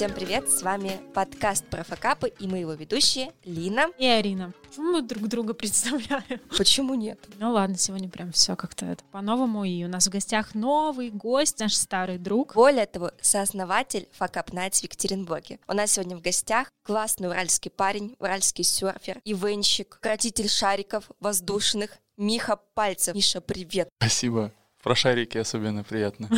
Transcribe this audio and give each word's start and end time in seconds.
Всем 0.00 0.14
привет, 0.14 0.48
с 0.48 0.62
вами 0.62 0.98
подкаст 1.12 1.66
про 1.66 1.84
факапы 1.84 2.32
и 2.38 2.48
мы 2.48 2.60
его 2.60 2.72
ведущие 2.72 3.34
Лина 3.44 3.88
и 3.98 4.06
Арина. 4.06 4.54
Почему 4.66 4.92
мы 4.92 5.02
друг 5.02 5.28
друга 5.28 5.52
представляем? 5.52 6.40
Почему 6.56 6.94
нет? 6.94 7.20
Ну 7.38 7.52
ладно, 7.52 7.76
сегодня 7.76 8.08
прям 8.08 8.32
все 8.32 8.56
как-то 8.56 8.86
это 8.86 9.04
по-новому, 9.12 9.62
и 9.62 9.84
у 9.84 9.88
нас 9.88 10.06
в 10.06 10.10
гостях 10.10 10.54
новый 10.54 11.10
гость, 11.10 11.60
наш 11.60 11.74
старый 11.74 12.16
друг. 12.16 12.54
Более 12.54 12.86
того, 12.86 13.10
сооснователь 13.20 14.08
Факап 14.12 14.54
Найтс 14.54 14.80
в 14.80 14.84
Екатеринбурге. 14.84 15.58
У 15.68 15.74
нас 15.74 15.92
сегодня 15.92 16.16
в 16.16 16.22
гостях 16.22 16.70
классный 16.82 17.28
уральский 17.28 17.70
парень, 17.70 18.16
уральский 18.18 18.64
серфер, 18.64 19.20
ивенщик, 19.26 19.98
кратитель 20.00 20.48
шариков 20.48 21.10
воздушных, 21.20 21.98
Миха 22.16 22.56
Пальцев. 22.72 23.14
Миша, 23.14 23.42
привет. 23.42 23.90
Спасибо. 23.98 24.50
Про 24.82 24.94
шарики 24.94 25.36
особенно 25.36 25.84
приятно. 25.84 26.30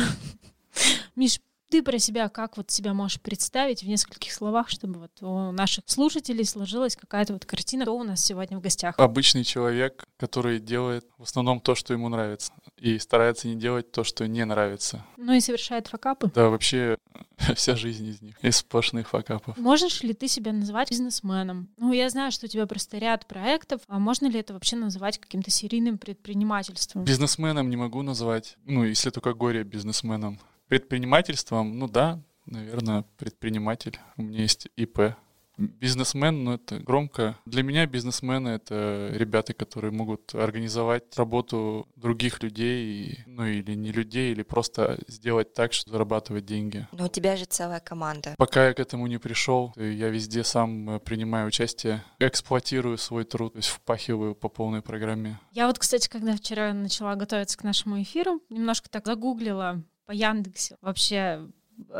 Миш, 1.15 1.39
ты 1.73 1.81
про 1.81 1.97
себя 1.97 2.29
как 2.29 2.57
вот 2.57 2.69
себя 2.69 2.93
можешь 2.93 3.19
представить 3.19 3.81
в 3.81 3.87
нескольких 3.87 4.31
словах, 4.31 4.69
чтобы 4.69 4.99
вот 4.99 5.23
у 5.23 5.51
наших 5.51 5.85
слушателей 5.87 6.45
сложилась 6.45 6.95
какая-то 6.95 7.33
вот 7.33 7.45
картина, 7.45 7.85
кто 7.85 7.97
у 7.97 8.03
нас 8.03 8.23
сегодня 8.23 8.59
в 8.59 8.61
гостях? 8.61 8.93
Обычный 8.99 9.43
человек, 9.43 10.05
который 10.17 10.59
делает 10.59 11.03
в 11.17 11.23
основном 11.23 11.59
то, 11.59 11.73
что 11.73 11.93
ему 11.93 12.09
нравится, 12.09 12.53
и 12.77 12.99
старается 12.99 13.47
не 13.47 13.55
делать 13.55 13.91
то, 13.91 14.03
что 14.03 14.27
не 14.27 14.45
нравится. 14.45 15.03
Ну 15.17 15.33
и 15.33 15.39
совершает 15.39 15.87
факапы? 15.87 16.31
Да, 16.35 16.49
вообще 16.49 16.99
вся 17.55 17.75
жизнь 17.75 18.05
из 18.05 18.21
них, 18.21 18.35
из 18.43 18.57
сплошных 18.57 19.09
факапов. 19.09 19.57
Можешь 19.57 20.03
ли 20.03 20.13
ты 20.13 20.27
себя 20.27 20.53
называть 20.53 20.91
бизнесменом? 20.91 21.69
Ну, 21.77 21.91
я 21.91 22.07
знаю, 22.11 22.31
что 22.31 22.45
у 22.45 22.49
тебя 22.49 22.67
просто 22.67 22.99
ряд 22.99 23.25
проектов, 23.25 23.81
а 23.87 23.97
можно 23.97 24.27
ли 24.27 24.39
это 24.39 24.53
вообще 24.53 24.75
называть 24.75 25.17
каким-то 25.17 25.49
серийным 25.49 25.97
предпринимательством? 25.97 27.03
Бизнесменом 27.03 27.71
не 27.71 27.77
могу 27.77 28.03
назвать, 28.03 28.57
ну, 28.63 28.83
если 28.83 29.09
только 29.09 29.33
горе 29.33 29.63
бизнесменом. 29.63 30.39
Предпринимательством, 30.67 31.77
ну 31.77 31.87
да, 31.87 32.21
наверное, 32.45 33.05
предприниматель. 33.17 33.99
У 34.17 34.23
меня 34.23 34.41
есть 34.41 34.67
ИП. 34.75 35.15
Бизнесмен, 35.55 36.43
ну 36.43 36.53
это 36.53 36.79
громко. 36.79 37.37
Для 37.45 37.61
меня 37.61 37.85
бизнесмены— 37.85 38.49
это 38.49 39.11
ребята, 39.13 39.53
которые 39.53 39.91
могут 39.91 40.33
организовать 40.33 41.15
работу 41.15 41.87
других 41.95 42.41
людей, 42.41 43.19
ну 43.27 43.45
или 43.45 43.75
не 43.75 43.91
людей, 43.91 44.31
или 44.31 44.41
просто 44.41 44.97
сделать 45.07 45.53
так, 45.53 45.73
что 45.73 45.91
зарабатывать 45.91 46.45
деньги. 46.45 46.87
Но 46.91 47.05
у 47.05 47.07
тебя 47.07 47.37
же 47.37 47.45
целая 47.45 47.79
команда. 47.79 48.33
Пока 48.39 48.69
я 48.69 48.73
к 48.73 48.79
этому 48.79 49.05
не 49.05 49.19
пришел, 49.19 49.71
я 49.75 50.09
везде 50.09 50.43
сам 50.43 50.99
принимаю 51.01 51.49
участие, 51.49 52.03
эксплуатирую 52.17 52.97
свой 52.97 53.23
труд, 53.23 53.53
то 53.53 53.59
есть 53.59 53.69
впахиваю 53.69 54.33
по 54.33 54.49
полной 54.49 54.81
программе. 54.81 55.39
Я 55.51 55.67
вот, 55.67 55.77
кстати, 55.77 56.09
когда 56.09 56.35
вчера 56.35 56.73
начала 56.73 57.13
готовиться 57.13 57.59
к 57.59 57.63
нашему 57.63 58.01
эфиру, 58.01 58.41
немножко 58.49 58.89
так 58.89 59.05
загуглила 59.05 59.83
по 60.05 60.11
Яндексе 60.11 60.77
вообще 60.81 61.47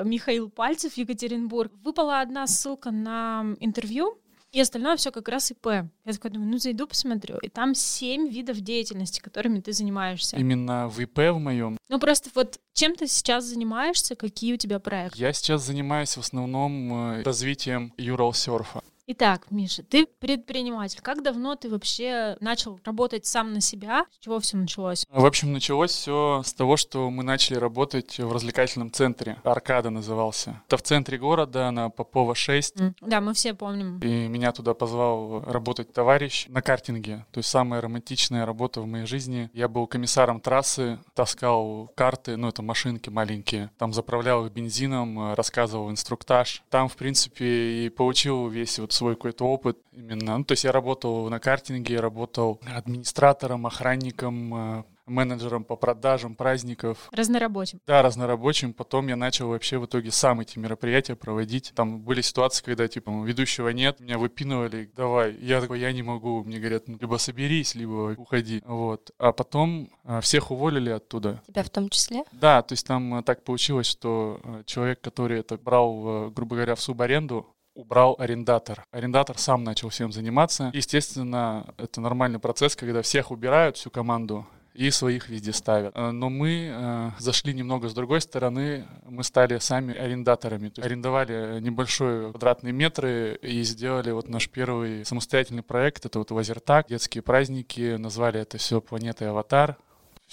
Михаил 0.03 0.49
Пальцев, 0.49 0.97
Екатеринбург. 0.97 1.71
Выпала 1.83 2.21
одна 2.21 2.47
ссылка 2.47 2.91
на 2.91 3.55
интервью, 3.59 4.17
и 4.51 4.59
остальное 4.59 4.97
все 4.97 5.11
как 5.11 5.27
раз 5.29 5.49
ИП. 5.49 5.65
Я 5.65 6.13
такая 6.13 6.31
думаю, 6.31 6.51
ну 6.51 6.57
зайду 6.59 6.85
посмотрю. 6.85 7.37
И 7.39 7.49
там 7.49 7.73
семь 7.73 8.29
видов 8.29 8.61
деятельности, 8.61 9.19
которыми 9.19 9.61
ты 9.61 9.73
занимаешься. 9.73 10.37
Именно 10.37 10.87
в 10.89 10.99
ИП 10.99 11.17
в 11.17 11.39
моем? 11.39 11.77
Ну 11.89 11.99
просто 11.99 12.29
вот 12.35 12.59
чем 12.73 12.95
ты 12.95 13.07
сейчас 13.07 13.45
занимаешься, 13.45 14.15
какие 14.15 14.53
у 14.53 14.57
тебя 14.57 14.79
проекты? 14.79 15.19
Я 15.19 15.33
сейчас 15.33 15.63
занимаюсь 15.63 16.15
в 16.15 16.19
основном 16.19 16.93
э, 16.93 17.23
развитием 17.23 17.93
юрал-серфа. 17.97 18.83
Итак, 19.05 19.47
Миша, 19.49 19.83
ты 19.83 20.05
предприниматель. 20.05 21.01
Как 21.01 21.21
давно 21.23 21.55
ты 21.55 21.69
вообще 21.69 22.37
начал 22.39 22.79
работать 22.85 23.25
сам 23.25 23.51
на 23.51 23.59
себя? 23.59 24.05
С 24.13 24.23
чего 24.23 24.39
все 24.39 24.55
началось? 24.55 25.05
В 25.09 25.25
общем, 25.25 25.51
началось 25.51 25.91
все 25.91 26.41
с 26.45 26.53
того, 26.53 26.77
что 26.77 27.09
мы 27.09 27.21
начали 27.23 27.57
работать 27.57 28.17
в 28.17 28.31
развлекательном 28.31 28.93
центре. 28.93 29.41
Аркада 29.43 29.89
назывался. 29.89 30.61
Это 30.67 30.77
в 30.77 30.83
центре 30.83 31.17
города, 31.17 31.69
на 31.71 31.89
Попова 31.89 32.33
6. 32.33 32.77
Mm. 32.77 32.93
Да, 33.01 33.19
мы 33.19 33.33
все 33.33 33.53
помним. 33.53 33.99
И 33.99 34.29
меня 34.29 34.53
туда 34.53 34.73
позвал 34.73 35.41
работать 35.41 35.91
товарищ 35.91 36.45
на 36.47 36.61
картинге. 36.61 37.25
То 37.33 37.39
есть 37.39 37.49
самая 37.49 37.81
романтичная 37.81 38.45
работа 38.45 38.79
в 38.79 38.85
моей 38.85 39.05
жизни. 39.05 39.49
Я 39.53 39.67
был 39.67 39.85
комиссаром 39.85 40.39
трассы, 40.39 40.97
таскал 41.13 41.91
карты, 41.95 42.37
ну 42.37 42.47
это 42.47 42.61
машинки 42.61 43.09
маленькие. 43.09 43.69
Там 43.77 43.91
заправлял 43.91 44.45
их 44.45 44.53
бензином, 44.53 45.33
рассказывал 45.33 45.91
инструктаж. 45.91 46.63
Там, 46.69 46.87
в 46.87 46.95
принципе, 46.95 47.85
и 47.85 47.89
получил 47.89 48.47
весь 48.47 48.79
вот 48.79 48.92
свой 48.93 49.15
какой-то 49.15 49.45
опыт 49.45 49.77
именно. 49.91 50.37
Ну, 50.37 50.43
то 50.43 50.53
есть 50.53 50.63
я 50.63 50.71
работал 50.71 51.29
на 51.29 51.39
картинге, 51.39 51.99
работал 51.99 52.59
администратором, 52.65 53.65
охранником, 53.65 54.79
э, 54.79 54.83
менеджером 55.05 55.63
по 55.63 55.75
продажам 55.75 56.35
праздников. 56.35 57.09
Разнорабочим. 57.11 57.79
Да, 57.85 58.01
разнорабочим. 58.01 58.73
Потом 58.73 59.07
я 59.07 59.15
начал 59.15 59.49
вообще 59.49 59.77
в 59.77 59.85
итоге 59.85 60.11
сам 60.11 60.39
эти 60.39 60.57
мероприятия 60.57 61.15
проводить. 61.15 61.73
Там 61.75 62.01
были 62.01 62.21
ситуации, 62.21 62.63
когда, 62.63 62.87
типа, 62.87 63.09
ведущего 63.23 63.69
нет, 63.69 63.99
меня 63.99 64.17
выпинывали, 64.17 64.89
давай. 64.95 65.35
Я 65.35 65.61
такой, 65.61 65.79
я 65.79 65.91
не 65.91 66.03
могу. 66.03 66.43
Мне 66.43 66.59
говорят, 66.59 66.87
ну, 66.87 66.97
либо 66.99 67.17
соберись, 67.17 67.75
либо 67.75 68.15
уходи. 68.17 68.61
Вот. 68.65 69.11
А 69.17 69.31
потом 69.31 69.89
а, 70.03 70.21
всех 70.21 70.51
уволили 70.51 70.89
оттуда. 70.89 71.41
Тебя 71.47 71.63
в 71.63 71.69
том 71.69 71.89
числе? 71.89 72.23
Да, 72.31 72.61
то 72.61 72.73
есть 72.73 72.85
там 72.85 73.15
а, 73.15 73.23
так 73.23 73.43
получилось, 73.43 73.87
что 73.87 74.39
человек, 74.65 75.01
который 75.01 75.39
это 75.39 75.57
брал, 75.57 76.31
грубо 76.31 76.55
говоря, 76.55 76.75
в 76.75 76.81
субаренду, 76.81 77.52
убрал 77.75 78.15
арендатор. 78.19 78.85
Арендатор 78.91 79.37
сам 79.37 79.63
начал 79.63 79.89
всем 79.89 80.11
заниматься. 80.11 80.71
Естественно, 80.73 81.73
это 81.77 82.01
нормальный 82.01 82.39
процесс, 82.39 82.75
когда 82.75 83.01
всех 83.01 83.31
убирают, 83.31 83.77
всю 83.77 83.89
команду, 83.89 84.45
и 84.73 84.89
своих 84.89 85.29
везде 85.29 85.53
ставят. 85.53 85.95
Э, 85.95 86.11
но 86.11 86.29
мы 86.29 86.71
э, 86.71 87.11
зашли 87.19 87.53
немного 87.53 87.89
с 87.89 87.93
другой 87.93 88.21
стороны, 88.21 88.85
мы 89.05 89.23
стали 89.23 89.59
сами 89.59 89.95
арендаторами. 89.95 90.69
То 90.69 90.79
есть 90.81 90.85
арендовали 90.85 91.59
небольшой 91.59 92.31
квадратные 92.31 92.73
метры 92.73 93.37
и 93.41 93.61
сделали 93.63 94.11
вот 94.11 94.29
наш 94.29 94.49
первый 94.49 95.05
самостоятельный 95.05 95.63
проект. 95.63 96.05
Это 96.05 96.19
вот 96.19 96.31
лазертаг, 96.31 96.87
детские 96.87 97.21
праздники, 97.21 97.97
назвали 97.97 98.39
это 98.39 98.57
все 98.57 98.81
планетой 98.81 99.29
Аватар. 99.29 99.77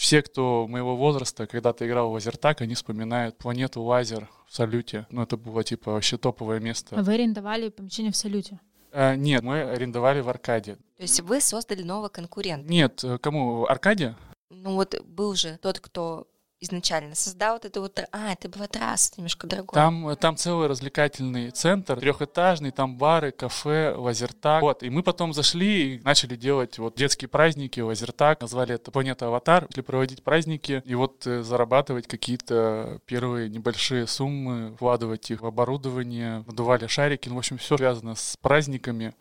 Все, 0.01 0.23
кто 0.23 0.67
моего 0.67 0.97
возраста 0.97 1.47
когда-то 1.47 1.87
играл 1.87 2.09
в 2.09 2.15
лазертаг, 2.15 2.63
они 2.63 2.75
вспоминают 2.75 3.37
планету 3.37 3.83
Лазер 3.83 4.31
в 4.47 4.55
Салюте. 4.57 5.07
Ну, 5.11 5.23
это 5.23 5.37
было, 5.37 5.63
типа, 5.63 5.93
вообще 5.93 6.17
топовое 6.17 6.59
место. 6.59 6.97
А 6.99 7.03
вы 7.03 7.13
арендовали 7.13 7.69
помещение 7.69 8.11
в 8.11 8.17
Салюте? 8.17 8.59
А, 8.93 9.15
нет, 9.15 9.43
мы 9.43 9.61
арендовали 9.61 10.23
в 10.23 10.31
Аркаде. 10.31 10.77
То 10.97 11.03
есть 11.03 11.21
вы 11.21 11.43
создали 11.43 11.83
нового 11.83 12.09
конкурента? 12.09 12.67
Нет, 12.67 13.05
э, 13.05 13.19
кому? 13.19 13.67
Аркаде? 13.67 14.17
Ну 14.49 14.77
вот 14.77 14.99
был 15.05 15.35
же 15.35 15.59
тот, 15.61 15.81
кто 15.81 16.27
изначально 16.61 17.15
создал 17.15 17.55
вот 17.55 17.65
это 17.65 17.81
вот... 17.81 17.99
А, 18.13 18.33
это 18.33 18.49
была 18.49 18.67
трасса 18.67 19.15
немножко 19.17 19.47
другое. 19.47 19.75
Там, 19.75 20.17
там 20.17 20.37
целый 20.37 20.69
развлекательный 20.69 21.51
центр, 21.51 21.99
трехэтажный, 21.99 22.71
там 22.71 22.97
бары, 22.97 23.33
кафе, 23.33 23.95
лазертак. 23.97 24.63
Вот, 24.63 24.83
и 24.83 24.91
мы 24.91 25.03
потом 25.03 25.33
зашли 25.33 25.97
и 25.97 26.01
начали 26.03 26.37
делать 26.37 26.79
вот 26.79 26.97
детские 26.97 27.29
праздники, 27.29 27.81
лазертак, 27.81 28.43
назвали 28.43 28.75
это 28.75 28.91
«Планета 28.91 29.27
Аватар», 29.27 29.63
начали 29.63 29.83
проводить 29.83 30.23
праздники 30.23 30.83
и 30.85 30.95
вот 30.95 31.27
э, 31.27 31.43
зарабатывать 31.43 32.07
какие-то 32.07 33.01
первые 33.07 33.49
небольшие 33.49 34.07
суммы, 34.07 34.75
вкладывать 34.77 35.31
их 35.31 35.41
в 35.41 35.47
оборудование, 35.47 36.45
надували 36.47 36.87
шарики, 36.87 37.29
ну, 37.29 37.37
в 37.37 37.39
общем, 37.39 37.57
все 37.59 37.77
связано 37.77 38.15
с 38.15 38.37
праздниками. 38.41 39.15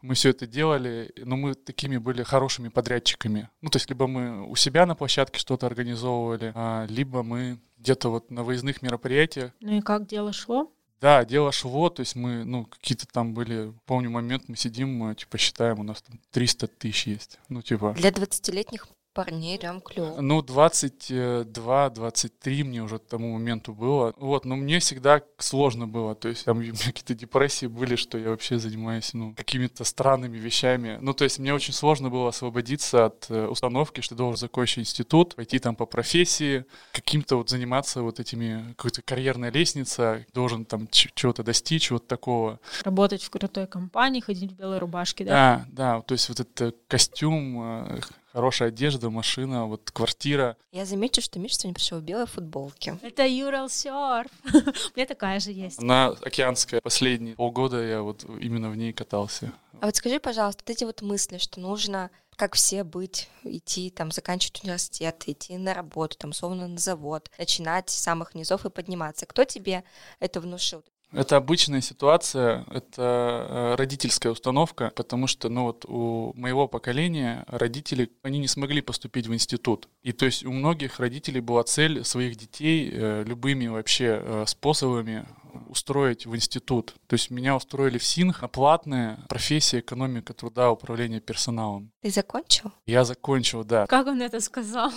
Мы 0.00 0.14
все 0.14 0.30
это 0.30 0.46
делали, 0.46 1.12
но 1.16 1.36
мы 1.36 1.54
такими 1.54 1.96
были 1.96 2.22
хорошими 2.22 2.68
подрядчиками. 2.68 3.48
Ну, 3.62 3.70
то 3.70 3.76
есть 3.76 3.88
либо 3.88 4.06
мы 4.06 4.48
у 4.48 4.54
себя 4.54 4.86
на 4.86 4.94
площадке 4.94 5.40
что-то 5.40 5.66
организовывали, 5.66 6.52
а 6.54 6.83
либо 6.86 7.22
мы 7.22 7.58
где-то 7.78 8.08
вот 8.08 8.30
на 8.30 8.42
выездных 8.42 8.82
мероприятиях. 8.82 9.52
Ну 9.60 9.78
и 9.78 9.80
как 9.80 10.06
дело 10.06 10.32
шло? 10.32 10.72
Да, 11.00 11.24
дело 11.26 11.52
шло, 11.52 11.90
то 11.90 12.00
есть 12.00 12.16
мы, 12.16 12.44
ну, 12.44 12.64
какие-то 12.64 13.06
там 13.06 13.34
были, 13.34 13.74
помню 13.84 14.08
момент, 14.08 14.44
мы 14.48 14.56
сидим, 14.56 14.96
мы, 14.96 15.14
типа, 15.14 15.36
считаем, 15.36 15.80
у 15.80 15.82
нас 15.82 16.00
там 16.00 16.18
300 16.30 16.66
тысяч 16.66 17.06
есть, 17.06 17.38
ну, 17.50 17.60
типа... 17.60 17.92
Для 17.92 18.08
20-летних 18.08 18.86
парней 19.14 19.58
прям 19.58 19.80
клево. 19.80 20.20
Ну, 20.20 20.40
22-23 20.40 22.64
мне 22.64 22.82
уже 22.82 22.98
к 22.98 23.06
тому 23.06 23.32
моменту 23.32 23.72
было. 23.72 24.12
Вот, 24.16 24.44
но 24.44 24.56
мне 24.56 24.80
всегда 24.80 25.22
сложно 25.38 25.86
было. 25.86 26.14
То 26.14 26.28
есть 26.28 26.44
там 26.44 26.58
у 26.58 26.60
меня 26.60 26.72
какие-то 26.72 27.14
депрессии 27.14 27.66
были, 27.66 27.96
что 27.96 28.18
я 28.18 28.28
вообще 28.30 28.58
занимаюсь, 28.58 29.14
ну, 29.14 29.34
какими-то 29.34 29.84
странными 29.84 30.36
вещами. 30.36 30.98
Ну, 31.00 31.14
то 31.14 31.24
есть 31.24 31.38
мне 31.38 31.54
очень 31.54 31.72
сложно 31.72 32.10
было 32.10 32.28
освободиться 32.28 33.06
от 33.06 33.30
э, 33.30 33.46
установки, 33.46 34.00
что 34.00 34.14
должен 34.14 34.36
закончить 34.36 34.78
институт, 34.78 35.36
пойти 35.36 35.58
там 35.58 35.76
по 35.76 35.86
профессии, 35.86 36.64
каким-то 36.92 37.36
вот 37.36 37.48
заниматься 37.48 38.02
вот 38.02 38.20
этими, 38.20 38.74
какой-то 38.76 39.00
карьерная 39.02 39.52
лестница, 39.52 40.26
должен 40.34 40.64
там 40.64 40.88
чего-то 40.90 41.44
достичь, 41.44 41.90
вот 41.90 42.08
такого. 42.08 42.58
Работать 42.82 43.22
в 43.22 43.30
крутой 43.30 43.66
компании, 43.66 44.20
ходить 44.20 44.52
в 44.52 44.56
белой 44.56 44.78
рубашке, 44.78 45.24
да? 45.24 45.30
Да, 45.30 45.66
да, 45.68 46.00
то 46.02 46.12
есть 46.12 46.28
вот 46.28 46.40
этот 46.40 46.76
костюм, 46.88 47.62
э, 47.62 48.00
хорошая 48.34 48.68
одежда, 48.70 49.10
машина, 49.10 49.66
вот 49.66 49.90
квартира. 49.92 50.56
Я 50.72 50.84
замечу, 50.84 51.22
что 51.22 51.38
Миша 51.38 51.54
сегодня 51.54 51.74
пришел 51.74 52.00
в 52.00 52.02
белой 52.02 52.26
футболке. 52.26 52.98
Это 53.00 53.24
Юрал 53.26 53.70
Серф. 53.70 54.30
У 54.52 54.96
меня 54.96 55.06
такая 55.06 55.38
же 55.38 55.52
есть. 55.52 55.78
Она 55.78 56.08
океанская. 56.08 56.80
Последние 56.80 57.36
полгода 57.36 57.80
я 57.82 58.02
вот 58.02 58.24
именно 58.24 58.70
в 58.70 58.76
ней 58.76 58.92
катался. 58.92 59.52
А 59.80 59.86
вот 59.86 59.96
скажи, 59.96 60.18
пожалуйста, 60.18 60.64
вот 60.66 60.70
эти 60.70 60.84
вот 60.84 61.00
мысли, 61.00 61.38
что 61.38 61.60
нужно 61.60 62.10
как 62.36 62.56
все 62.56 62.82
быть, 62.82 63.28
идти, 63.44 63.90
там, 63.90 64.10
заканчивать 64.10 64.64
университет, 64.64 65.22
идти 65.26 65.56
на 65.56 65.72
работу, 65.72 66.16
там, 66.18 66.32
словно 66.32 66.66
на 66.66 66.78
завод, 66.78 67.30
начинать 67.38 67.90
с 67.90 67.94
самых 67.94 68.34
низов 68.34 68.66
и 68.66 68.70
подниматься. 68.70 69.24
Кто 69.26 69.44
тебе 69.44 69.84
это 70.18 70.40
внушил? 70.40 70.84
Это 71.12 71.36
обычная 71.36 71.80
ситуация, 71.80 72.64
это 72.70 73.46
э, 73.48 73.74
родительская 73.76 74.32
установка, 74.32 74.92
потому 74.96 75.26
что, 75.28 75.48
ну 75.48 75.64
вот 75.64 75.84
у 75.86 76.32
моего 76.34 76.66
поколения 76.66 77.44
родители, 77.46 78.10
они 78.22 78.38
не 78.38 78.48
смогли 78.48 78.80
поступить 78.80 79.28
в 79.28 79.34
институт. 79.34 79.88
И 80.02 80.12
то 80.12 80.26
есть 80.26 80.44
у 80.44 80.52
многих 80.52 80.98
родителей 80.98 81.40
была 81.40 81.62
цель 81.62 82.04
своих 82.04 82.36
детей 82.36 82.90
э, 82.92 83.22
любыми 83.24 83.68
вообще 83.68 84.20
э, 84.22 84.44
способами 84.48 85.24
устроить 85.68 86.26
в 86.26 86.34
институт. 86.34 86.94
То 87.06 87.14
есть 87.14 87.30
меня 87.30 87.56
устроили 87.56 87.98
в 87.98 88.04
СИНХ 88.04 88.42
на 88.42 88.48
платная 88.48 89.18
профессия 89.28 89.80
экономика 89.80 90.34
труда, 90.34 90.70
управление 90.70 91.20
персоналом. 91.20 91.90
Ты 92.02 92.10
закончил? 92.10 92.72
Я 92.86 93.04
закончил, 93.04 93.64
да. 93.64 93.86
Как 93.86 94.06
он 94.06 94.20
это 94.20 94.40
сказал? 94.40 94.92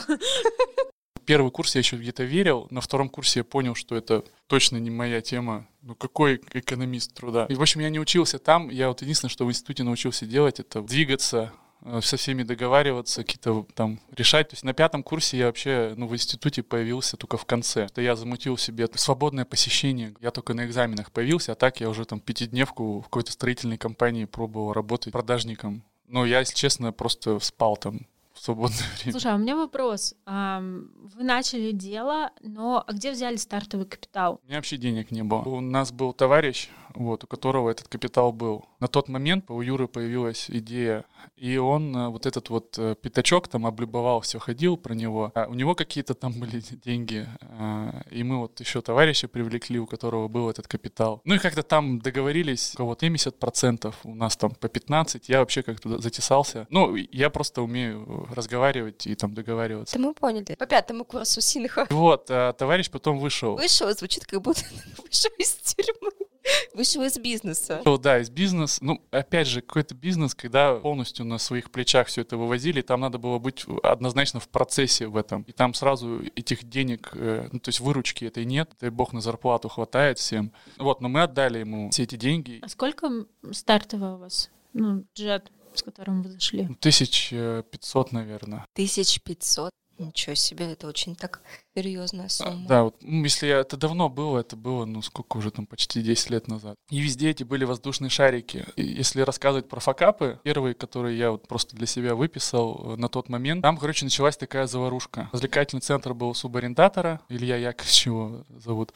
Первый 1.26 1.52
курс 1.52 1.76
я 1.76 1.80
еще 1.80 1.98
где-то 1.98 2.24
верил, 2.24 2.68
на 2.70 2.80
втором 2.80 3.10
курсе 3.10 3.42
я 3.42 3.44
понял, 3.44 3.76
что 3.76 3.98
это 3.98 4.24
точно 4.48 4.78
не 4.78 4.90
моя 4.90 5.20
тема. 5.20 5.68
Ну 5.88 5.96
какой 5.96 6.42
экономист 6.52 7.14
труда? 7.14 7.46
И, 7.46 7.56
в 7.56 7.62
общем, 7.62 7.80
я 7.80 7.90
не 7.90 7.98
учился 7.98 8.40
там. 8.40 8.68
Я 8.70 8.90
вот 8.90 9.02
единственное, 9.02 9.32
что 9.32 9.46
в 9.46 9.50
институте 9.50 9.84
научился 9.84 10.26
делать, 10.26 10.60
это 10.60 10.82
двигаться, 10.82 11.54
э, 11.82 12.02
со 12.04 12.18
всеми 12.18 12.44
договариваться, 12.44 13.24
какие-то 13.24 13.66
там 13.74 14.02
решать. 14.12 14.50
То 14.50 14.56
есть 14.56 14.66
на 14.66 14.74
пятом 14.74 15.02
курсе 15.02 15.38
я 15.38 15.46
вообще 15.46 15.94
ну, 15.96 16.08
в 16.08 16.14
институте 16.14 16.62
появился 16.62 17.16
только 17.16 17.38
в 17.38 17.46
конце. 17.46 17.86
Это 17.86 18.02
я 18.02 18.18
замутил 18.18 18.58
себе 18.58 18.90
свободное 18.96 19.46
посещение. 19.46 20.14
Я 20.20 20.32
только 20.32 20.54
на 20.54 20.66
экзаменах 20.66 21.10
появился, 21.14 21.54
а 21.54 21.56
так 21.56 21.80
я 21.80 21.90
уже 21.90 22.04
там 22.04 22.20
пятидневку 22.20 23.00
в 23.00 23.04
какой-то 23.04 23.32
строительной 23.32 23.78
компании 23.78 24.26
пробовал 24.26 24.74
работать 24.74 25.14
продажником. 25.14 25.84
Но 26.06 26.26
я, 26.26 26.40
если 26.40 26.54
честно, 26.54 26.92
просто 26.92 27.40
спал 27.40 27.78
там 27.78 28.02
в 28.38 28.44
свободное 28.44 28.78
время. 28.98 29.12
Слушай, 29.12 29.32
а 29.32 29.36
у 29.36 29.40
меня 29.40 29.56
вопрос. 29.56 30.16
Вы 30.26 31.24
начали 31.24 31.72
дело, 31.72 32.32
но 32.42 32.84
а 32.86 32.94
где 32.94 33.12
взяли 33.12 33.36
стартовый 33.36 33.86
капитал? 33.86 34.40
У 34.44 34.48
меня 34.48 34.58
вообще 34.58 34.78
денег 34.78 35.12
не 35.12 35.24
было. 35.24 35.40
У 35.40 35.60
нас 35.60 35.92
был 35.92 36.14
товарищ, 36.14 36.70
вот, 36.94 37.24
у 37.24 37.28
которого 37.28 37.70
этот 37.70 37.88
капитал 37.88 38.32
был. 38.32 38.66
На 38.80 38.88
тот 38.88 39.10
момент 39.10 39.50
у 39.50 39.62
Юры 39.62 39.88
появилась 39.88 40.50
идея, 40.50 41.06
и 41.36 41.58
он 41.58 41.96
э, 41.96 42.10
вот 42.10 42.26
этот 42.26 42.50
вот 42.50 42.78
э, 42.78 42.96
пятачок 43.02 43.48
там 43.48 43.66
облюбовал, 43.66 44.22
все 44.22 44.40
ходил 44.40 44.78
про 44.78 44.94
него. 44.94 45.32
А 45.36 45.48
у 45.48 45.54
него 45.54 45.76
какие-то 45.76 46.14
там 46.14 46.34
были 46.40 46.62
деньги, 46.86 47.28
а, 47.42 48.02
и 48.12 48.24
мы 48.24 48.40
вот 48.40 48.60
еще 48.60 48.82
товарища 48.82 49.28
привлекли, 49.28 49.80
у 49.80 49.86
которого 49.86 50.28
был 50.28 50.50
этот 50.50 50.68
капитал. 50.68 51.22
Ну 51.26 51.36
и 51.36 51.40
как-то 51.40 51.64
там 51.64 52.00
договорились, 52.00 52.74
у 52.76 52.78
кого-то 52.78 53.06
70%, 53.06 53.94
у 54.04 54.16
нас 54.16 54.38
там 54.38 54.52
по 54.52 54.68
15, 54.68 55.30
я 55.30 55.40
вообще 55.40 55.64
как-то 55.64 56.00
затесался. 56.00 56.68
Ну, 56.70 56.96
я 56.96 57.30
просто 57.30 57.62
умею 57.62 58.28
разговаривать 58.34 59.08
и 59.08 59.16
там 59.16 59.34
договариваться. 59.34 59.96
Это 59.96 60.06
мы 60.06 60.14
поняли. 60.14 60.56
По 60.56 60.66
пятому 60.66 61.06
курсу 61.06 61.42
Синха. 61.42 61.88
Вот, 61.90 62.28
а 62.30 62.54
товарищ 62.54 62.90
потом 62.90 63.20
вышел. 63.20 63.56
Вышел, 63.56 63.92
звучит 63.94 64.26
как 64.26 64.42
будто 64.42 64.62
вышел 64.98 65.32
из 65.38 65.54
тюрьмы. 65.56 66.27
Вышел 66.74 67.04
из 67.04 67.18
бизнеса. 67.18 67.82
Ну, 67.86 67.98
да, 67.98 68.20
из 68.20 68.30
бизнеса. 68.30 68.80
Ну, 68.84 69.02
опять 69.12 69.48
же, 69.48 69.62
какой-то 69.62 69.96
бизнес, 69.96 70.36
когда 70.36 70.76
полностью 70.76 71.26
на 71.26 71.38
своих 71.38 71.72
плечах 71.72 72.08
все 72.08 72.22
это 72.22 72.38
вывозили, 72.38 72.82
там 72.82 73.02
надо 73.02 73.18
было 73.18 73.40
быть 73.40 73.66
однозначно 73.84 74.40
в 74.40 74.48
процессе 74.50 75.08
в 75.08 75.18
этом. 75.18 75.44
И 75.44 75.52
там 75.52 75.74
сразу 75.74 76.22
этих 76.36 76.64
денег, 76.64 77.12
э, 77.14 77.50
ну, 77.52 77.60
то 77.60 77.70
есть 77.70 77.80
выручки 77.80 78.26
этой 78.26 78.46
нет, 78.46 78.72
дай 78.80 78.90
бог 78.90 79.14
на 79.14 79.22
зарплату 79.22 79.70
хватает 79.70 80.20
всем. 80.20 80.52
Вот, 80.78 81.02
но 81.02 81.10
мы 81.10 81.24
отдали 81.24 81.60
ему 81.60 81.90
все 81.92 82.04
эти 82.04 82.16
деньги. 82.16 82.60
А 82.62 82.70
сколько 82.70 83.10
стартового 83.52 84.16
у 84.16 84.20
вас? 84.20 84.50
Ну, 84.74 85.06
джет, 85.16 85.52
с 85.74 85.84
которым 85.84 86.24
вы 86.24 86.30
зашли? 86.30 86.64
1500, 86.64 88.12
наверное. 88.12 88.66
1500? 88.74 89.72
Ничего 89.98 90.36
себе, 90.36 90.72
это 90.72 90.88
очень 90.88 91.16
так 91.16 91.42
серьезная 91.76 92.30
сумма. 92.30 92.68
Да, 92.68 92.84
вот, 92.84 92.96
ну, 93.02 93.24
если 93.24 93.50
это 93.50 93.78
давно 93.78 94.10
было, 94.10 94.40
это 94.40 94.56
было, 94.56 94.86
ну, 94.86 95.02
сколько 95.02 95.38
уже 95.38 95.52
там, 95.52 95.66
почти 95.66 96.02
10 96.02 96.30
лет 96.30 96.48
назад. 96.48 96.76
И 96.90 97.00
везде 97.00 97.32
эти 97.32 97.44
были 97.44 97.66
воздушные 97.66 98.10
шарики. 98.10 98.66
И 98.76 98.84
если 98.84 99.22
рассказывать 99.22 99.68
про 99.68 99.80
факапы, 99.80 100.40
первые, 100.44 100.76
которые 100.76 101.18
я 101.18 101.32
вот 101.32 101.48
просто 101.48 101.76
для 101.76 101.88
себя 101.88 102.16
выписал 102.16 102.94
э, 102.94 102.96
на 102.98 103.10
тот 103.10 103.30
момент, 103.30 103.62
там, 103.62 103.78
короче, 103.78 104.06
началась 104.06 104.38
такая 104.38 104.68
заварушка. 104.68 105.30
Развлекательный 105.34 105.82
центр 105.82 106.14
был 106.14 106.34
субарендатора, 106.34 107.22
Илья 107.30 107.58
Яковлевич 107.58 108.06
его 108.06 108.44
зовут, 108.50 108.94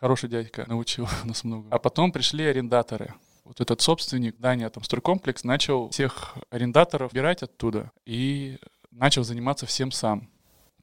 хороший 0.00 0.28
дядька, 0.28 0.64
научил 0.68 1.08
нас 1.24 1.44
много. 1.44 1.68
А 1.70 1.78
потом 1.78 2.12
пришли 2.12 2.44
арендаторы 2.44 3.14
вот 3.44 3.60
этот 3.60 3.80
собственник 3.80 4.36
здания, 4.36 4.68
там, 4.70 4.82
стройкомплекс, 4.84 5.44
начал 5.44 5.90
всех 5.90 6.36
арендаторов 6.50 7.12
убирать 7.12 7.42
оттуда 7.42 7.90
и 8.06 8.58
начал 8.90 9.24
заниматься 9.24 9.66
всем 9.66 9.90
сам. 9.90 10.28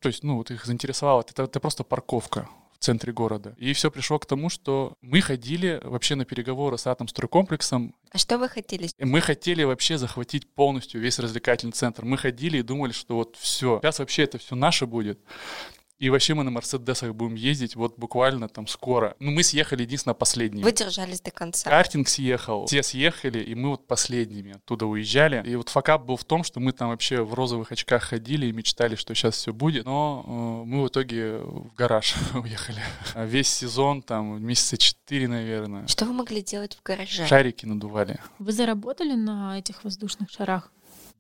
То 0.01 0.07
есть, 0.07 0.24
ну, 0.24 0.38
вот 0.38 0.51
их 0.51 0.66
заинтересовало. 0.66 1.24
Это, 1.28 1.44
это 1.44 1.60
просто 1.60 1.84
парковка 1.84 2.48
в 2.80 2.84
центре 2.84 3.12
города. 3.12 3.56
И 3.57 3.74
все 3.74 3.92
пришло 3.92 4.19
к 4.19 4.25
тому, 4.25 4.50
что 4.50 4.94
мы 5.01 5.19
ходили 5.19 5.81
вообще 5.84 6.16
на 6.16 6.24
переговоры 6.24 6.78
с 6.78 6.88
Атомстройкомплексом. 6.88 7.94
А 8.12 8.18
что 8.18 8.38
вы 8.38 8.48
хотели? 8.48 8.90
Мы 9.00 9.19
хотели 9.19 9.63
вообще 9.63 9.98
захватить 9.98 10.48
полностью 10.54 11.01
весь 11.01 11.19
развлекательный 11.19 11.74
центр. 11.74 12.06
Мы 12.06 12.18
ходили 12.18 12.60
и 12.60 12.62
думали, 12.62 12.94
что 12.94 13.16
вот 13.16 13.36
все, 13.36 13.80
сейчас 13.81 14.00
вообще 14.00 14.24
это 14.24 14.38
все 14.38 14.56
наше 14.56 14.86
будет. 14.86 15.19
И 16.00 16.10
вообще 16.10 16.34
мы 16.34 16.44
на 16.44 16.51
Мерседесах 16.51 17.13
будем 17.13 17.36
ездить 17.36 17.75
вот 17.75 17.98
буквально 17.98 18.48
там 18.48 18.68
скоро. 18.68 19.18
Ну, 19.19 19.31
мы 19.31 19.44
съехали 19.44 19.81
единственно 19.81 20.13
последними. 20.13 20.63
Вы 20.63 20.72
держались 20.72 21.19
до 21.19 21.31
конца. 21.31 21.69
Картинг 21.69 22.07
съехал, 22.07 22.68
все 22.68 22.84
съехали, 22.84 23.40
и 23.44 23.54
мы 23.54 23.72
вот 23.72 23.86
последними 23.86 24.56
оттуда 24.56 24.86
уезжали. 24.86 25.44
И 25.46 25.56
вот 25.57 25.68
факап 25.68 26.06
был 26.06 26.16
в 26.16 26.24
том, 26.24 26.46
что 26.46 26.62
мы 26.62 26.72
там 26.72 26.90
вообще 26.90 27.22
в 27.22 27.34
розовых 27.34 27.74
очках 27.74 28.04
ходили 28.04 28.46
и 28.46 28.54
мечтали, 28.54 28.96
что 28.96 29.13
сейчас 29.13 29.36
все 29.36 29.51
будет. 29.51 29.86
Но 29.86 30.24
э, 30.25 30.69
мы 30.69 30.84
в 30.84 30.88
итоге 30.88 31.40
в 31.40 31.74
гараж 31.75 32.16
уехали. 32.34 32.81
А 33.13 33.25
весь 33.25 33.50
сезон, 33.50 34.01
там, 34.01 34.42
месяца 34.42 34.78
четыре, 34.78 35.28
наверное. 35.28 35.86
Что 35.88 36.06
вы 36.06 36.13
могли 36.13 36.42
делать 36.42 36.78
в 36.78 36.84
гараже? 36.84 37.28
Шарики 37.28 37.66
надували. 37.66 38.19
Вы 38.40 38.54
заработали 38.54 39.16
на 39.16 39.60
этих 39.60 39.84
воздушных 39.84 40.30
шарах? 40.30 40.72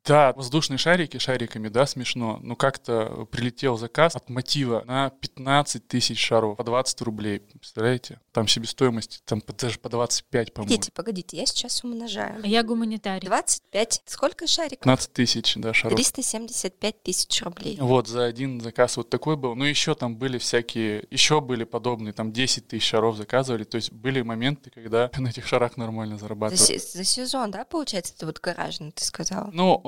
Да, 0.09 0.33
воздушные 0.33 0.79
шарики 0.79 1.19
шариками, 1.19 1.67
да, 1.67 1.85
смешно. 1.85 2.39
Но 2.41 2.55
как-то 2.55 3.27
прилетел 3.29 3.77
заказ 3.77 4.15
от 4.15 4.27
мотива 4.27 4.81
на 4.87 5.11
15 5.11 5.87
тысяч 5.87 6.19
шаров 6.19 6.57
по 6.57 6.63
20 6.63 6.99
рублей. 7.01 7.41
Представляете? 7.41 8.19
Там 8.31 8.47
себестоимость 8.47 9.21
там 9.25 9.43
даже 9.55 9.77
по 9.77 9.87
25, 9.87 10.51
по-моему. 10.51 10.69
Погодите, 10.69 10.91
погодите, 10.91 11.37
я 11.37 11.45
сейчас 11.45 11.83
умножаю. 11.83 12.41
А 12.43 12.47
я 12.47 12.63
гуманитарий. 12.63 13.27
25. 13.27 14.01
Сколько 14.07 14.47
шариков? 14.47 14.79
15 14.79 15.13
тысяч, 15.13 15.53
да, 15.57 15.75
шаров. 15.75 15.95
375 15.95 17.03
тысяч 17.03 17.43
рублей. 17.43 17.77
Вот, 17.79 18.07
за 18.07 18.25
один 18.25 18.61
заказ 18.61 18.97
вот 18.97 19.11
такой 19.11 19.37
был. 19.37 19.53
Ну, 19.53 19.63
еще 19.63 19.93
там 19.93 20.15
были 20.15 20.39
всякие, 20.39 21.05
еще 21.11 21.39
были 21.39 21.65
подобные, 21.65 22.13
там 22.13 22.31
10 22.31 22.67
тысяч 22.67 22.87
шаров 22.87 23.15
заказывали. 23.15 23.63
То 23.63 23.75
есть 23.75 23.91
были 23.91 24.23
моменты, 24.23 24.71
когда 24.71 25.11
на 25.19 25.27
этих 25.27 25.45
шарах 25.45 25.77
нормально 25.77 26.17
зарабатывали. 26.17 26.79
За, 26.79 26.97
за 26.97 27.03
сезон, 27.03 27.51
да, 27.51 27.63
получается, 27.63 28.15
это 28.17 28.25
вот 28.25 28.39
гаражный, 28.39 28.91
ты 28.91 29.05
сказал? 29.05 29.51
Ну, 29.53 29.79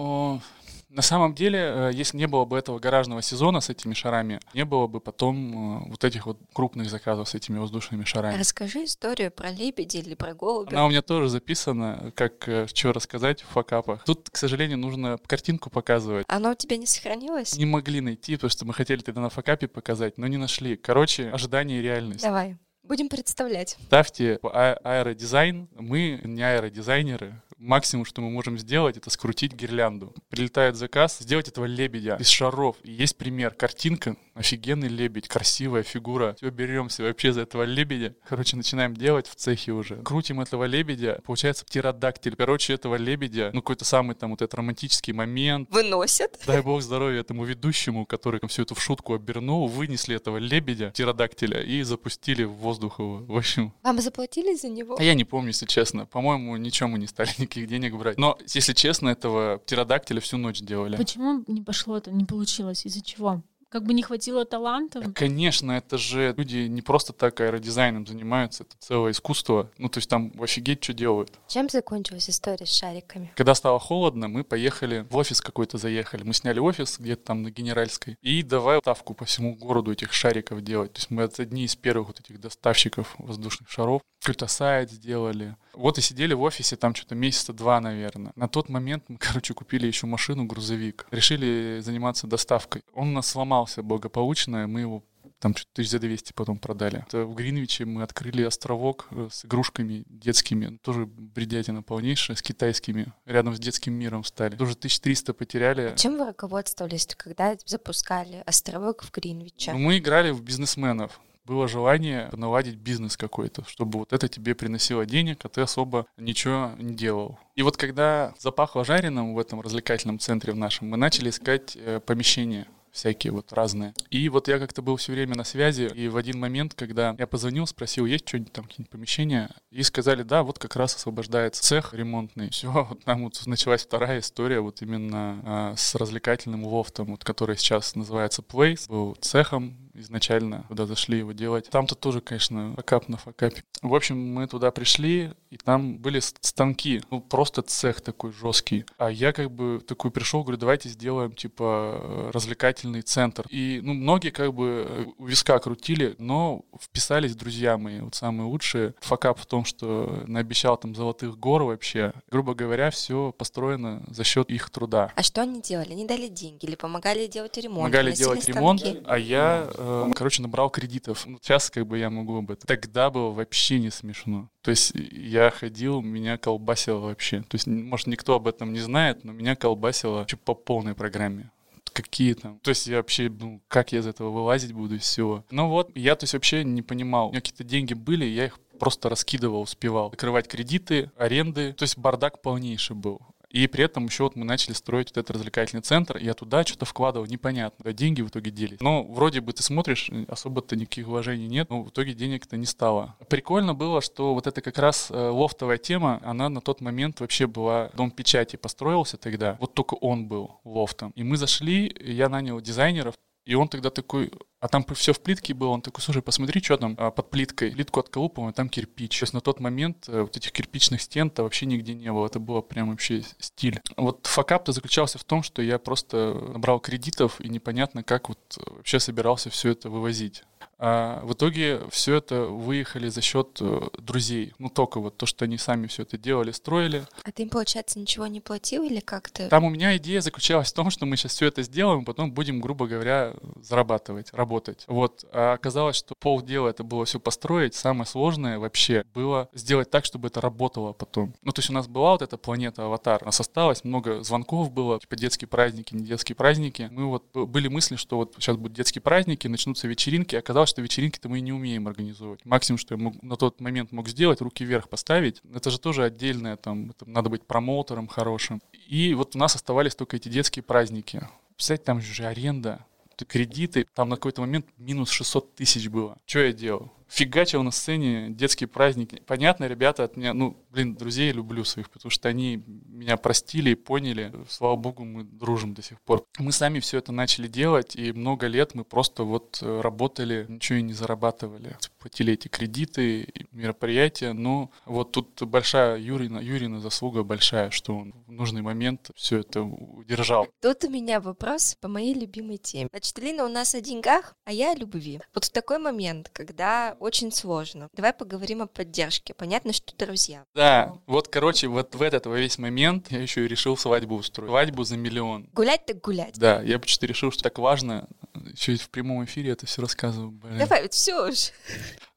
на 0.92 1.02
самом 1.02 1.34
деле, 1.34 1.60
э, 1.60 1.92
если 1.94 2.18
не 2.18 2.28
было 2.28 2.44
бы 2.44 2.58
этого 2.58 2.78
гаражного 2.80 3.22
сезона 3.22 3.62
с 3.62 3.70
этими 3.70 3.94
шарами, 3.94 4.40
не 4.54 4.66
было 4.66 4.88
бы 4.88 5.00
потом 5.00 5.86
э, 5.86 5.90
вот 5.90 6.04
этих 6.04 6.26
вот 6.26 6.38
крупных 6.54 6.90
заказов 6.90 7.30
с 7.30 7.36
этими 7.36 7.58
воздушными 7.60 8.04
шарами. 8.04 8.38
Расскажи 8.38 8.84
историю 8.84 9.32
про 9.32 9.52
лебеди 9.52 9.98
или 9.98 10.16
про 10.16 10.34
голубя. 10.34 10.72
Она 10.72 10.86
у 10.86 10.90
меня 10.90 11.02
тоже 11.02 11.30
записана, 11.30 12.12
как 12.16 12.48
э, 12.48 12.68
что 12.68 12.92
рассказать 12.92 13.42
в 13.42 13.48
факапах. 13.48 14.04
Тут, 14.04 14.30
к 14.30 14.36
сожалению, 14.36 14.80
нужно 14.80 15.18
картинку 15.26 15.70
показывать. 15.70 16.26
Она 16.28 16.52
у 16.52 16.56
тебя 16.56 16.76
не 16.76 16.86
сохранилась? 16.86 17.58
Не 17.58 17.66
могли 17.66 18.02
найти, 18.02 18.36
потому 18.36 18.50
что 18.50 18.66
мы 18.66 18.74
хотели 18.74 19.02
тогда 19.02 19.22
на 19.22 19.30
факапе 19.30 19.70
показать, 19.70 20.18
но 20.18 20.28
не 20.28 20.38
нашли. 20.38 20.76
Короче, 20.76 21.30
ожидание 21.30 21.80
и 21.80 21.82
реальность. 21.82 22.24
Давай. 22.24 22.58
Будем 22.84 23.08
представлять. 23.08 23.78
Ставьте 23.86 24.40
а- 24.44 24.78
аэродизайн. 24.84 25.70
Мы 25.80 26.20
не 26.26 26.42
аэродизайнеры, 26.42 27.42
максимум, 27.62 28.06
что 28.06 28.22
мы 28.22 28.30
можем 28.30 28.58
сделать, 28.58 28.98
это 28.98 29.10
скрутить 29.10 29.54
гирлянду. 29.54 30.14
Прилетает 30.30 30.76
заказ, 30.76 31.20
сделать 31.20 31.48
этого 31.48 31.66
лебедя 31.66 32.18
из 32.20 32.28
шаров. 32.28 32.76
И 32.84 32.92
есть 32.92 33.18
пример, 33.18 33.54
картинка, 33.54 34.16
офигенный 34.34 34.88
лебедь, 34.88 35.28
красивая 35.28 35.84
фигура. 35.84 36.36
Все, 36.38 36.50
беремся 36.50 37.04
вообще 37.04 37.32
за 37.34 37.42
этого 37.42 37.64
лебедя. 37.64 38.16
Короче, 38.28 38.58
начинаем 38.58 38.96
делать 38.96 39.28
в 39.28 39.36
цехе 39.36 39.72
уже. 39.72 39.98
Крутим 40.04 40.42
этого 40.42 40.66
лебедя, 40.66 41.22
получается 41.26 41.66
птеродактиль. 41.66 42.36
Короче, 42.36 42.74
этого 42.74 42.96
лебедя, 42.96 43.52
ну 43.54 43.62
какой-то 43.62 43.86
самый 43.86 44.16
там 44.16 44.32
вот 44.32 44.42
этот 44.42 44.56
романтический 44.56 45.14
момент. 45.14 45.70
Выносят. 45.72 46.40
Дай 46.46 46.62
бог 46.62 46.82
здоровья 46.82 47.22
этому 47.22 47.46
ведущему, 47.46 48.06
который 48.06 48.40
всю 48.48 48.64
эту 48.64 48.76
в 48.76 48.82
шутку 48.82 49.14
обернул, 49.14 49.68
вынесли 49.68 50.16
этого 50.16 50.38
лебедя, 50.38 50.90
птеродактиля, 50.90 51.62
и 51.62 51.84
запустили 51.84 52.44
в 52.44 52.54
воздух 52.54 53.00
его. 53.00 53.18
В 53.18 53.38
общем... 53.38 53.74
Вам 53.84 54.02
заплатили 54.02 54.56
за 54.56 54.70
него? 54.70 54.96
А 54.98 55.04
я 55.04 55.14
не 55.14 55.26
помню, 55.26 55.50
если 55.50 55.66
честно. 55.66 56.06
По-моему, 56.06 56.58
ничего 56.58 56.90
мы 56.90 56.98
не 57.00 57.08
стали 57.08 57.30
никаких 57.52 57.68
денег 57.68 57.96
брать. 57.96 58.18
Но, 58.18 58.38
если 58.48 58.74
честно, 58.74 59.10
этого 59.10 59.58
птеродактиля 59.58 60.22
всю 60.22 60.38
ночь 60.38 60.62
делали. 60.62 60.96
Почему 60.98 61.44
не 61.48 61.62
пошло 61.62 61.98
это, 61.98 62.12
не 62.12 62.26
получилось? 62.26 62.86
Из-за 62.86 63.04
чего? 63.04 63.42
Как 63.70 63.86
бы 63.86 63.94
не 63.94 64.04
хватило 64.04 64.44
талантов. 64.44 65.06
Конечно, 65.16 65.72
это 65.72 65.98
же 65.98 66.34
люди 66.36 66.68
не 66.68 66.82
просто 66.82 67.14
так 67.14 67.40
аэродизайном 67.40 68.06
занимаются, 68.06 68.64
это 68.64 68.76
целое 68.80 69.12
искусство. 69.14 69.72
Ну, 69.78 69.88
то 69.88 70.00
есть 70.00 70.10
там 70.10 70.34
офигеть, 70.42 70.84
что 70.84 70.92
делают. 70.92 71.32
Чем 71.48 71.70
закончилась 71.70 72.30
история 72.30 72.66
с 72.66 72.76
шариками? 72.76 73.32
Когда 73.34 73.56
стало 73.56 73.80
холодно, 73.80 74.28
мы 74.28 74.44
поехали 74.44 75.08
в 75.10 75.16
офис 75.16 75.40
какой-то 75.40 75.78
заехали. 75.78 76.24
Мы 76.24 76.34
сняли 76.34 76.60
офис 76.60 77.00
где-то 77.00 77.24
там 77.24 77.44
на 77.44 77.50
Генеральской. 77.50 78.18
И 78.22 78.44
давай 78.44 78.80
ставку 78.80 79.14
по 79.14 79.24
всему 79.24 79.56
городу 79.56 79.94
этих 79.94 80.12
шариков 80.12 80.62
делать. 80.62 80.92
То 80.92 81.00
есть 81.00 81.10
мы 81.10 81.24
одни 81.24 81.64
из 81.64 81.78
первых 81.78 82.08
вот 82.08 82.20
этих 82.20 82.42
доставщиков 82.42 83.16
воздушных 83.20 83.70
шаров. 83.70 84.02
Какой-то 84.20 84.48
сайт 84.48 84.92
сделали. 84.92 85.56
Вот 85.74 85.98
и 85.98 86.02
сидели 86.02 86.34
в 86.34 86.42
офисе 86.42 86.76
там 86.76 86.96
что-то 86.96 87.16
месяца 87.16 87.54
два, 87.54 87.80
наверное. 87.80 88.34
На 88.36 88.48
тот 88.48 88.70
момент 88.70 89.06
мы, 89.08 89.18
короче, 89.20 89.54
купили 89.54 89.88
еще 89.88 90.08
машину, 90.08 90.46
грузовик. 90.46 91.08
Решили 91.12 91.80
заниматься 91.82 92.28
доставкой. 92.28 92.84
Он 92.94 93.10
у 93.10 93.12
нас 93.12 93.28
сломался 93.28 93.84
благополучно, 93.84 94.68
мы 94.68 94.82
его 94.82 95.04
там 95.42 95.56
чуть 95.56 95.68
тысяч 95.74 95.90
за 95.90 96.00
200 96.00 96.34
потом 96.34 96.60
продали. 96.60 97.04
Это 97.08 97.26
в 97.26 97.34
Гринвиче 97.34 97.86
мы 97.86 98.04
открыли 98.04 98.44
островок 98.44 99.08
э, 99.10 99.28
с 99.32 99.44
игрушками 99.44 100.04
детскими, 100.08 100.78
тоже 100.84 101.08
бредятина 101.08 101.82
полнейшая, 101.82 102.38
с 102.38 102.44
китайскими, 102.44 103.12
рядом 103.26 103.56
с 103.56 103.60
детским 103.60 103.94
миром 103.94 104.24
стали. 104.24 104.56
Тоже 104.56 104.74
1300 104.74 105.34
потеряли. 105.34 105.82
А 105.82 105.96
чем 105.96 106.18
вы 106.18 106.28
руководствовались, 106.28 107.08
когда 107.18 107.58
запускали 107.66 108.44
островок 108.46 109.04
в 109.04 109.12
Гринвиче? 109.12 109.74
Ну, 109.74 109.80
мы 109.80 109.98
играли 109.98 110.30
в 110.30 110.44
бизнесменов 110.44 111.20
было 111.46 111.68
желание 111.68 112.30
наладить 112.34 112.76
бизнес 112.76 113.18
какой-то, 113.18 113.64
чтобы 113.68 114.00
вот 114.00 114.14
это 114.14 114.28
тебе 114.28 114.56
приносило 114.56 115.06
денег, 115.06 115.44
а 115.44 115.50
ты 115.50 115.62
особо 115.62 116.06
ничего 116.18 116.72
не 116.78 116.94
делал. 116.94 117.40
И 117.56 117.64
вот 117.64 117.78
когда 117.78 118.34
запахло 118.40 118.86
жареным 118.86 119.34
в 119.34 119.40
этом 119.40 119.62
развлекательном 119.62 120.20
центре 120.20 120.54
в 120.54 120.58
нашем, 120.58 120.90
мы 120.90 120.98
начали 120.98 121.30
искать 121.30 121.76
э, 121.76 122.00
помещение 122.00 122.68
всякие 122.92 123.32
вот 123.32 123.52
разные. 123.54 123.94
И 124.10 124.28
вот 124.30 124.48
я 124.48 124.60
как-то 124.60 124.82
был 124.82 124.98
все 124.98 125.14
время 125.14 125.36
на 125.36 125.44
связи, 125.44 125.90
и 125.94 126.08
в 126.08 126.18
один 126.18 126.40
момент, 126.40 126.74
когда 126.76 127.16
я 127.18 127.26
позвонил, 127.26 127.66
спросил, 127.66 128.06
есть 128.06 128.28
что-нибудь 128.28 128.54
там, 128.54 128.66
какие-нибудь 128.66 128.92
помещения, 128.92 129.50
и 129.72 129.82
сказали, 129.84 130.24
да, 130.24 130.44
вот 130.44 130.60
как 130.60 130.76
раз 130.76 130.96
освобождается 130.96 131.64
цех 131.64 131.94
ремонтный. 131.94 132.50
Все, 132.50 132.72
вот 132.90 133.04
там 133.04 133.24
вот 133.24 133.42
началась 133.46 133.84
вторая 133.84 134.20
история 134.20 134.60
вот 134.60 134.82
именно 134.82 135.42
а, 135.44 135.76
с 135.76 135.96
развлекательным 135.96 136.66
лофтом, 136.66 137.08
вот, 137.12 137.24
который 137.24 137.58
сейчас 137.58 137.96
называется 137.96 138.42
Place, 138.42 138.88
был 138.88 139.16
цехом 139.22 139.78
изначально, 139.94 140.66
куда 140.68 140.86
зашли 140.86 141.20
его 141.20 141.32
делать. 141.32 141.70
Там-то 141.70 141.96
тоже, 141.96 142.22
конечно, 142.22 142.74
факап 142.76 143.10
на 143.10 143.18
факапе. 143.18 143.64
В 143.82 143.94
общем, 143.94 144.34
мы 144.34 144.48
туда 144.48 144.72
пришли, 144.72 145.32
и 145.50 145.58
там 145.58 145.98
были 145.98 146.20
станки, 146.20 147.02
ну, 147.10 147.22
просто 147.22 147.62
цех 147.62 148.02
такой 148.02 148.32
жесткий. 148.32 148.86
А 148.98 149.10
я 149.10 149.34
как 149.34 149.52
бы 149.52 149.82
такой 149.86 150.12
пришел, 150.12 150.44
говорю, 150.44 150.58
давайте 150.58 150.90
сделаем, 150.90 151.34
типа, 151.34 152.30
развлекательный 152.34 153.02
центр. 153.02 153.46
И, 153.50 153.82
ну, 153.84 153.94
многие 153.94 154.30
как 154.30 154.54
бы 154.54 155.14
у 155.18 155.26
виска 155.26 155.60
крутили, 155.60 156.16
но 156.18 156.64
вписались 156.80 157.36
друзья 157.36 157.78
мои, 157.78 158.00
вот 158.02 158.16
самые 158.16 158.48
лучшие. 158.48 158.94
Факап 159.02 159.40
в 159.40 159.46
том, 159.46 159.66
что 159.66 160.24
наобещал 160.28 160.78
там 160.78 160.96
золотых 160.96 161.38
гор 161.38 161.64
вообще. 161.64 162.14
Грубо 162.30 162.54
говоря, 162.54 162.90
все 162.92 163.34
построено 163.38 164.04
за 164.08 164.24
счет 164.24 164.50
их 164.50 164.70
труда. 164.70 165.12
А 165.16 165.24
что 165.24 165.42
они 165.42 165.62
делали? 165.62 165.92
Они 165.92 166.06
дали 166.06 166.28
деньги 166.28 166.66
или 166.66 166.76
помогали 166.76 167.28
делать 167.28 167.58
ремонт? 167.58 167.92
Помогали 167.92 168.12
делать 168.12 168.44
станки? 168.44 168.58
ремонт, 168.58 168.84
а 169.06 169.18
я 169.18 169.70
э, 169.82 170.12
короче, 170.16 170.42
набрал 170.42 170.70
кредитов. 170.70 171.26
Ну, 171.26 171.38
сейчас 171.42 171.70
как 171.70 171.88
бы 171.88 171.98
я 171.98 172.10
могу 172.10 172.38
об 172.38 172.52
этом. 172.52 172.68
Тогда 172.68 173.10
было 173.10 173.32
вообще 173.32 173.80
не 173.80 173.90
смешно. 173.90 174.50
То 174.62 174.72
есть 174.72 174.94
я 174.94 175.50
ходил, 175.50 176.02
меня 176.02 176.38
колбасило 176.38 177.00
вообще. 177.00 177.42
То 177.42 177.56
есть, 177.56 177.68
может, 177.68 178.08
никто 178.08 178.36
об 178.36 178.48
этом 178.48 178.74
не 178.74 178.80
знает, 178.80 179.24
но 179.24 179.32
меня 179.32 179.56
колбасило 179.56 180.26
по 180.46 180.54
полной 180.54 180.96
программе 180.96 181.52
какие 181.94 182.36
там. 182.36 182.58
То 182.60 182.70
есть 182.70 182.88
я 182.88 182.98
вообще, 182.98 183.30
ну, 183.30 183.62
как 183.68 183.92
я 183.92 184.00
из 184.00 184.08
этого 184.08 184.30
вылазить 184.30 184.72
буду 184.72 184.96
из 184.96 185.02
всего. 185.02 185.44
Ну 185.52 185.68
вот, 185.68 185.92
я, 185.96 186.16
то 186.16 186.24
есть, 186.24 186.34
вообще 186.34 186.64
не 186.64 186.82
понимал. 186.82 187.28
У 187.28 187.32
меня 187.32 187.42
какие-то 187.42 187.66
деньги 187.66 187.94
были, 187.94 188.24
я 188.24 188.46
их 188.46 188.60
просто 188.80 189.10
раскидывал, 189.10 189.62
успевал. 189.62 190.10
Закрывать 190.10 190.48
кредиты, 190.48 191.12
аренды. 191.18 191.74
То 191.74 191.84
есть 191.84 191.98
бардак 191.98 192.42
полнейший 192.42 192.96
был. 192.96 193.22
И 193.52 193.68
при 193.68 193.84
этом 193.84 194.06
еще 194.06 194.24
вот 194.24 194.36
мы 194.36 194.46
начали 194.46 194.74
строить 194.74 195.10
вот 195.10 195.18
этот 195.18 195.32
развлекательный 195.32 195.82
центр, 195.82 196.18
я 196.18 196.34
туда 196.34 196.64
что-то 196.64 196.86
вкладывал, 196.86 197.26
непонятно. 197.26 197.84
Да, 197.84 197.94
деньги 197.94 198.22
в 198.22 198.30
итоге 198.30 198.50
делись. 198.50 198.80
Но 198.80 199.04
вроде 199.04 199.42
бы 199.42 199.52
ты 199.52 199.62
смотришь, 199.62 200.10
особо-то 200.28 200.76
никаких 200.76 201.08
вложений 201.08 201.48
нет, 201.48 201.70
но 201.70 201.84
в 201.84 201.90
итоге 201.90 202.14
денег-то 202.14 202.56
не 202.58 202.66
стало. 202.66 203.16
Прикольно 203.30 203.74
было, 203.74 204.02
что 204.02 204.34
вот 204.34 204.48
эта 204.48 204.62
как 204.62 204.78
раз 204.78 205.10
э, 205.12 205.16
лофтовая 205.16 205.78
тема, 205.78 206.22
она 206.24 206.50
на 206.50 206.62
тот 206.62 206.82
момент 206.82 207.20
вообще 207.20 207.48
была, 207.48 207.90
дом 207.94 208.12
печати 208.12 208.56
построился 208.56 209.18
тогда, 209.18 209.58
вот 209.60 209.74
только 209.74 209.96
он 209.96 210.28
был 210.28 210.60
лофтом. 210.64 211.12
И 211.16 211.24
мы 211.24 211.36
зашли, 211.38 211.94
я 212.00 212.30
нанял 212.30 212.62
дизайнеров, 212.62 213.16
и 213.46 213.56
он 213.56 213.68
тогда 213.68 213.90
такой, 213.90 214.32
а 214.62 214.68
там 214.68 214.86
все 214.94 215.12
в 215.12 215.20
плитке 215.20 215.56
было, 215.56 215.70
он 215.70 215.82
такой, 215.82 216.04
слушай, 216.04 216.22
посмотри, 216.22 216.62
что 216.62 216.78
там 216.78 216.96
а, 217.00 217.10
под 217.10 217.32
плиткой. 217.32 217.72
Плитку 217.72 218.00
отколупываем, 218.00 218.52
а 218.52 218.54
там 218.54 218.70
кирпич. 218.70 219.20
То 219.20 219.24
есть 219.24 219.34
на 219.34 219.42
тот 219.42 219.60
момент 219.60 220.08
э, 220.08 220.22
вот 220.22 220.38
этих 220.38 220.52
кирпичных 220.52 221.02
стен-то 221.02 221.42
вообще 221.42 221.66
нигде 221.66 221.96
не 221.96 222.12
было. 222.12 222.28
Это 222.28 222.40
было 222.40 222.62
прям 222.62 222.92
вообще 222.92 223.24
стиль. 223.40 223.82
Вот 223.98 224.28
факап-то 224.28 224.72
заключался 224.72 225.18
в 225.18 225.24
том, 225.24 225.42
что 225.42 225.64
я 225.64 225.80
просто 225.80 226.36
набрал 226.54 226.80
кредитов 226.80 227.42
и 227.42 227.50
непонятно, 227.50 228.04
как 228.04 228.30
вот 228.30 228.38
вообще 228.68 229.00
собирался 229.00 229.50
все 229.50 229.72
это 229.72 229.90
вывозить. 229.90 230.44
А 230.78 231.22
в 231.24 231.34
итоге 231.34 231.82
все 231.90 232.16
это 232.16 232.46
выехали 232.46 233.10
за 233.10 233.22
счет 233.22 233.58
э, 233.62 233.82
друзей. 234.00 234.54
Ну, 234.58 234.70
только 234.70 235.00
вот 235.00 235.18
то, 235.18 235.26
что 235.26 235.46
они 235.46 235.58
сами 235.58 235.88
все 235.88 236.04
это 236.04 236.18
делали, 236.18 236.52
строили. 236.52 237.04
А 237.24 237.32
ты 237.32 237.44
им, 237.44 237.50
получается, 237.50 238.00
ничего 238.00 238.28
не 238.28 238.42
платил 238.42 238.84
или 238.84 239.00
как 239.00 239.30
то 239.30 239.48
Там 239.48 239.64
у 239.64 239.70
меня 239.70 239.96
идея 239.98 240.22
заключалась 240.22 240.72
в 240.72 240.76
том, 240.76 240.90
что 240.90 241.06
мы 241.06 241.18
сейчас 241.18 241.34
все 241.34 241.48
это 241.48 241.62
сделаем, 241.64 242.06
потом 242.06 242.32
будем, 242.32 242.62
грубо 242.62 242.88
говоря, 242.88 243.34
зарабатывать, 243.62 244.34
работать. 244.34 244.84
Вот. 244.88 245.26
А 245.32 245.54
оказалось, 245.54 245.98
что 245.98 246.16
полдела 246.16 246.70
это 246.70 246.84
было 246.84 247.06
все 247.06 247.20
построить. 247.20 247.76
Самое 247.76 248.06
сложное 248.06 248.58
вообще 248.60 249.06
было 249.14 249.50
сделать 249.54 249.90
так, 249.90 250.06
чтобы 250.06 250.28
это 250.30 250.42
работало 250.42 250.94
потом. 250.94 251.34
Ну, 251.44 251.52
то 251.52 251.60
есть 251.60 251.70
у 251.70 251.74
нас 251.74 251.88
была 251.88 252.12
вот 252.12 252.22
эта 252.22 252.38
планета 252.38 252.86
Аватар. 252.86 253.22
У 253.22 253.26
нас 253.26 253.40
осталось 253.40 253.84
много 253.84 254.24
звонков 254.24 254.72
было, 254.72 255.00
типа 255.00 255.16
детские 255.16 255.48
праздники, 255.48 255.96
не 255.96 256.06
детские 256.06 256.36
праздники. 256.36 256.90
Мы 256.92 257.06
вот 257.06 257.24
были 257.34 257.68
мысли, 257.68 257.96
что 257.96 258.18
вот 258.18 258.36
сейчас 258.38 258.58
будут 258.58 258.74
детские 258.74 259.02
праздники, 259.02 259.48
начнутся 259.48 259.88
вечеринки. 259.88 260.36
Оказалось, 260.36 260.51
что 260.66 260.82
вечеринки-то 260.82 261.30
мы 261.30 261.42
не 261.42 261.54
умеем 261.54 261.88
организовывать. 261.88 262.46
Максимум, 262.46 262.78
что 262.78 262.96
я 262.96 263.02
мог, 263.02 263.22
на 263.22 263.36
тот 263.36 263.62
момент 263.62 263.92
мог 263.92 264.08
сделать, 264.08 264.42
руки 264.42 264.64
вверх 264.64 264.90
поставить. 264.90 265.42
Это 265.54 265.70
же 265.72 265.80
тоже 265.80 266.04
отдельное, 266.04 266.58
там, 266.58 266.92
это 266.92 267.10
надо 267.10 267.30
быть 267.30 267.44
промоутером 267.46 268.08
хорошим. 268.08 268.62
И 268.88 269.14
вот 269.14 269.36
у 269.36 269.40
нас 269.40 269.56
оставались 269.56 269.96
только 269.96 270.18
эти 270.18 270.30
детские 270.30 270.64
праздники. 270.64 271.28
Представляете, 271.56 271.86
там 271.86 272.02
же 272.02 272.26
аренда, 272.26 272.86
кредиты, 273.28 273.86
там 273.94 274.10
на 274.10 274.16
какой-то 274.16 274.42
момент 274.42 274.66
минус 274.78 275.10
600 275.10 275.56
тысяч 275.56 275.88
было. 275.88 276.18
Что 276.26 276.40
я 276.40 276.54
делал? 276.54 276.92
Фигачил 277.12 277.62
на 277.62 277.72
сцене 277.72 278.30
детские 278.30 278.70
праздники. 278.70 279.22
Понятно, 279.28 279.66
ребята 279.66 280.06
от 280.06 280.16
меня, 280.16 280.34
ну, 280.34 280.58
блин, 280.70 280.96
друзей 280.96 281.34
люблю 281.34 281.66
своих, 281.66 281.90
потому 281.90 282.10
что 282.10 282.30
они 282.30 282.64
меня 282.66 283.18
простили 283.18 283.72
и 283.72 283.76
поняли. 283.76 284.34
Слава 284.48 284.78
богу, 284.78 285.04
мы 285.04 285.26
дружим 285.26 285.74
до 285.74 285.82
сих 285.82 286.00
пор. 286.02 286.26
Мы 286.40 286.54
сами 286.54 286.80
все 286.80 287.00
это 287.00 287.12
начали 287.12 287.50
делать, 287.50 287.98
и 287.98 288.14
много 288.14 288.48
лет 288.48 288.76
мы 288.76 288.86
просто 288.86 289.24
вот 289.24 289.60
э, 289.62 289.82
работали, 289.82 290.46
ничего 290.48 290.80
и 290.80 290.82
не 290.82 290.94
зарабатывали. 290.94 291.76
Платили 292.00 292.34
эти 292.34 292.48
кредиты, 292.48 293.28
мероприятия, 293.52 294.32
но 294.32 294.72
вот 294.86 295.12
тут 295.12 295.42
большая 295.42 295.98
Юрина, 295.98 296.40
Юрина 296.40 296.80
заслуга 296.80 297.24
большая, 297.24 297.72
что 297.72 297.98
он 297.98 298.14
в 298.26 298.32
нужный 298.32 298.62
момент 298.62 299.12
все 299.16 299.40
это 299.40 299.64
удержал. 299.64 300.48
Тут 300.62 300.86
у 300.86 300.90
меня 300.90 301.20
вопрос 301.20 301.76
по 301.82 301.90
моей 301.90 302.14
любимой 302.14 302.58
теме. 302.58 302.88
Значит, 302.90 303.20
Лина 303.20 303.44
у 303.44 303.50
нас 303.50 303.76
о 303.76 303.82
деньгах, 303.82 304.34
а 304.46 304.54
я 304.54 304.72
о 304.72 304.76
любви. 304.76 305.20
Вот 305.34 305.44
в 305.44 305.50
такой 305.50 305.78
момент, 305.78 306.30
когда 306.32 306.96
очень 307.02 307.32
сложно. 307.32 307.90
Давай 307.94 308.14
поговорим 308.14 308.62
о 308.62 308.68
поддержке. 308.68 309.34
Понятно, 309.34 309.74
что 309.74 309.94
друзья. 309.98 310.44
Да, 310.54 310.94
вот, 311.08 311.28
короче, 311.28 311.68
вот 311.68 311.96
в 311.96 312.02
этот 312.02 312.28
во 312.28 312.38
весь 312.38 312.58
момент 312.58 313.12
я 313.12 313.20
еще 313.20 313.46
и 313.46 313.48
решил 313.48 313.76
свадьбу 313.76 314.16
устроить. 314.16 314.50
Свадьбу 314.52 314.84
за 314.84 314.98
миллион. 314.98 315.50
Гулять 315.54 315.86
так 315.86 316.00
гулять. 316.02 316.38
Да, 316.38 316.62
я 316.62 316.80
почти 316.80 317.08
решил, 317.08 317.32
что 317.32 317.44
так 317.44 317.58
важно. 317.58 318.08
Еще 318.52 318.76
в 318.76 318.90
прямом 318.90 319.24
эфире 319.26 319.52
это 319.52 319.66
все 319.66 319.82
рассказываю. 319.82 320.32
Блин. 320.32 320.58
Давай, 320.58 320.84
вот 320.84 320.94
все 320.94 321.28
уж. 321.28 321.52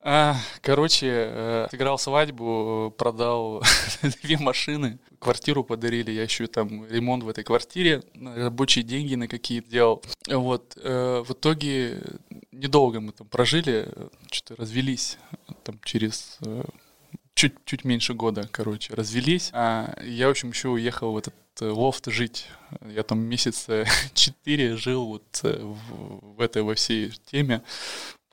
А, 0.00 0.36
короче, 0.60 1.08
э, 1.10 1.66
сыграл 1.70 1.98
свадьбу, 1.98 2.94
продал 2.98 3.62
две 4.22 4.36
машины, 4.38 4.98
квартиру 5.18 5.64
подарили, 5.64 6.10
я 6.10 6.24
еще 6.24 6.46
там 6.46 6.86
ремонт 6.86 7.24
в 7.24 7.28
этой 7.28 7.42
квартире, 7.42 8.02
рабочие 8.14 8.84
деньги 8.84 9.14
на 9.14 9.28
какие-то 9.28 9.70
делал. 9.70 10.02
Вот, 10.28 10.76
э, 10.76 11.22
в 11.26 11.32
итоге 11.32 12.02
недолго 12.52 13.00
мы 13.00 13.12
там 13.12 13.26
прожили, 13.28 13.88
что-то 14.30 14.60
развелись 14.60 15.16
там 15.62 15.80
через 15.84 16.36
э, 16.44 16.64
чуть, 17.34 17.64
чуть 17.64 17.84
меньше 17.84 18.14
года, 18.14 18.48
короче, 18.50 18.94
развелись. 18.94 19.50
А 19.52 19.96
я, 20.02 20.28
в 20.28 20.30
общем, 20.30 20.50
еще 20.50 20.68
уехал 20.68 21.12
в 21.12 21.16
этот 21.16 21.34
лофт 21.60 22.06
жить. 22.06 22.46
Я 22.82 23.02
там 23.02 23.20
месяца 23.20 23.86
четыре 24.14 24.76
жил 24.76 25.06
вот 25.06 25.40
в, 25.42 26.36
в 26.36 26.40
этой 26.40 26.62
во 26.62 26.74
всей 26.74 27.10
теме 27.30 27.62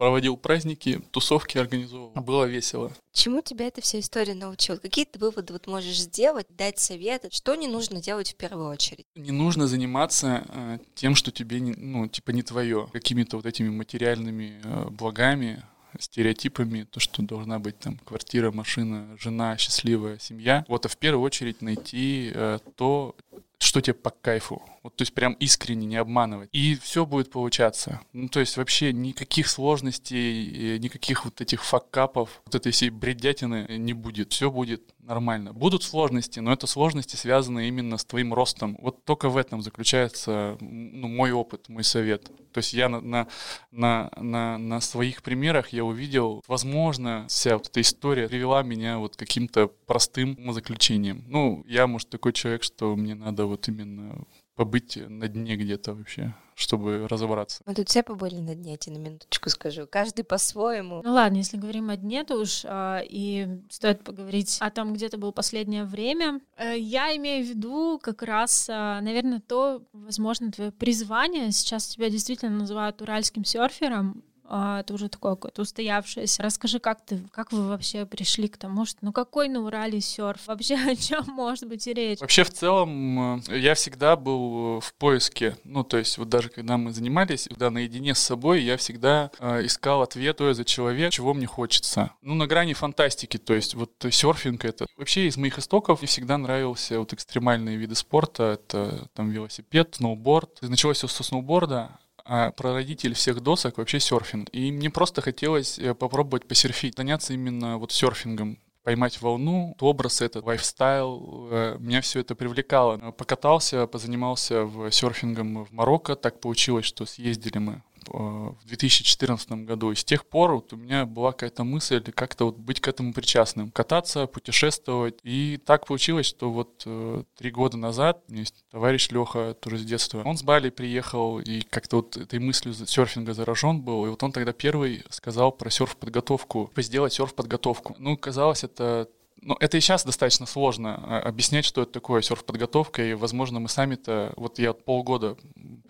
проводил 0.02 0.36
праздники, 0.36 1.00
тусовки 1.12 1.60
организовывал. 1.60 2.24
Было 2.24 2.46
весело. 2.46 2.92
Чему 3.14 3.44
тебя 3.44 3.68
эта 3.68 3.82
вся 3.82 4.00
история 4.00 4.34
научила? 4.34 4.78
Какие 4.78 5.06
ты 5.06 5.20
выводы 5.20 5.54
вот 5.54 5.68
можешь 5.68 6.00
сделать, 6.00 6.48
дать 6.50 6.80
советы? 6.80 7.30
Что 7.32 7.54
не 7.54 7.68
нужно 7.68 8.02
делать 8.02 8.32
в 8.32 8.36
первую 8.36 8.70
очередь? 8.70 9.06
Не 9.14 9.30
нужно 9.30 9.68
заниматься 9.68 10.44
э, 10.48 10.80
тем, 10.96 11.14
что 11.14 11.32
тебе, 11.32 11.60
не, 11.60 11.74
ну, 11.74 12.08
типа 12.08 12.32
не 12.32 12.42
твое, 12.42 12.90
какими-то 12.92 13.38
вот 13.38 13.46
этими 13.46 13.70
материальными 13.70 14.60
э, 14.64 14.90
благами, 14.90 15.62
стереотипами, 16.00 16.84
то, 16.84 17.00
что 17.00 17.22
должна 17.22 17.60
быть 17.60 17.78
там 17.80 17.98
квартира, 17.98 18.52
машина, 18.52 19.18
жена, 19.20 19.58
счастливая 19.58 20.18
семья. 20.20 20.66
Вот, 20.68 20.86
а 20.86 20.90
в 20.90 20.98
первую 20.98 21.24
очередь 21.24 21.62
найти 21.62 22.32
э, 22.34 22.60
то, 22.76 23.16
что 23.62 23.80
тебе 23.80 23.94
по 23.94 24.10
кайфу. 24.10 24.62
Вот, 24.82 24.96
то 24.96 25.04
есть 25.04 25.14
прям 25.14 25.34
искренне 25.34 25.86
не 25.86 25.98
обманывать. 25.98 26.50
И 26.52 26.76
все 26.76 27.06
будет 27.06 27.30
получаться. 27.30 28.02
Ну, 28.12 28.28
то 28.28 28.40
есть 28.40 28.58
вообще 28.58 28.92
никаких 28.92 29.48
сложностей, 29.48 30.80
никаких 30.80 31.26
вот 31.26 31.40
этих 31.40 31.64
факапов, 31.64 32.42
вот 32.46 32.56
этой 32.56 32.72
всей 32.72 32.90
бредятины 32.90 33.68
не 33.78 33.94
будет. 33.94 34.34
Все 34.34 34.50
будет 34.50 34.82
нормально. 35.04 35.54
Будут 35.54 35.84
сложности, 35.84 36.40
но 36.40 36.52
это 36.52 36.66
сложности 36.66 37.16
связаны 37.16 37.68
именно 37.68 37.98
с 37.98 38.06
твоим 38.06 38.34
ростом. 38.34 38.78
Вот 38.82 39.04
только 39.06 39.30
в 39.30 39.38
этом 39.38 39.62
заключается 39.62 40.58
ну, 40.60 41.08
мой 41.08 41.32
опыт, 41.32 41.70
мой 41.70 41.84
совет. 41.84 42.32
То 42.52 42.58
есть 42.58 42.74
я 42.74 42.90
на, 42.90 43.02
на, 43.02 43.28
на, 43.72 44.12
на, 44.18 44.58
на 44.58 44.82
своих 44.82 45.22
примерах 45.22 45.70
я 45.70 45.86
увидел, 45.86 46.44
возможно, 46.48 47.26
вся 47.30 47.58
вот 47.58 47.68
эта 47.68 47.82
история 47.82 48.28
привела 48.28 48.64
меня 48.64 48.98
вот 48.98 49.16
каким-то 49.16 49.68
простым 49.68 50.52
заключением. 50.54 51.24
Ну, 51.28 51.64
я, 51.68 51.88
может, 51.88 52.10
такой 52.10 52.34
человек, 52.34 52.64
что 52.64 52.96
мне 52.96 53.16
надо 53.16 53.46
вот 53.52 53.68
именно 53.68 54.26
побыть 54.56 54.96
на 54.96 55.28
дне 55.28 55.56
где-то 55.56 55.94
вообще, 55.94 56.36
чтобы 56.56 57.08
разобраться. 57.08 57.64
Мы 57.66 57.74
тут 57.74 57.90
все 57.90 58.04
побыли 58.04 58.36
на 58.36 58.54
дне, 58.56 58.72
я 58.72 58.78
тебе 58.78 58.98
на 58.98 59.02
минуточку 59.02 59.50
скажу. 59.50 59.88
Каждый 59.88 60.24
по-своему. 60.24 61.02
Ну 61.04 61.14
ладно, 61.14 61.38
если 61.38 61.58
говорим 61.58 61.90
о 61.90 61.98
дне, 61.98 62.24
то 62.24 62.38
уж 62.38 62.62
а, 62.66 63.02
и 63.04 63.48
стоит 63.70 64.04
поговорить 64.04 64.58
о 64.60 64.70
том, 64.70 64.94
где 64.94 65.10
ты 65.10 65.18
был 65.18 65.32
последнее 65.32 65.84
время. 65.84 66.42
А, 66.58 66.74
я 66.74 67.16
имею 67.18 67.46
в 67.46 67.50
виду 67.50 68.00
как 68.02 68.22
раз, 68.22 68.68
а, 68.70 69.02
наверное, 69.02 69.40
то, 69.40 69.84
возможно, 69.94 70.52
твое 70.52 70.72
призвание. 70.72 71.52
Сейчас 71.52 71.88
тебя 71.88 72.10
действительно 72.10 72.58
называют 72.58 73.02
уральским 73.02 73.44
серфером 73.44 74.24
это 74.52 74.94
уже 74.94 75.10
такое 75.10 75.36
какое-то 75.36 75.62
устоявшееся. 75.62 76.44
Расскажи, 76.44 76.80
как 76.80 77.06
ты, 77.06 77.20
как 77.32 77.52
вы 77.52 77.68
вообще 77.68 78.06
пришли 78.06 78.48
к 78.48 78.58
тому, 78.58 78.86
что 78.86 79.00
ну 79.02 79.12
какой 79.12 79.48
на 79.48 79.62
Урале 79.62 80.02
серф? 80.02 80.48
Вообще 80.48 80.76
о 80.92 80.96
чем 80.96 81.26
может 81.28 81.68
быть 81.68 81.88
и 81.88 81.94
речь? 81.94 82.20
Вообще 82.20 82.44
в 82.44 82.52
целом 82.52 83.42
э, 83.48 83.60
я 83.60 83.76
всегда 83.76 84.16
был 84.16 84.80
в 84.80 84.94
поиске, 84.96 85.58
ну 85.64 85.84
то 85.84 85.98
есть 85.98 86.18
вот 86.18 86.30
даже 86.30 86.50
когда 86.50 86.78
мы 86.78 86.92
занимались, 86.92 87.48
когда 87.48 87.70
наедине 87.70 88.16
с 88.16 88.20
собой, 88.20 88.62
я 88.62 88.78
всегда 88.78 89.32
э, 89.40 89.66
искал 89.66 90.02
ответ, 90.02 90.38
то 90.38 90.54
за 90.54 90.66
человек, 90.66 91.12
чего 91.12 91.34
мне 91.34 91.46
хочется. 91.46 92.12
Ну 92.22 92.36
на 92.36 92.48
грани 92.48 92.74
фантастики, 92.74 93.38
то 93.38 93.54
есть 93.54 93.76
вот 93.76 93.92
серфинг 94.10 94.66
это. 94.66 94.86
Вообще 94.98 95.28
из 95.28 95.38
моих 95.38 95.60
истоков 95.60 96.02
мне 96.02 96.08
всегда 96.08 96.38
нравился 96.38 97.00
вот 97.00 97.14
экстремальные 97.14 97.78
виды 97.78 97.96
спорта, 97.96 98.60
это 98.62 99.08
там 99.14 99.30
велосипед, 99.30 99.96
сноуборд. 99.96 100.62
Началось 100.62 100.98
все 100.98 101.08
со 101.08 101.24
сноуборда, 101.24 102.00
а 102.26 102.52
прародитель 102.52 103.14
всех 103.14 103.42
досок 103.42 103.78
вообще 103.78 104.00
серфинг. 104.00 104.50
И 104.52 104.72
мне 104.72 104.90
просто 104.90 105.22
хотелось 105.22 105.80
э, 105.80 105.94
попробовать 105.94 106.48
посерфить, 106.48 106.96
заняться 106.98 107.34
именно 107.34 107.78
вот 107.78 107.92
серфингом 107.92 108.60
поймать 108.84 109.22
волну, 109.22 109.76
образ 109.80 110.22
этот, 110.22 110.46
лайфстайл, 110.46 111.48
э, 111.52 111.78
меня 111.80 112.02
все 112.02 112.20
это 112.22 112.36
привлекало. 112.36 113.12
Покатался, 113.12 113.88
позанимался 113.88 114.64
в 114.64 114.92
серфингом 114.92 115.66
в 115.66 115.72
Марокко, 115.72 116.16
так 116.16 116.40
получилось, 116.40 116.86
что 116.86 117.06
съездили 117.06 117.60
мы 117.60 117.84
в 118.08 118.66
2014 118.66 119.52
году. 119.66 119.92
И 119.92 119.96
с 119.96 120.04
тех 120.04 120.26
пор 120.26 120.54
вот 120.54 120.74
у 120.74 120.78
меня 120.78 121.06
была 121.06 121.32
какая-то 121.32 121.64
мысль 121.64 122.02
как-то 122.12 122.46
вот 122.46 122.58
быть 122.58 122.80
к 122.80 122.88
этому 122.88 123.14
причастным, 123.14 123.72
кататься, 123.72 124.28
путешествовать. 124.28 125.16
И 125.24 125.60
так 125.66 125.86
получилось, 125.88 126.26
что 126.26 126.52
вот 126.52 126.84
э, 126.86 127.24
три 127.38 127.52
года 127.52 127.78
назад 127.78 128.24
у 128.28 128.32
меня 128.32 128.42
есть 128.42 128.64
товарищ 128.72 129.10
Леха, 129.12 129.56
тоже 129.60 129.78
с 129.78 129.84
детства, 129.84 130.24
он 130.26 130.38
с 130.38 130.44
Бали 130.44 130.70
приехал 130.70 131.40
и 131.40 131.62
как-то 131.62 131.98
вот 131.98 132.18
этой 132.18 132.40
мыслью 132.40 132.74
серфинга 132.74 133.34
заражен 133.34 133.82
был. 133.82 134.06
И 134.06 134.10
вот 134.10 134.22
он 134.24 134.32
тогда 134.32 134.54
первый 134.54 135.04
сказал 135.10 135.52
про 135.52 135.70
серф-подготовку, 135.70 136.72
сделать 136.78 137.14
серф-подготовку. 137.14 137.96
Ну, 138.00 138.18
казалось, 138.18 138.64
это 138.64 139.08
ну, 139.44 139.58
это 139.60 139.78
и 139.78 139.82
сейчас 139.82 140.06
достаточно 140.06 140.46
сложно 140.46 141.02
а, 141.04 141.20
объяснять, 141.22 141.66
что 141.66 141.82
это 141.82 141.92
такое 141.94 142.22
серф-подготовка, 142.22 143.04
и, 143.04 143.14
возможно, 143.14 143.60
мы 143.60 143.70
сами-то... 143.70 144.34
Вот 144.38 144.60
я 144.60 144.74
полгода 144.74 145.36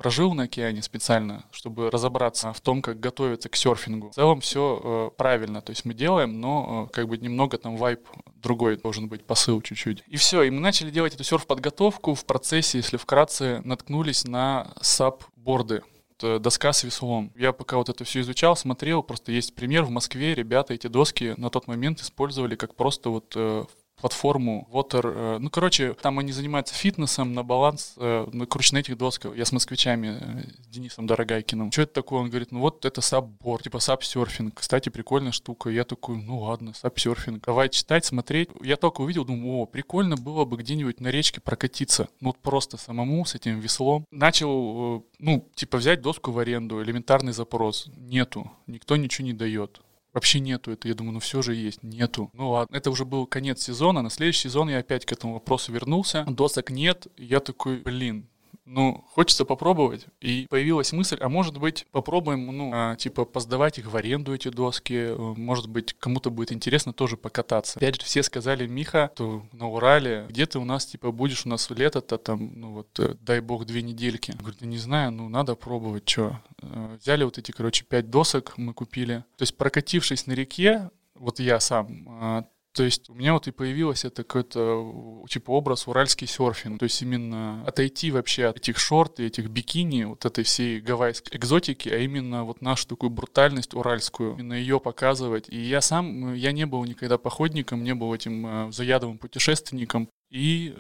прожил 0.02 0.34
на 0.34 0.44
океане 0.44 0.82
специально, 0.82 1.44
чтобы 1.52 1.92
разобраться 1.92 2.54
в 2.54 2.60
том, 2.60 2.82
как 2.82 3.00
готовиться 3.00 3.50
к 3.50 3.56
серфингу. 3.56 4.10
В 4.10 4.16
целом 4.16 4.42
все 4.42 4.82
э, 4.84 5.10
правильно, 5.16 5.62
то 5.62 5.70
есть 5.70 5.86
мы 5.86 5.94
делаем, 5.94 6.42
но 6.42 6.88
э, 6.90 6.92
как 6.92 7.08
бы 7.08 7.20
немного 7.20 7.60
там 7.60 7.78
вайп 7.78 8.00
другой 8.42 8.78
должен 8.78 9.08
быть, 9.10 9.24
посыл 9.24 9.62
чуть-чуть. 9.62 10.04
И 10.08 10.18
все, 10.18 10.42
и 10.42 10.50
мы 10.50 10.60
начали 10.60 10.90
делать 10.90 11.14
эту 11.14 11.24
серф-подготовку. 11.24 12.16
В 12.16 12.26
процессе, 12.26 12.80
если 12.80 12.98
вкратце, 12.98 13.62
наткнулись 13.64 14.26
на 14.26 14.74
саб-борды. 14.82 15.84
Доска 16.20 16.74
с 16.74 16.84
веслом. 16.84 17.32
Я 17.36 17.52
пока 17.52 17.78
вот 17.78 17.90
это 17.90 18.04
все 18.04 18.22
изучал, 18.22 18.56
смотрел, 18.56 19.04
просто 19.04 19.32
есть 19.32 19.56
пример 19.56 19.84
в 19.84 19.90
Москве, 19.90 20.36
ребята 20.36 20.74
эти 20.74 20.86
доски 20.86 21.34
на 21.38 21.50
тот 21.50 21.68
момент 21.68 22.00
использовали 22.00 22.56
как 22.56 22.76
просто 22.76 23.10
вот 23.10 23.34
э, 23.36 23.66
платформу 24.02 24.68
Water. 24.72 25.14
Э, 25.16 25.38
ну, 25.40 25.50
короче, 25.50 25.94
там 25.94 26.20
они 26.20 26.32
занимаются 26.32 26.74
фитнесом 26.74 27.34
на 27.34 27.44
баланс. 27.44 27.94
Э, 27.98 28.28
ну, 28.32 28.48
короче, 28.48 28.76
на 28.76 28.80
этих 28.80 28.98
досках. 28.98 29.36
Я 29.38 29.46
с 29.46 29.52
москвичами, 29.52 30.18
э, 30.20 30.44
с 30.64 30.68
Денисом 30.68 31.08
Дорогайкиным. 31.08 31.72
Что 31.72 31.84
это 31.84 31.94
такое? 31.94 32.20
Он 32.20 32.30
говорит, 32.30 32.52
ну 32.52 32.60
вот 32.60 32.84
это 32.86 33.02
сабборд, 33.02 33.64
типа 33.64 33.80
саб-серфинг. 33.80 34.56
Кстати, 34.56 34.90
прикольная 34.90 35.32
штука. 35.32 35.70
Я 35.70 35.84
такой, 35.84 36.18
ну 36.18 36.40
ладно, 36.40 36.74
саб-серфинг. 36.74 37.46
Давай 37.46 37.70
читать, 37.70 38.04
смотреть. 38.04 38.50
Я 38.62 38.76
только 38.76 39.02
увидел, 39.02 39.24
думаю, 39.24 39.62
о, 39.62 39.66
прикольно 39.66 40.18
было 40.18 40.46
бы 40.46 40.58
где-нибудь 40.58 41.00
на 41.00 41.10
речке 41.10 41.40
прокатиться. 41.40 42.10
Ну, 42.20 42.30
вот 42.30 42.40
просто 42.40 42.78
самому 42.78 43.24
с 43.26 43.36
этим 43.36 43.60
веслом. 43.60 44.06
Начал, 44.12 45.06
ну, 45.20 45.48
типа 45.54 45.78
взять 45.78 46.02
доску 46.02 46.32
в 46.32 46.40
аренду, 46.40 46.82
элементарный 46.82 47.34
запрос. 47.34 47.90
Нету. 47.96 48.52
Никто 48.68 48.96
ничего 48.96 49.28
не 49.28 49.34
дает. 49.34 49.82
Вообще 50.14 50.40
нету 50.40 50.72
это. 50.72 50.88
Я 50.88 50.94
думаю, 50.94 51.14
ну 51.14 51.20
все 51.20 51.42
же 51.42 51.56
есть. 51.56 51.84
Нету. 51.84 52.30
Ну 52.34 52.52
ладно. 52.52 52.76
Это 52.76 52.92
уже 52.92 53.06
был 53.06 53.26
конец 53.26 53.62
сезона. 53.62 54.02
На 54.02 54.10
следующий 54.10 54.50
сезон 54.50 54.70
я 54.70 54.80
опять 54.80 55.06
к 55.06 55.12
этому 55.12 55.34
вопросу 55.34 55.72
вернулся. 55.72 56.26
Досок 56.28 56.70
нет. 56.70 57.08
Я 57.18 57.40
такой, 57.40 57.78
блин, 57.78 58.28
ну, 58.66 59.04
хочется 59.10 59.46
попробовать. 59.46 60.06
И 60.20 60.46
появилась 60.50 60.92
мысль, 60.94 61.18
а 61.20 61.30
может 61.30 61.58
быть, 61.58 61.88
попробуем, 61.92 62.46
ну, 62.46 62.72
а, 62.74 62.96
типа, 62.96 63.26
поздавать 63.26 63.80
их 63.80 63.92
в 63.92 63.96
аренду, 63.96 64.34
эти 64.34 64.50
доски. 64.50 65.16
Может 65.18 65.68
быть, 65.68 65.94
кому-то 65.94 66.30
будет 66.30 66.52
интересно 66.52 66.94
тоже 66.94 67.18
покататься. 67.18 67.80
Опять 67.80 67.96
же, 67.96 68.06
все 68.06 68.24
сказали, 68.24 68.68
Миха, 68.68 69.12
то 69.16 69.44
на 69.52 69.68
Урале, 69.68 70.26
где 70.30 70.46
ты 70.46 70.60
у 70.60 70.66
нас, 70.66 70.86
типа, 70.86 71.12
будешь 71.12 71.46
у 71.46 71.50
нас 71.50 71.70
лето-то 71.70 72.18
там, 72.18 72.52
ну 72.54 72.74
вот, 72.74 73.00
э, 73.00 73.16
дай 73.22 73.40
бог, 73.40 73.66
две 73.66 73.82
недельки. 73.82 74.32
Говорю, 74.32 74.56
да 74.60 74.68
не 74.68 74.78
знаю, 74.78 75.12
ну, 75.12 75.30
надо 75.30 75.56
пробовать, 75.56 76.08
что. 76.08 76.40
Э, 76.62 76.98
взяли 77.02 77.24
вот 77.24 77.38
эти, 77.38 77.52
короче, 77.52 77.84
пять 77.86 78.10
досок 78.10 78.54
мы 78.58 78.74
купили. 78.74 79.24
То 79.38 79.44
есть, 79.44 79.58
прокатившись 79.58 80.28
на 80.28 80.34
реке, 80.34 80.90
вот 81.16 81.40
я 81.40 81.60
сам, 81.60 82.08
а, 82.10 82.46
то 82.74 82.84
есть 82.84 83.10
у 83.10 83.14
меня 83.14 83.34
вот 83.34 83.48
и 83.48 83.52
появилось 83.52 84.06
это 84.06 84.24
какой-то 84.24 85.26
типа 85.30 85.52
образ 85.52 85.88
уральский 85.88 86.28
серфинг. 86.28 86.80
То 86.80 86.84
есть 86.84 87.02
именно 87.02 87.64
отойти 87.66 88.12
вообще 88.12 88.46
от 88.46 88.58
этих 88.58 88.80
шорт 88.80 89.20
и 89.20 89.26
этих 89.26 89.50
бикини, 89.50 90.06
вот 90.06 90.26
этой 90.26 90.46
всей 90.46 90.80
гавайской 90.80 91.38
экзотики, 91.38 91.90
а 91.90 91.98
именно 91.98 92.46
вот 92.46 92.62
нашу 92.62 92.88
такую 92.88 93.10
брутальность 93.10 93.74
уральскую, 93.74 94.34
именно 94.36 94.54
ее 94.54 94.80
показывать. 94.80 95.50
И 95.50 95.60
я 95.60 95.82
сам, 95.82 96.34
я 96.34 96.54
не 96.54 96.66
был 96.66 96.86
никогда 96.86 97.18
походником, 97.18 97.84
не 97.84 97.94
был 97.94 98.14
этим 98.14 98.48
э, 98.48 98.72
заядовым 98.72 99.18
путешественником. 99.18 100.10
И 100.32 100.74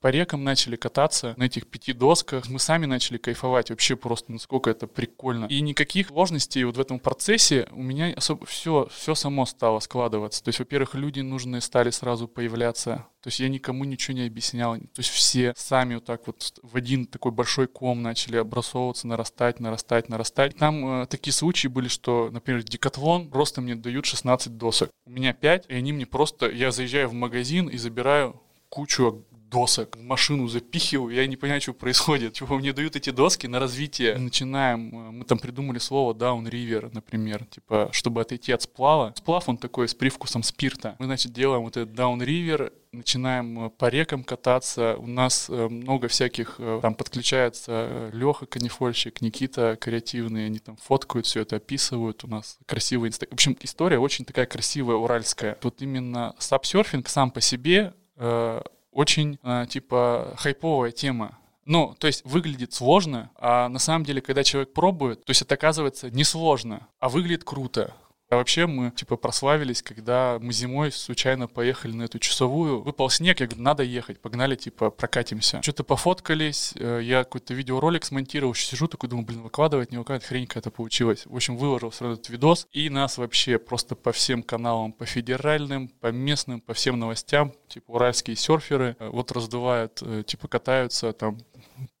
по 0.00 0.08
рекам 0.08 0.42
начали 0.42 0.74
кататься 0.74 1.34
на 1.36 1.44
этих 1.44 1.68
пяти 1.68 1.92
досках. 1.92 2.48
Мы 2.48 2.58
сами 2.58 2.86
начали 2.86 3.16
кайфовать 3.16 3.70
вообще 3.70 3.94
просто, 3.94 4.32
насколько 4.32 4.68
это 4.70 4.88
прикольно. 4.88 5.46
И 5.46 5.60
никаких 5.60 6.08
сложностей 6.08 6.64
вот 6.64 6.76
в 6.76 6.80
этом 6.80 6.98
процессе 6.98 7.68
у 7.70 7.82
меня 7.82 8.12
особо 8.14 8.44
все, 8.44 8.88
все 8.92 9.14
само 9.14 9.46
стало 9.46 9.78
складываться. 9.78 10.42
То 10.42 10.48
есть, 10.48 10.58
во-первых, 10.58 10.94
люди 10.94 11.20
нужные 11.20 11.60
стали 11.60 11.90
сразу 11.90 12.26
появляться. 12.26 13.06
То 13.22 13.28
есть 13.28 13.38
я 13.38 13.48
никому 13.48 13.84
ничего 13.84 14.16
не 14.16 14.26
объяснял. 14.26 14.74
То 14.76 14.98
есть 14.98 15.10
все 15.10 15.52
сами 15.56 15.94
вот 15.94 16.04
так 16.04 16.26
вот 16.26 16.58
в 16.60 16.76
один 16.76 17.06
такой 17.06 17.30
большой 17.30 17.68
ком 17.68 18.02
начали 18.02 18.36
обрасовываться, 18.36 19.06
нарастать, 19.06 19.60
нарастать, 19.60 20.08
нарастать. 20.08 20.56
Там 20.56 21.02
э, 21.02 21.06
такие 21.06 21.32
случаи 21.32 21.68
были, 21.68 21.86
что, 21.86 22.30
например, 22.32 22.64
декатлон 22.64 23.30
просто 23.30 23.60
мне 23.60 23.76
дают 23.76 24.06
16 24.06 24.56
досок. 24.56 24.90
У 25.06 25.10
меня 25.10 25.32
5, 25.32 25.66
и 25.68 25.74
они 25.74 25.92
мне 25.92 26.06
просто... 26.06 26.50
Я 26.50 26.72
заезжаю 26.72 27.08
в 27.08 27.12
магазин 27.12 27.68
и 27.68 27.76
забираю 27.76 28.40
кучу 28.72 29.26
досок, 29.50 29.98
машину 30.00 30.48
запихиваю, 30.48 31.14
я 31.14 31.26
не 31.26 31.36
понимаю, 31.36 31.60
что 31.60 31.74
происходит. 31.74 32.32
Чего 32.32 32.56
мне 32.58 32.72
дают 32.72 32.96
эти 32.96 33.10
доски 33.10 33.46
на 33.46 33.58
развитие. 33.58 34.16
Начинаем, 34.16 34.88
э, 34.88 35.10
мы 35.10 35.24
там 35.26 35.38
придумали 35.38 35.78
слово 35.78 36.14
down 36.14 36.44
river, 36.44 36.90
например, 36.92 37.44
типа, 37.44 37.90
чтобы 37.92 38.22
отойти 38.22 38.52
от 38.52 38.62
сплава. 38.62 39.12
Сплав, 39.14 39.46
он 39.50 39.58
такой 39.58 39.88
с 39.88 39.94
привкусом 39.94 40.42
спирта. 40.42 40.96
Мы, 40.98 41.04
значит, 41.04 41.34
делаем 41.34 41.64
вот 41.64 41.76
этот 41.76 41.94
down 41.94 42.18
river, 42.20 42.72
начинаем 42.92 43.70
по 43.70 43.90
рекам 43.90 44.24
кататься. 44.24 44.96
У 44.96 45.06
нас 45.06 45.50
много 45.50 46.08
всяких, 46.08 46.58
там 46.80 46.94
подключается 46.94 48.10
Леха 48.12 48.46
Канифольщик, 48.46 49.20
Никита 49.20 49.76
креативные, 49.78 50.46
они 50.46 50.60
там 50.60 50.76
фоткают 50.76 51.26
все 51.26 51.42
это, 51.42 51.56
описывают. 51.56 52.24
У 52.24 52.26
нас 52.26 52.58
красивый 52.66 53.10
инстаграм. 53.10 53.32
В 53.32 53.34
общем, 53.34 53.56
история 53.60 53.98
очень 53.98 54.24
такая 54.24 54.46
красивая, 54.46 54.96
уральская. 54.96 55.58
Вот 55.62 55.82
именно 55.82 56.34
сапсерфинг 56.38 57.08
сам 57.08 57.30
по 57.30 57.40
себе 57.40 57.92
очень, 58.16 59.38
типа, 59.68 60.34
хайповая 60.36 60.90
тема. 60.90 61.38
Ну, 61.64 61.94
то 61.98 62.08
есть 62.08 62.24
выглядит 62.24 62.72
сложно, 62.72 63.30
а 63.36 63.68
на 63.68 63.78
самом 63.78 64.04
деле, 64.04 64.20
когда 64.20 64.42
человек 64.42 64.72
пробует, 64.72 65.24
то 65.24 65.30
есть 65.30 65.42
это 65.42 65.54
оказывается 65.54 66.10
несложно, 66.10 66.88
а 66.98 67.08
выглядит 67.08 67.44
круто. 67.44 67.94
А 68.32 68.36
вообще 68.36 68.66
мы, 68.66 68.90
типа, 68.92 69.18
прославились, 69.18 69.82
когда 69.82 70.38
мы 70.40 70.54
зимой 70.54 70.90
случайно 70.90 71.48
поехали 71.48 71.92
на 71.92 72.04
эту 72.04 72.18
часовую. 72.18 72.80
Выпал 72.80 73.10
снег, 73.10 73.40
я 73.40 73.46
говорю, 73.46 73.62
надо 73.62 73.82
ехать, 73.82 74.20
погнали, 74.20 74.56
типа, 74.56 74.88
прокатимся. 74.88 75.60
Что-то 75.60 75.84
пофоткались, 75.84 76.72
э, 76.76 77.00
я 77.02 77.24
какой-то 77.24 77.52
видеоролик 77.52 78.06
смонтировал, 78.06 78.54
сижу 78.54 78.88
такой, 78.88 79.10
думаю, 79.10 79.26
блин, 79.26 79.42
выкладывать, 79.42 79.92
не 79.92 79.98
выкладывать, 79.98 80.26
хрень 80.26 80.46
какая-то 80.46 80.70
получилась. 80.70 81.26
В 81.26 81.36
общем, 81.36 81.58
выложил 81.58 81.92
сразу 81.92 82.14
этот 82.14 82.30
видос, 82.30 82.68
и 82.72 82.88
нас 82.88 83.18
вообще 83.18 83.58
просто 83.58 83.96
по 83.96 84.12
всем 84.12 84.42
каналам, 84.42 84.94
по 84.94 85.04
федеральным, 85.04 85.88
по 85.88 86.06
местным, 86.06 86.62
по 86.62 86.72
всем 86.72 86.98
новостям, 86.98 87.52
типа, 87.68 87.90
уральские 87.90 88.36
серферы, 88.36 88.96
э, 88.98 89.08
вот 89.10 89.30
раздувают, 89.32 89.98
э, 90.00 90.22
типа, 90.26 90.48
катаются 90.48 91.12
там 91.12 91.36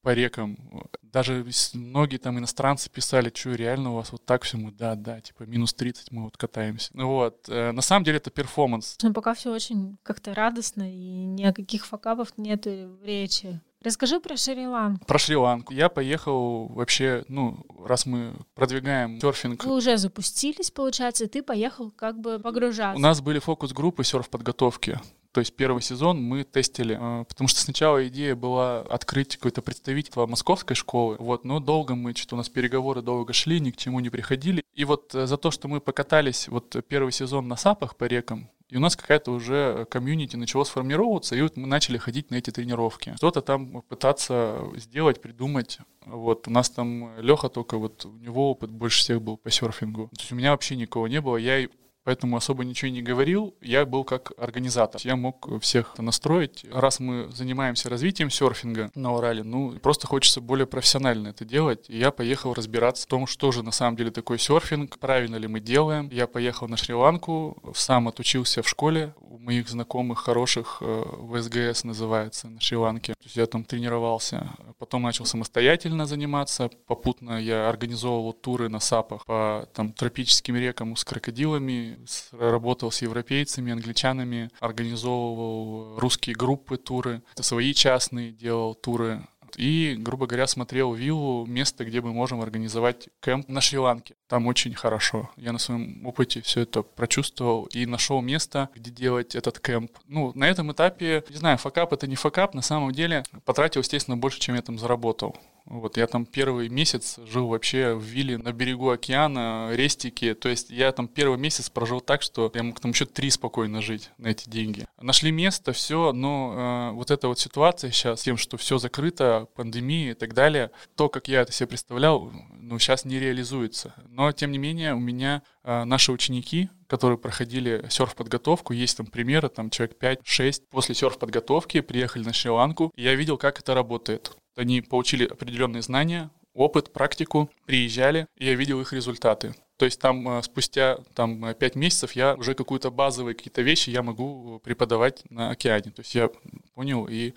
по 0.02 0.12
рекам. 0.14 0.56
Даже 1.02 1.44
многие 1.74 2.16
там 2.16 2.38
иностранцы 2.38 2.90
писали, 2.90 3.32
что 3.34 3.54
реально 3.54 3.92
у 3.92 3.96
вас 3.96 4.12
вот 4.12 4.24
так 4.24 4.42
все, 4.42 4.56
мы, 4.56 4.72
да, 4.72 4.94
да, 4.94 5.20
типа 5.20 5.44
минус 5.44 5.74
30 5.74 6.10
мы 6.10 6.24
вот 6.24 6.36
катаемся. 6.36 6.90
Ну 6.94 7.08
вот, 7.08 7.48
э, 7.48 7.72
на 7.72 7.82
самом 7.82 8.04
деле 8.04 8.16
это 8.16 8.30
перформанс. 8.30 8.96
Но 9.02 9.12
пока 9.12 9.34
все 9.34 9.52
очень 9.52 9.98
как-то 10.02 10.34
радостно, 10.34 10.90
и 10.90 11.24
ни 11.24 11.44
о 11.44 11.52
каких 11.52 11.86
факапов 11.86 12.32
нет 12.36 12.66
речи. 13.04 13.60
Расскажи 13.84 14.20
про 14.20 14.36
Шри-Ланку. 14.36 15.04
Про 15.06 15.18
Шри-Ланку. 15.18 15.72
Я 15.72 15.88
поехал 15.88 16.68
вообще, 16.68 17.24
ну, 17.28 17.66
раз 17.84 18.06
мы 18.06 18.34
продвигаем 18.54 19.20
серфинг. 19.20 19.64
Вы 19.64 19.76
уже 19.76 19.96
запустились, 19.96 20.70
получается, 20.70 21.24
и 21.24 21.28
ты 21.28 21.42
поехал 21.42 21.90
как 21.90 22.20
бы 22.20 22.38
погружаться. 22.38 22.96
У 22.96 23.00
нас 23.00 23.20
были 23.20 23.40
фокус-группы 23.40 24.04
серф-подготовки. 24.04 25.00
То 25.32 25.40
есть 25.40 25.56
первый 25.56 25.80
сезон 25.80 26.22
мы 26.22 26.44
тестили, 26.44 26.98
э, 27.00 27.24
потому 27.24 27.48
что 27.48 27.60
сначала 27.60 28.06
идея 28.08 28.36
была 28.36 28.80
открыть 28.80 29.36
какое-то 29.36 29.62
представительство 29.62 30.26
московской 30.26 30.76
школы, 30.76 31.16
вот, 31.18 31.44
но 31.44 31.58
долго 31.58 31.94
мы, 31.94 32.14
что-то 32.14 32.34
у 32.34 32.38
нас 32.38 32.50
переговоры 32.50 33.00
долго 33.00 33.32
шли, 33.32 33.58
ни 33.58 33.70
к 33.70 33.76
чему 33.76 34.00
не 34.00 34.10
приходили. 34.10 34.62
И 34.74 34.84
вот 34.84 35.14
э, 35.14 35.26
за 35.26 35.38
то, 35.38 35.50
что 35.50 35.68
мы 35.68 35.80
покатались 35.80 36.48
вот 36.48 36.76
первый 36.86 37.12
сезон 37.12 37.48
на 37.48 37.56
сапах 37.56 37.96
по 37.96 38.04
рекам, 38.04 38.50
и 38.68 38.76
у 38.76 38.80
нас 38.80 38.96
какая-то 38.96 39.32
уже 39.32 39.86
комьюнити 39.90 40.36
начало 40.36 40.64
сформироваться, 40.64 41.34
и 41.34 41.42
вот 41.42 41.56
мы 41.56 41.66
начали 41.66 41.98
ходить 41.98 42.30
на 42.30 42.36
эти 42.36 42.50
тренировки. 42.50 43.14
Что-то 43.16 43.42
там 43.42 43.82
пытаться 43.82 44.58
сделать, 44.76 45.20
придумать. 45.20 45.78
Вот, 46.06 46.48
у 46.48 46.50
нас 46.50 46.70
там 46.70 47.18
Леха 47.20 47.50
только 47.50 47.76
вот, 47.76 48.06
у 48.06 48.12
него 48.12 48.50
опыт 48.50 48.70
больше 48.70 49.00
всех 49.00 49.20
был 49.20 49.36
по 49.36 49.50
серфингу. 49.50 50.08
То 50.08 50.20
есть 50.20 50.32
у 50.32 50.36
меня 50.36 50.52
вообще 50.52 50.76
никого 50.76 51.06
не 51.06 51.20
было. 51.20 51.36
Я 51.36 51.68
поэтому 52.04 52.36
особо 52.36 52.64
ничего 52.64 52.90
не 52.90 53.02
говорил. 53.02 53.54
Я 53.60 53.84
был 53.84 54.04
как 54.04 54.32
организатор. 54.36 55.00
Я 55.04 55.16
мог 55.16 55.48
всех 55.60 55.98
настроить. 55.98 56.64
Раз 56.70 57.00
мы 57.00 57.30
занимаемся 57.32 57.88
развитием 57.88 58.30
серфинга 58.30 58.90
на 58.94 59.14
Урале, 59.14 59.42
ну, 59.42 59.78
просто 59.80 60.06
хочется 60.06 60.40
более 60.40 60.66
профессионально 60.66 61.28
это 61.28 61.44
делать. 61.44 61.88
И 61.88 61.98
я 61.98 62.10
поехал 62.10 62.54
разбираться 62.54 63.04
в 63.04 63.06
том, 63.06 63.26
что 63.26 63.52
же 63.52 63.62
на 63.62 63.72
самом 63.72 63.96
деле 63.96 64.10
такое 64.10 64.38
серфинг, 64.38 64.98
правильно 64.98 65.36
ли 65.36 65.48
мы 65.48 65.60
делаем. 65.60 66.08
Я 66.12 66.26
поехал 66.26 66.68
на 66.68 66.76
Шри-Ланку, 66.76 67.56
сам 67.74 68.08
отучился 68.08 68.62
в 68.62 68.68
школе 68.68 69.14
у 69.20 69.38
моих 69.38 69.68
знакомых 69.68 70.20
хороших, 70.20 70.78
э, 70.80 71.04
в 71.06 71.40
СГС 71.40 71.84
называется, 71.84 72.48
на 72.48 72.60
Шри-Ланке. 72.60 73.14
То 73.14 73.24
есть 73.24 73.36
я 73.36 73.46
там 73.46 73.64
тренировался. 73.64 74.50
Потом 74.78 75.02
начал 75.02 75.24
самостоятельно 75.24 76.06
заниматься. 76.06 76.70
Попутно 76.86 77.40
я 77.40 77.68
организовывал 77.68 78.32
туры 78.32 78.68
на 78.68 78.80
САПах 78.80 79.24
по 79.24 79.68
там, 79.72 79.92
тропическим 79.92 80.56
рекам 80.56 80.96
с 80.96 81.04
крокодилами, 81.04 81.91
работал 82.32 82.90
с 82.90 83.02
европейцами, 83.02 83.72
англичанами, 83.72 84.50
организовывал 84.60 85.98
русские 85.98 86.34
группы, 86.34 86.76
туры, 86.76 87.22
свои 87.36 87.74
частные 87.74 88.32
делал 88.32 88.74
туры 88.74 89.22
и, 89.56 89.96
грубо 89.98 90.26
говоря, 90.26 90.46
смотрел 90.46 90.94
виллу, 90.94 91.46
место, 91.46 91.84
где 91.84 92.00
мы 92.00 92.12
можем 92.12 92.40
организовать 92.40 93.08
кемп 93.20 93.48
на 93.48 93.60
Шри-Ланке. 93.60 94.14
Там 94.32 94.46
очень 94.46 94.72
хорошо. 94.72 95.28
Я 95.36 95.52
на 95.52 95.58
своем 95.58 96.06
опыте 96.06 96.40
все 96.40 96.62
это 96.62 96.80
прочувствовал 96.80 97.64
и 97.64 97.84
нашел 97.84 98.22
место, 98.22 98.70
где 98.74 98.90
делать 98.90 99.36
этот 99.36 99.60
кемп. 99.60 99.92
Ну, 100.08 100.32
на 100.34 100.48
этом 100.48 100.72
этапе, 100.72 101.22
не 101.28 101.36
знаю, 101.36 101.58
факап 101.58 101.92
это 101.92 102.06
не 102.06 102.16
факап, 102.16 102.54
на 102.54 102.62
самом 102.62 102.92
деле 102.92 103.24
потратил, 103.44 103.82
естественно, 103.82 104.16
больше, 104.16 104.40
чем 104.40 104.54
я 104.54 104.62
там 104.62 104.78
заработал. 104.78 105.36
Вот 105.66 105.96
я 105.96 106.06
там 106.06 106.26
первый 106.26 106.68
месяц 106.68 107.18
жил 107.18 107.46
вообще 107.46 107.94
в 107.94 108.02
вилле 108.02 108.38
на 108.38 108.52
берегу 108.52 108.90
океана, 108.90 109.70
рестики. 109.72 110.34
То 110.34 110.48
есть 110.48 110.70
я 110.70 110.90
там 110.92 111.08
первый 111.08 111.38
месяц 111.38 111.70
прожил 111.70 112.00
так, 112.00 112.22
что 112.22 112.50
я 112.54 112.62
мог 112.62 112.80
там 112.80 112.90
еще 112.90 113.04
три 113.04 113.30
спокойно 113.30 113.80
жить 113.80 114.10
на 114.18 114.28
эти 114.28 114.48
деньги. 114.48 114.86
Нашли 115.00 115.30
место, 115.30 115.72
все, 115.72 116.12
но 116.12 116.90
э, 116.92 116.94
вот 116.94 117.10
эта 117.10 117.28
вот 117.28 117.38
ситуация 117.38 117.90
сейчас 117.90 118.22
тем, 118.22 118.36
что 118.36 118.56
все 118.56 118.78
закрыто, 118.78 119.46
пандемия 119.54 120.12
и 120.12 120.14
так 120.14 120.34
далее, 120.34 120.70
то, 120.96 121.08
как 121.08 121.28
я 121.28 121.42
это 121.42 121.52
себе 121.52 121.68
представлял, 121.68 122.32
ну, 122.72 122.78
сейчас 122.78 123.04
не 123.04 123.18
реализуется. 123.18 123.92
Но, 124.08 124.32
тем 124.32 124.50
не 124.50 124.56
менее, 124.56 124.94
у 124.94 124.98
меня 124.98 125.42
э, 125.62 125.84
наши 125.84 126.10
ученики, 126.10 126.70
которые 126.86 127.18
проходили 127.18 127.84
серф-подготовку, 127.90 128.72
есть 128.72 128.96
там 128.96 129.04
примеры, 129.04 129.50
там 129.50 129.68
человек 129.68 129.98
5-6 130.00 130.62
после 130.70 130.94
серф-подготовки 130.94 131.82
приехали 131.82 132.24
на 132.24 132.32
Шри-Ланку, 132.32 132.90
и 132.96 133.02
я 133.02 133.14
видел, 133.14 133.36
как 133.36 133.60
это 133.60 133.74
работает. 133.74 134.34
Они 134.56 134.80
получили 134.80 135.26
определенные 135.26 135.82
знания, 135.82 136.30
опыт, 136.54 136.94
практику, 136.94 137.50
приезжали, 137.66 138.26
и 138.36 138.46
я 138.46 138.54
видел 138.54 138.80
их 138.80 138.94
результаты. 138.94 139.54
То 139.76 139.84
есть 139.84 140.00
там 140.00 140.26
э, 140.26 140.42
спустя 140.42 140.96
там, 141.14 141.52
5 141.54 141.74
месяцев 141.74 142.12
я 142.12 142.36
уже 142.36 142.54
какую-то 142.54 142.90
базовые 142.90 143.34
какие-то 143.34 143.60
вещи 143.60 143.90
я 143.90 144.02
могу 144.02 144.60
преподавать 144.64 145.24
на 145.28 145.50
океане. 145.50 145.90
То 145.90 146.00
есть 146.00 146.14
я 146.14 146.30
понял, 146.74 147.06
и 147.06 147.34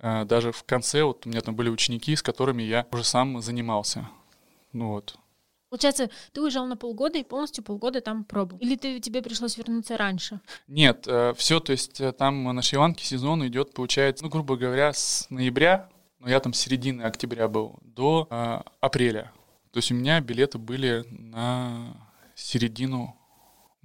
э, 0.00 0.24
даже 0.26 0.52
в 0.52 0.64
конце 0.64 1.02
вот 1.02 1.24
у 1.24 1.30
меня 1.30 1.40
там 1.40 1.56
были 1.56 1.70
ученики, 1.70 2.14
с 2.14 2.22
которыми 2.22 2.62
я 2.62 2.86
уже 2.90 3.04
сам 3.04 3.40
занимался. 3.40 4.06
Ну 4.76 4.88
вот. 4.88 5.16
Получается, 5.68 6.10
ты 6.32 6.40
уезжал 6.40 6.66
на 6.66 6.76
полгода 6.76 7.18
и 7.18 7.24
полностью 7.24 7.64
полгода 7.64 8.00
там 8.00 8.24
пробовал? 8.24 8.60
Или 8.60 8.76
ты, 8.76 9.00
тебе 9.00 9.20
пришлось 9.20 9.56
вернуться 9.56 9.96
раньше? 9.96 10.40
Нет, 10.68 11.06
э, 11.08 11.34
все, 11.36 11.58
то 11.58 11.72
есть 11.72 12.00
э, 12.00 12.12
там 12.12 12.44
на 12.44 12.62
Шри-Ланке 12.62 13.04
сезон 13.04 13.46
идет, 13.46 13.74
получается, 13.74 14.22
ну, 14.24 14.30
грубо 14.30 14.56
говоря, 14.56 14.92
с 14.92 15.26
ноября 15.28 15.88
но 16.18 16.30
я 16.30 16.40
там 16.40 16.52
с 16.52 16.58
середины 16.58 17.02
октября 17.02 17.48
был, 17.48 17.78
до 17.82 18.26
э, 18.30 18.60
апреля. 18.80 19.32
То 19.70 19.78
есть 19.78 19.90
у 19.92 19.94
меня 19.94 20.20
билеты 20.20 20.58
были 20.58 21.04
на 21.10 21.96
середину 22.34 23.16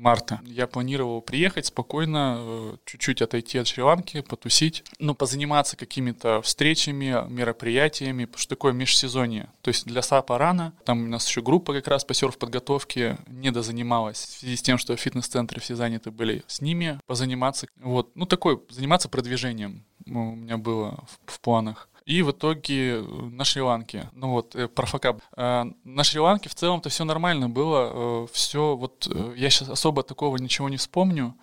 марта. 0.02 0.42
Я 0.44 0.68
планировал 0.68 1.22
приехать 1.22 1.68
спокойно, 1.68 2.38
э, 2.40 2.76
чуть-чуть 2.86 3.22
отойти 3.22 3.60
от 3.60 3.68
Шри-Ланки, 3.68 4.22
потусить, 4.22 4.84
ну, 5.00 5.14
позаниматься 5.14 5.78
какими-то 5.78 6.42
встречами, 6.42 7.24
мероприятиями, 7.30 8.26
потому 8.26 8.40
что 8.40 8.50
такое 8.50 8.74
межсезонье. 8.74 9.50
То 9.62 9.70
есть 9.70 9.86
для 9.86 10.02
САПа 10.02 10.38
рано, 10.38 10.74
там 10.86 11.04
у 11.04 11.08
нас 11.08 11.28
еще 11.28 11.42
группа 11.42 11.74
как 11.74 11.88
раз 11.88 12.04
по 12.04 12.14
серф-подготовке 12.14 13.18
не 13.28 13.52
дозанималась 13.52 14.18
в 14.18 14.40
связи 14.40 14.56
с 14.56 14.62
тем, 14.62 14.78
что 14.78 14.96
фитнес-центры 14.96 15.62
все 15.62 15.76
заняты 15.76 16.10
были 16.12 16.44
с 16.48 16.62
ними, 16.62 17.00
позаниматься. 17.06 17.68
Вот, 17.78 18.10
ну, 18.16 18.26
такой, 18.26 18.60
заниматься 18.70 19.08
продвижением 19.08 19.86
у 20.08 20.36
меня 20.36 20.58
было 20.58 21.06
в, 21.26 21.34
в 21.34 21.40
планах. 21.42 21.90
И 22.12 22.24
в 22.24 22.32
итоге 22.32 22.96
э, 22.96 23.02
на 23.02 23.46
Шри-Ланке, 23.46 24.10
ну 24.12 24.32
вот, 24.32 24.54
э, 24.54 24.68
про 24.68 24.86
факап. 24.86 25.22
Э, 25.38 25.64
на 25.86 26.04
Шри-Ланке 26.04 26.50
в 26.50 26.56
целом-то 26.56 26.90
все 26.90 27.06
нормально 27.06 27.48
было, 27.48 28.28
все, 28.34 28.76
вот, 28.76 29.08
я 29.38 29.50
сейчас 29.50 29.70
особо 29.70 30.04
такого 30.04 30.36
ничего 30.36 30.68
не 30.68 30.76
вспомню. 30.76 31.34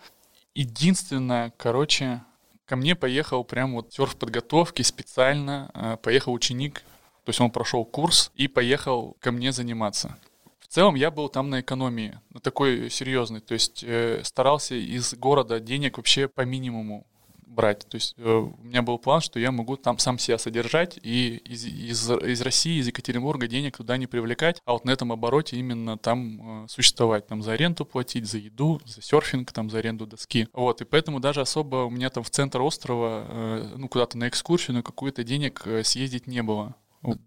Единственное, 0.54 1.54
короче, 1.57 2.22
ко 2.66 2.76
мне 2.76 2.94
поехал 2.94 3.44
прям 3.44 3.76
вот 3.76 3.94
серф 3.94 4.16
подготовки 4.16 4.83
специально, 4.83 5.98
поехал 6.02 6.35
ученик, 6.35 6.83
то 7.24 7.31
есть 7.31 7.40
он 7.40 7.50
прошел 7.50 7.87
курс 7.87 8.31
и 8.35 8.46
поехал 8.46 9.16
ко 9.20 9.33
мне 9.33 9.52
заниматься. 9.52 10.18
В 10.61 10.66
целом 10.66 10.96
я 10.96 11.11
был 11.11 11.31
там 11.31 11.48
на 11.48 11.62
экономии, 11.62 12.20
на 12.28 12.40
такой 12.40 12.90
серьезный, 12.90 13.40
то 13.40 13.54
есть 13.54 13.83
э, 13.83 14.20
старался 14.22 14.74
из 14.74 15.14
города 15.14 15.61
денег 15.61 15.96
вообще 15.96 16.28
по 16.28 16.42
минимуму 16.42 17.07
брать. 17.48 17.87
То 17.88 17.96
есть 17.96 18.14
э, 18.16 18.30
у 18.30 18.62
меня 18.62 18.82
был 18.82 18.98
план, 18.98 19.20
что 19.20 19.40
я 19.40 19.50
могу 19.50 19.76
там 19.76 19.98
сам 19.98 20.18
себя 20.18 20.38
содержать 20.38 20.98
и 21.02 21.37
из, 21.44 21.64
из, 21.64 22.11
из 22.11 22.40
России, 22.42 22.78
из 22.78 22.87
Екатеринбурга 22.87 23.46
денег 23.46 23.76
туда 23.76 23.96
не 23.96 24.06
привлекать, 24.06 24.61
а 24.64 24.72
вот 24.72 24.84
на 24.84 24.90
этом 24.90 25.12
обороте 25.12 25.56
именно 25.56 25.98
там 25.98 26.64
э, 26.64 26.68
существовать, 26.68 27.26
там 27.26 27.42
за 27.42 27.52
аренду 27.52 27.84
платить, 27.84 28.26
за 28.26 28.38
еду, 28.38 28.80
за 28.84 29.02
серфинг, 29.02 29.52
там 29.52 29.70
за 29.70 29.78
аренду 29.78 30.06
доски. 30.06 30.48
Вот, 30.52 30.80
и 30.80 30.84
поэтому 30.84 31.20
даже 31.20 31.40
особо 31.40 31.84
у 31.84 31.90
меня 31.90 32.11
там 32.11 32.22
в 32.22 32.30
центр 32.30 32.61
острова, 32.61 33.24
э, 33.28 33.74
ну, 33.76 33.88
куда-то 33.88 34.18
на 34.18 34.28
экскурсию, 34.28 34.76
на 34.76 34.82
какую-то 34.82 35.24
денег 35.24 35.66
съездить 35.84 36.26
не 36.26 36.42
было. 36.42 36.74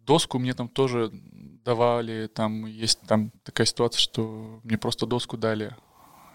Доску 0.06 0.38
мне 0.38 0.54
там 0.54 0.68
тоже 0.68 1.12
давали, 1.64 2.28
там 2.28 2.66
есть 2.66 3.00
там 3.08 3.32
такая 3.44 3.66
ситуация, 3.66 4.00
что 4.00 4.60
мне 4.64 4.78
просто 4.78 5.06
доску 5.06 5.38
дали 5.38 5.76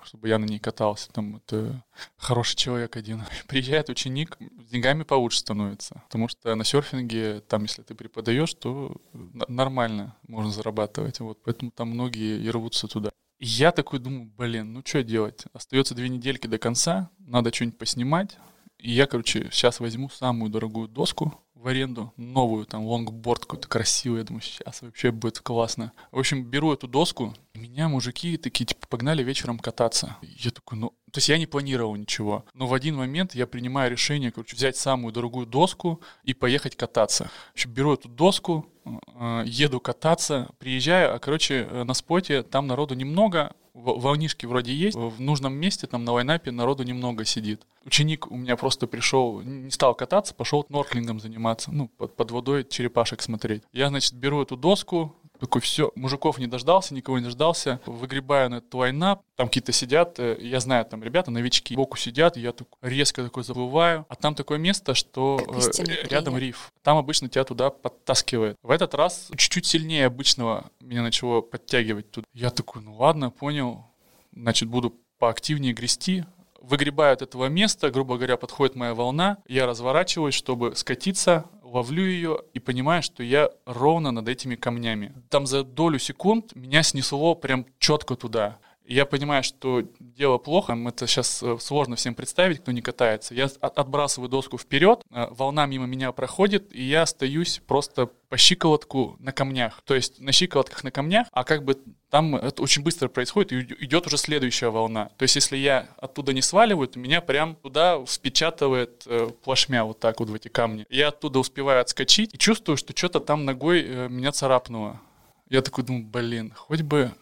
чтобы 0.06 0.28
я 0.28 0.38
на 0.38 0.44
ней 0.44 0.58
катался. 0.58 1.10
Там 1.12 1.36
это 1.36 1.84
хороший 2.16 2.56
человек 2.56 2.96
один. 2.96 3.22
Приезжает 3.48 3.88
ученик, 3.88 4.38
с 4.40 4.70
деньгами 4.70 5.02
получше 5.02 5.40
становится. 5.40 6.02
Потому 6.06 6.28
что 6.28 6.54
на 6.54 6.64
серфинге, 6.64 7.40
там, 7.40 7.62
если 7.62 7.82
ты 7.82 7.94
преподаешь, 7.94 8.54
то 8.54 8.96
нормально 9.12 10.16
можно 10.26 10.52
зарабатывать. 10.52 11.20
Вот, 11.20 11.42
поэтому 11.42 11.70
там 11.70 11.90
многие 11.90 12.40
и 12.40 12.50
рвутся 12.50 12.88
туда. 12.88 13.10
И 13.38 13.46
я 13.46 13.72
такой 13.72 13.98
думаю, 13.98 14.30
блин, 14.36 14.72
ну 14.72 14.82
что 14.84 15.02
делать? 15.02 15.44
Остается 15.52 15.94
две 15.94 16.08
недельки 16.08 16.46
до 16.46 16.58
конца, 16.58 17.10
надо 17.18 17.52
что-нибудь 17.52 17.78
поснимать. 17.78 18.38
И 18.78 18.90
я, 18.90 19.06
короче, 19.06 19.48
сейчас 19.50 19.80
возьму 19.80 20.08
самую 20.10 20.50
дорогую 20.50 20.88
доску, 20.88 21.34
в 21.56 21.68
аренду, 21.68 22.12
новую, 22.16 22.66
там, 22.66 22.84
лонгборд 22.84 23.40
какой-то 23.40 23.66
красивый, 23.66 24.18
я 24.18 24.24
думаю, 24.24 24.42
сейчас 24.42 24.82
вообще 24.82 25.10
будет 25.10 25.40
классно. 25.40 25.92
В 26.12 26.18
общем, 26.18 26.44
беру 26.44 26.72
эту 26.72 26.86
доску, 26.86 27.34
меня 27.54 27.88
мужики 27.88 28.36
такие, 28.36 28.66
типа, 28.66 28.86
погнали 28.86 29.22
вечером 29.22 29.58
кататься. 29.58 30.16
Я 30.22 30.50
такой, 30.50 30.78
ну, 30.78 30.90
то 31.10 31.18
есть 31.18 31.28
я 31.28 31.38
не 31.38 31.46
планировал 31.46 31.96
ничего. 31.96 32.44
Но 32.52 32.66
в 32.66 32.74
один 32.74 32.96
момент 32.96 33.34
я 33.34 33.46
принимаю 33.46 33.90
решение, 33.90 34.30
короче, 34.30 34.54
взять 34.54 34.76
самую 34.76 35.12
дорогую 35.12 35.46
доску 35.46 36.02
и 36.24 36.34
поехать 36.34 36.76
кататься. 36.76 37.30
В 37.50 37.54
общем, 37.54 37.72
беру 37.72 37.94
эту 37.94 38.08
доску, 38.08 38.66
э, 38.84 39.42
еду 39.46 39.80
кататься, 39.80 40.50
приезжаю, 40.58 41.14
а, 41.14 41.18
короче, 41.18 41.66
э, 41.68 41.84
на 41.84 41.94
споте 41.94 42.42
там 42.42 42.66
народу 42.66 42.94
немного, 42.94 43.54
волнишки 43.76 44.46
вроде 44.46 44.74
есть, 44.74 44.96
в 44.96 45.20
нужном 45.20 45.54
месте, 45.54 45.86
там 45.86 46.04
на 46.04 46.12
lineup 46.12 46.45
е 46.45 46.50
народу 46.50 46.82
немного 46.82 47.24
сидит. 47.24 47.66
Ученик 47.84 48.30
у 48.30 48.36
меня 48.36 48.56
просто 48.56 48.86
пришел, 48.86 49.40
не 49.42 49.70
стал 49.70 49.94
кататься, 49.94 50.34
пошел 50.34 50.64
снорклингом 50.68 51.20
заниматься, 51.20 51.70
ну, 51.70 51.88
под, 51.88 52.16
под 52.16 52.30
водой 52.30 52.64
черепашек 52.64 53.22
смотреть. 53.22 53.62
Я, 53.72 53.88
значит, 53.88 54.14
беру 54.14 54.42
эту 54.42 54.56
доску, 54.56 55.14
такой, 55.38 55.60
все, 55.60 55.92
мужиков 55.94 56.38
не 56.38 56.46
дождался, 56.46 56.94
никого 56.94 57.18
не 57.18 57.24
дождался. 57.24 57.80
Выгребаю 57.86 58.50
на 58.50 58.54
этот 58.56 58.72
lineup, 58.74 59.22
там 59.36 59.48
какие-то 59.48 59.72
сидят, 59.72 60.18
э, 60.18 60.36
я 60.40 60.60
знаю, 60.60 60.84
там 60.84 61.02
ребята, 61.02 61.30
новички, 61.30 61.76
боку 61.76 61.96
сидят, 61.96 62.36
я 62.36 62.52
так 62.52 62.68
резко 62.82 63.22
такой 63.22 63.44
заплываю. 63.44 64.06
А 64.08 64.14
там 64.14 64.34
такое 64.34 64.58
место, 64.58 64.94
что 64.94 65.40
э, 65.48 66.08
рядом 66.08 66.36
риф. 66.36 66.72
Там 66.82 66.96
обычно 66.96 67.28
тебя 67.28 67.44
туда 67.44 67.70
подтаскивает. 67.70 68.56
В 68.62 68.70
этот 68.70 68.94
раз 68.94 69.28
чуть-чуть 69.36 69.66
сильнее 69.66 70.06
обычного 70.06 70.70
меня 70.80 71.02
начало 71.02 71.40
подтягивать 71.40 72.10
туда. 72.10 72.26
Я 72.32 72.50
такой, 72.50 72.82
ну 72.82 72.96
ладно, 72.96 73.30
понял, 73.30 73.84
значит, 74.32 74.68
буду 74.68 74.94
поактивнее 75.18 75.72
грести, 75.72 76.24
выгребаю 76.66 77.12
от 77.12 77.22
этого 77.22 77.46
места, 77.46 77.90
грубо 77.90 78.16
говоря, 78.16 78.36
подходит 78.36 78.76
моя 78.76 78.94
волна, 78.94 79.38
я 79.46 79.66
разворачиваюсь, 79.66 80.34
чтобы 80.34 80.74
скатиться, 80.74 81.44
ловлю 81.66 82.04
ее 82.04 82.38
и 82.54 82.58
понимаю, 82.58 83.02
что 83.02 83.22
я 83.22 83.50
ровно 83.66 84.10
над 84.10 84.28
этими 84.28 84.54
камнями. 84.54 85.14
Там 85.28 85.46
за 85.46 85.64
долю 85.64 85.98
секунд 85.98 86.54
меня 86.54 86.82
снесло 86.82 87.34
прям 87.34 87.66
четко 87.78 88.16
туда. 88.16 88.58
Я 88.88 89.04
понимаю, 89.04 89.42
что 89.42 89.82
дело 89.98 90.38
плохо, 90.38 90.78
это 90.86 91.08
сейчас 91.08 91.42
э, 91.42 91.56
сложно 91.58 91.96
всем 91.96 92.14
представить, 92.14 92.60
кто 92.60 92.70
не 92.70 92.82
катается. 92.82 93.34
Я 93.34 93.48
отбрасываю 93.60 94.28
доску 94.28 94.58
вперед, 94.58 95.02
э, 95.10 95.26
волна 95.30 95.66
мимо 95.66 95.86
меня 95.86 96.12
проходит, 96.12 96.72
и 96.72 96.82
я 96.84 97.02
остаюсь 97.02 97.60
просто 97.66 98.06
по 98.28 98.36
щиколотку 98.36 99.16
на 99.18 99.32
камнях. 99.32 99.82
То 99.84 99.96
есть 99.96 100.20
на 100.20 100.30
щиколотках 100.30 100.84
на 100.84 100.92
камнях, 100.92 101.26
а 101.32 101.42
как 101.42 101.64
бы 101.64 101.76
там 102.10 102.36
это 102.36 102.62
очень 102.62 102.84
быстро 102.84 103.08
происходит, 103.08 103.52
и 103.52 103.84
идет 103.84 104.06
уже 104.06 104.18
следующая 104.18 104.68
волна. 104.68 105.10
То 105.16 105.24
есть 105.24 105.34
если 105.34 105.56
я 105.56 105.88
оттуда 105.96 106.32
не 106.32 106.42
сваливаю, 106.42 106.86
то 106.86 107.00
меня 107.00 107.20
прям 107.20 107.56
туда 107.56 108.04
впечатывает 108.06 109.02
э, 109.06 109.30
плашмя 109.42 109.84
вот 109.84 109.98
так 109.98 110.20
вот 110.20 110.30
в 110.30 110.34
эти 110.34 110.46
камни. 110.46 110.86
Я 110.90 111.08
оттуда 111.08 111.40
успеваю 111.40 111.80
отскочить 111.80 112.34
и 112.34 112.38
чувствую, 112.38 112.76
что 112.76 112.96
что-то 112.96 113.18
там 113.18 113.44
ногой 113.44 114.08
меня 114.08 114.30
царапнуло. 114.30 115.00
Я 115.48 115.62
такой 115.62 115.82
думаю, 115.82 116.04
блин, 116.04 116.52
хоть 116.56 116.82
бы 116.82 117.12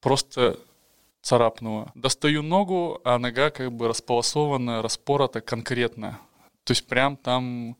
просто 0.00 0.58
царапнуло. 1.22 1.90
Достаю 1.94 2.42
ногу, 2.42 3.00
а 3.04 3.18
нога 3.18 3.50
как 3.50 3.72
бы 3.72 3.88
располосована, 3.88 4.82
распорота 4.82 5.40
конкретно. 5.40 6.18
То 6.64 6.72
есть 6.72 6.86
прям 6.86 7.16
там 7.16 7.76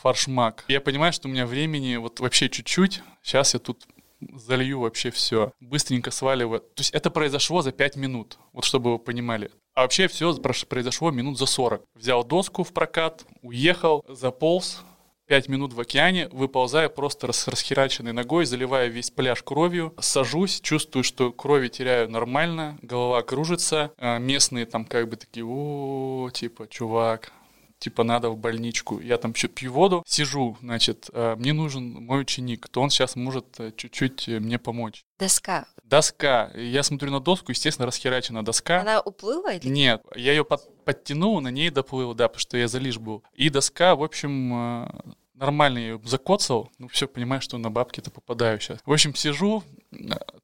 фаршмак. 0.00 0.64
Я 0.68 0.80
понимаю, 0.80 1.12
что 1.12 1.28
у 1.28 1.30
меня 1.30 1.46
времени 1.46 1.96
вот 1.96 2.20
вообще 2.20 2.48
чуть-чуть. 2.48 3.02
Сейчас 3.22 3.54
я 3.54 3.60
тут 3.60 3.86
залью 4.20 4.80
вообще 4.80 5.10
все. 5.10 5.52
Быстренько 5.60 6.10
сваливаю. 6.10 6.60
То 6.60 6.80
есть 6.80 6.92
это 6.92 7.10
произошло 7.10 7.62
за 7.62 7.72
5 7.72 7.96
минут, 7.96 8.38
вот 8.52 8.64
чтобы 8.64 8.92
вы 8.92 8.98
понимали. 8.98 9.50
А 9.74 9.82
вообще 9.82 10.08
все 10.08 10.34
произошло 10.34 11.10
минут 11.10 11.38
за 11.38 11.44
40. 11.44 11.82
Взял 11.94 12.24
доску 12.24 12.64
в 12.64 12.72
прокат, 12.72 13.26
уехал, 13.42 14.04
заполз, 14.08 14.82
Пять 15.26 15.48
минут 15.48 15.72
в 15.72 15.80
океане, 15.80 16.28
выползая 16.28 16.88
просто 16.88 17.32
с 17.32 17.48
расхераченной 17.48 18.12
ногой, 18.12 18.46
заливая 18.46 18.86
весь 18.86 19.10
пляж 19.10 19.42
кровью, 19.42 19.92
сажусь, 19.98 20.60
чувствую, 20.60 21.02
что 21.02 21.32
крови 21.32 21.66
теряю 21.66 22.08
нормально, 22.08 22.78
голова 22.80 23.22
кружится, 23.22 23.92
а 23.98 24.18
местные 24.18 24.66
там 24.66 24.84
как 24.84 25.08
бы 25.08 25.16
такие, 25.16 25.44
о, 25.44 26.30
типа, 26.32 26.68
чувак, 26.68 27.32
типа 27.80 28.04
надо 28.04 28.30
в 28.30 28.38
больничку. 28.38 29.00
Я 29.00 29.18
там 29.18 29.32
пью 29.32 29.72
воду, 29.72 30.04
сижу, 30.06 30.56
значит, 30.60 31.10
а, 31.12 31.34
мне 31.34 31.52
нужен 31.52 32.04
мой 32.04 32.20
ученик, 32.20 32.68
то 32.68 32.80
он 32.80 32.90
сейчас 32.90 33.16
может 33.16 33.46
э, 33.58 33.72
чуть-чуть 33.76 34.28
э, 34.28 34.38
мне 34.38 34.60
помочь. 34.60 35.04
Доска. 35.18 35.66
Доска. 35.86 36.50
Я 36.54 36.82
смотрю 36.82 37.12
на 37.12 37.20
доску, 37.20 37.52
естественно, 37.52 37.86
расхерачена 37.86 38.44
доска. 38.44 38.80
Она 38.80 39.00
уплыла 39.00 39.52
или? 39.52 39.68
Нет, 39.68 40.02
я 40.16 40.32
ее 40.32 40.44
под, 40.44 40.68
подтянул, 40.84 41.40
на 41.40 41.48
ней 41.48 41.70
доплыл, 41.70 42.12
да, 42.12 42.26
потому 42.26 42.40
что 42.40 42.56
я 42.56 42.66
залишь 42.66 42.98
был. 42.98 43.22
И 43.34 43.50
доска, 43.50 43.94
в 43.94 44.02
общем, 44.02 44.84
э, 44.84 44.88
нормально 45.34 45.78
ее 45.78 46.00
закоцал, 46.04 46.70
ну 46.78 46.88
все, 46.88 47.06
понимаю, 47.06 47.40
что 47.40 47.56
на 47.58 47.70
бабки-то 47.70 48.10
попадаю 48.10 48.58
сейчас. 48.58 48.80
В 48.84 48.92
общем, 48.92 49.14
сижу, 49.14 49.62
э, 49.92 49.96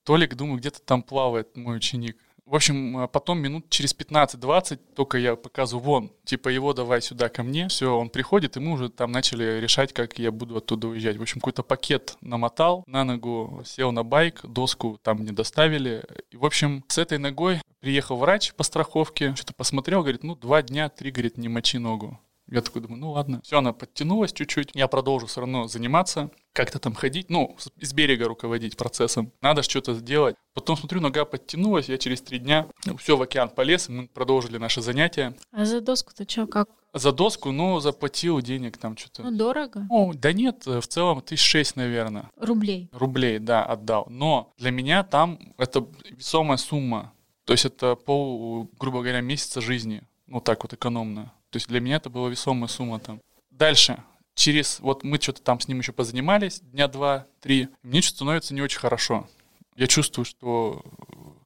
Толик, 0.05 0.37
думаю, 0.37 0.59
где-то 0.59 0.81
там 0.81 1.03
плавает 1.03 1.57
мой 1.57 1.77
ученик. 1.77 2.17
В 2.53 2.55
общем, 2.55 2.99
э, 2.99 3.09
потом 3.09 3.39
минут 3.39 3.71
через 3.71 3.95
15-20 3.95 4.79
только 4.95 5.17
я 5.17 5.37
показываю, 5.37 5.83
вон, 5.83 6.13
типа 6.27 6.51
его 6.51 6.75
давай 6.75 7.01
сюда 7.01 7.31
ко 7.31 7.43
мне. 7.43 7.69
Все, 7.69 7.97
он 7.97 8.11
приходит, 8.11 8.59
и 8.59 8.61
мы 8.61 8.73
уже 8.73 8.91
там 8.91 9.11
начали 9.11 9.59
решать, 9.59 9.95
как 9.95 10.19
я 10.19 10.31
буду 10.31 10.59
оттуда 10.59 10.89
уезжать. 10.89 11.17
В 11.17 11.23
общем, 11.23 11.41
какой-то 11.41 11.63
пакет 11.63 12.19
намотал, 12.21 12.85
на 12.87 13.05
ногу 13.05 13.63
сел 13.65 13.91
на 13.91 14.05
байк, 14.05 14.43
доску 14.43 14.99
там 15.03 15.25
не 15.25 15.33
доставили. 15.33 16.05
И, 16.31 16.37
в 16.37 16.45
общем, 16.45 16.85
с 16.89 16.99
этой 16.99 17.17
ногой 17.17 17.63
приехал 17.81 18.19
врач 18.19 18.53
по 18.53 18.65
страховке, 18.65 19.35
что-то 19.35 19.55
посмотрел, 19.55 20.03
говорит, 20.03 20.23
ну, 20.23 20.37
два 20.37 20.61
дня, 20.61 20.91
три, 20.91 21.11
говорит, 21.11 21.39
не 21.39 21.49
мочи 21.49 21.79
ногу. 21.79 22.21
Я 22.49 22.61
такой 22.61 22.83
думаю, 22.83 23.01
ну 23.01 23.11
ладно. 23.13 23.41
Все, 23.43 23.59
она 23.59 23.73
подтянулась 23.73 24.33
чуть-чуть. 24.33 24.71
Я 24.75 24.89
продолжу 24.89 25.27
все 25.27 25.41
равно 25.41 25.69
заниматься, 25.69 26.31
как-то 26.53 26.79
там 26.79 26.95
ходить, 26.95 27.31
ну, 27.31 27.57
из 27.77 27.93
берега 27.93 28.29
руководить 28.29 28.77
процессом. 28.77 29.33
Надо 29.41 29.63
что-то 29.63 29.95
сделать. 29.95 30.37
Потом 30.55 30.77
смотрю, 30.77 31.01
нога 31.01 31.25
подтянулась, 31.25 31.89
я 31.89 31.97
через 31.97 32.21
три 32.21 32.39
дня 32.39 32.69
ну, 32.85 32.97
все 32.97 33.17
в 33.17 33.23
океан 33.23 33.49
полез, 33.49 33.89
мы 33.89 34.07
продолжили 34.07 34.59
наши 34.59 34.83
занятия. 34.83 35.35
А 35.51 35.65
за 35.65 35.81
доску-то 35.81 36.29
что, 36.29 36.47
как? 36.47 36.69
За 36.93 37.11
доску, 37.11 37.53
ну, 37.53 37.81
заплатил 37.81 38.43
денег 38.43 38.77
там 38.77 38.99
что-то. 38.99 39.23
Ну, 39.23 39.35
дорого? 39.35 39.87
Ну, 39.89 40.13
да 40.15 40.35
нет, 40.35 40.67
в 40.67 40.87
целом 40.87 41.23
тысяч 41.23 41.43
шесть, 41.43 41.77
наверное. 41.77 42.31
Рублей? 42.37 42.91
Рублей, 42.93 43.39
да, 43.39 43.65
отдал. 43.65 44.07
Но 44.11 44.53
для 44.59 44.71
меня 44.71 45.03
там 45.05 45.39
это 45.57 45.87
весомая 46.11 46.59
сумма. 46.59 47.15
То 47.45 47.55
есть 47.55 47.65
это 47.65 47.97
пол, 47.97 48.69
грубо 48.79 49.01
говоря, 49.01 49.23
месяца 49.23 49.63
жизни. 49.63 50.03
Ну, 50.27 50.41
так 50.41 50.63
вот 50.65 50.75
экономно. 50.75 51.33
То 51.53 51.59
есть 51.59 51.69
для 51.69 51.81
меня 51.81 51.97
это 51.97 52.09
была 52.09 52.31
весомая 52.31 52.67
сумма 52.67 52.99
там. 52.99 53.21
Дальше, 53.51 54.03
через, 54.35 54.81
вот 54.81 55.05
мы 55.05 55.21
что-то 55.21 55.43
там 55.43 55.61
с 55.61 55.69
ним 55.69 55.81
еще 55.81 55.93
позанимались, 55.93 56.61
дня 56.61 56.89
два-три, 56.89 57.69
мне 57.83 58.01
что-то 58.01 58.17
становится 58.17 58.55
не 58.55 58.63
очень 58.63 58.81
хорошо. 58.81 59.29
Я 59.77 59.87
чувствую, 59.87 60.25
что 60.25 60.83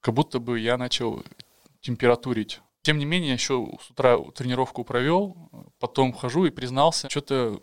как 0.01 0.15
будто 0.15 0.39
бы 0.39 0.61
я 0.61 0.79
начал 0.79 1.25
температурить. 1.81 2.61
Тем 2.83 2.99
не 2.99 3.05
менее, 3.05 3.33
еще 3.33 3.69
с 3.85 3.91
утра 3.91 4.17
тренировку 4.33 4.85
провел, 4.85 5.37
потом 5.81 6.13
хожу 6.13 6.45
и 6.45 6.51
признался, 6.51 7.11
что-то 7.11 7.61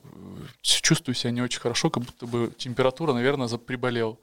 чувствую 0.62 1.16
себя 1.16 1.32
не 1.32 1.42
очень 1.42 1.62
хорошо, 1.62 1.90
как 1.90 2.04
будто 2.04 2.28
бы 2.28 2.54
температура, 2.58 3.14
наверное, 3.14 3.48
приболел. 3.58 4.20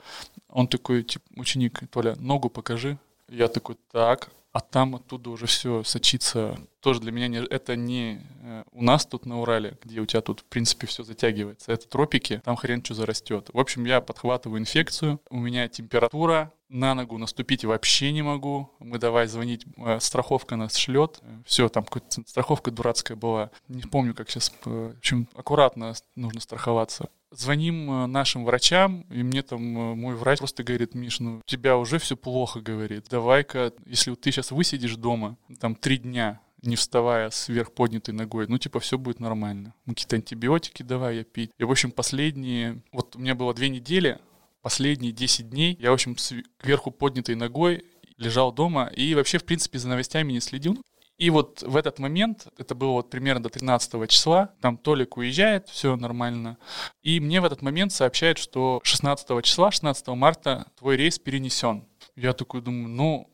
Он 0.50 0.68
такой, 0.68 1.04
типа, 1.04 1.24
ученик, 1.36 1.80
Толя, 1.90 2.16
ногу 2.16 2.50
покажи. 2.50 2.98
Я 3.30 3.48
такой, 3.48 3.78
так, 3.90 4.28
а 4.52 4.60
там 4.60 4.96
оттуда 4.96 5.30
уже 5.30 5.46
все 5.46 5.82
сочится. 5.84 6.58
Тоже 6.80 7.00
для 7.00 7.12
меня 7.12 7.28
не, 7.28 7.38
это 7.38 7.76
не 7.76 8.20
э, 8.42 8.64
у 8.72 8.82
нас 8.82 9.06
тут 9.06 9.26
на 9.26 9.40
Урале, 9.40 9.78
где 9.82 10.00
у 10.00 10.06
тебя 10.06 10.22
тут, 10.22 10.40
в 10.40 10.44
принципе, 10.44 10.86
все 10.86 11.04
затягивается. 11.04 11.72
Это 11.72 11.88
тропики, 11.88 12.40
там 12.44 12.56
хрен 12.56 12.84
что 12.84 12.94
зарастет. 12.94 13.50
В 13.52 13.58
общем, 13.58 13.84
я 13.84 14.00
подхватываю 14.00 14.60
инфекцию, 14.60 15.20
у 15.30 15.38
меня 15.38 15.68
температура, 15.68 16.52
на 16.70 16.94
ногу 16.94 17.18
наступить 17.18 17.64
вообще 17.64 18.12
не 18.12 18.22
могу. 18.22 18.70
Мы 18.78 18.98
давай 18.98 19.26
звонить, 19.26 19.66
э, 19.76 19.98
страховка 20.00 20.56
нас 20.56 20.76
шлет. 20.76 21.20
Все, 21.44 21.68
там 21.68 21.84
какая-то 21.84 22.22
страховка 22.26 22.70
дурацкая 22.70 23.16
была. 23.16 23.50
Не 23.68 23.82
помню, 23.82 24.14
как 24.14 24.30
сейчас. 24.30 24.52
Э, 24.64 24.92
в 24.94 24.98
общем, 24.98 25.28
аккуратно 25.34 25.94
нужно 26.14 26.40
страховаться. 26.40 27.10
Звоним 27.32 27.90
э, 27.90 28.06
нашим 28.06 28.44
врачам, 28.44 29.02
и 29.10 29.22
мне 29.22 29.42
там 29.42 29.62
мой 29.62 30.14
врач 30.14 30.38
просто 30.38 30.62
говорит, 30.62 30.94
Миш, 30.94 31.20
ну 31.20 31.38
у 31.38 31.42
тебя 31.46 31.76
уже 31.76 31.98
все 31.98 32.16
плохо, 32.16 32.60
говорит. 32.60 33.06
Давай-ка, 33.10 33.72
если 33.84 34.14
ты 34.14 34.30
сейчас 34.30 34.52
высидишь 34.52 34.96
дома, 34.96 35.36
там 35.58 35.74
три 35.74 35.98
дня, 35.98 36.40
не 36.62 36.76
вставая 36.76 37.30
сверх 37.30 37.72
поднятой 37.72 38.14
ногой, 38.14 38.46
ну, 38.46 38.58
типа, 38.58 38.80
все 38.80 38.98
будет 38.98 39.20
нормально. 39.20 39.74
Ну, 39.86 39.94
какие-то 39.94 40.16
антибиотики 40.16 40.82
давай 40.82 41.16
я 41.16 41.24
пить. 41.24 41.52
И, 41.58 41.64
в 41.64 41.70
общем, 41.70 41.90
последние... 41.90 42.82
Вот 42.92 43.16
у 43.16 43.18
меня 43.18 43.34
было 43.34 43.54
две 43.54 43.68
недели, 43.68 44.18
последние 44.62 45.12
10 45.12 45.50
дней 45.50 45.76
я, 45.80 45.90
в 45.90 45.94
общем, 45.94 46.16
кверху 46.58 46.90
поднятой 46.90 47.34
ногой 47.34 47.84
лежал 48.16 48.52
дома 48.52 48.86
и 48.94 49.14
вообще, 49.14 49.38
в 49.38 49.44
принципе, 49.44 49.78
за 49.78 49.88
новостями 49.88 50.32
не 50.32 50.40
следил. 50.40 50.78
И 51.20 51.28
вот 51.28 51.62
в 51.62 51.76
этот 51.76 51.98
момент, 51.98 52.46
это 52.56 52.74
было 52.74 52.92
вот 52.92 53.10
примерно 53.10 53.42
до 53.42 53.50
13 53.50 54.08
числа, 54.08 54.54
там 54.62 54.78
Толик 54.78 55.18
уезжает, 55.18 55.68
все 55.68 55.94
нормально. 55.94 56.56
И 57.02 57.20
мне 57.20 57.42
в 57.42 57.44
этот 57.44 57.60
момент 57.60 57.92
сообщают, 57.92 58.38
что 58.38 58.80
16 58.84 59.44
числа, 59.44 59.70
16 59.70 60.08
марта 60.08 60.66
твой 60.78 60.96
рейс 60.96 61.18
перенесен. 61.18 61.84
Я 62.16 62.32
такой 62.32 62.62
думаю, 62.62 62.88
ну, 62.88 63.30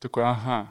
такой, 0.00 0.24
ага, 0.24 0.70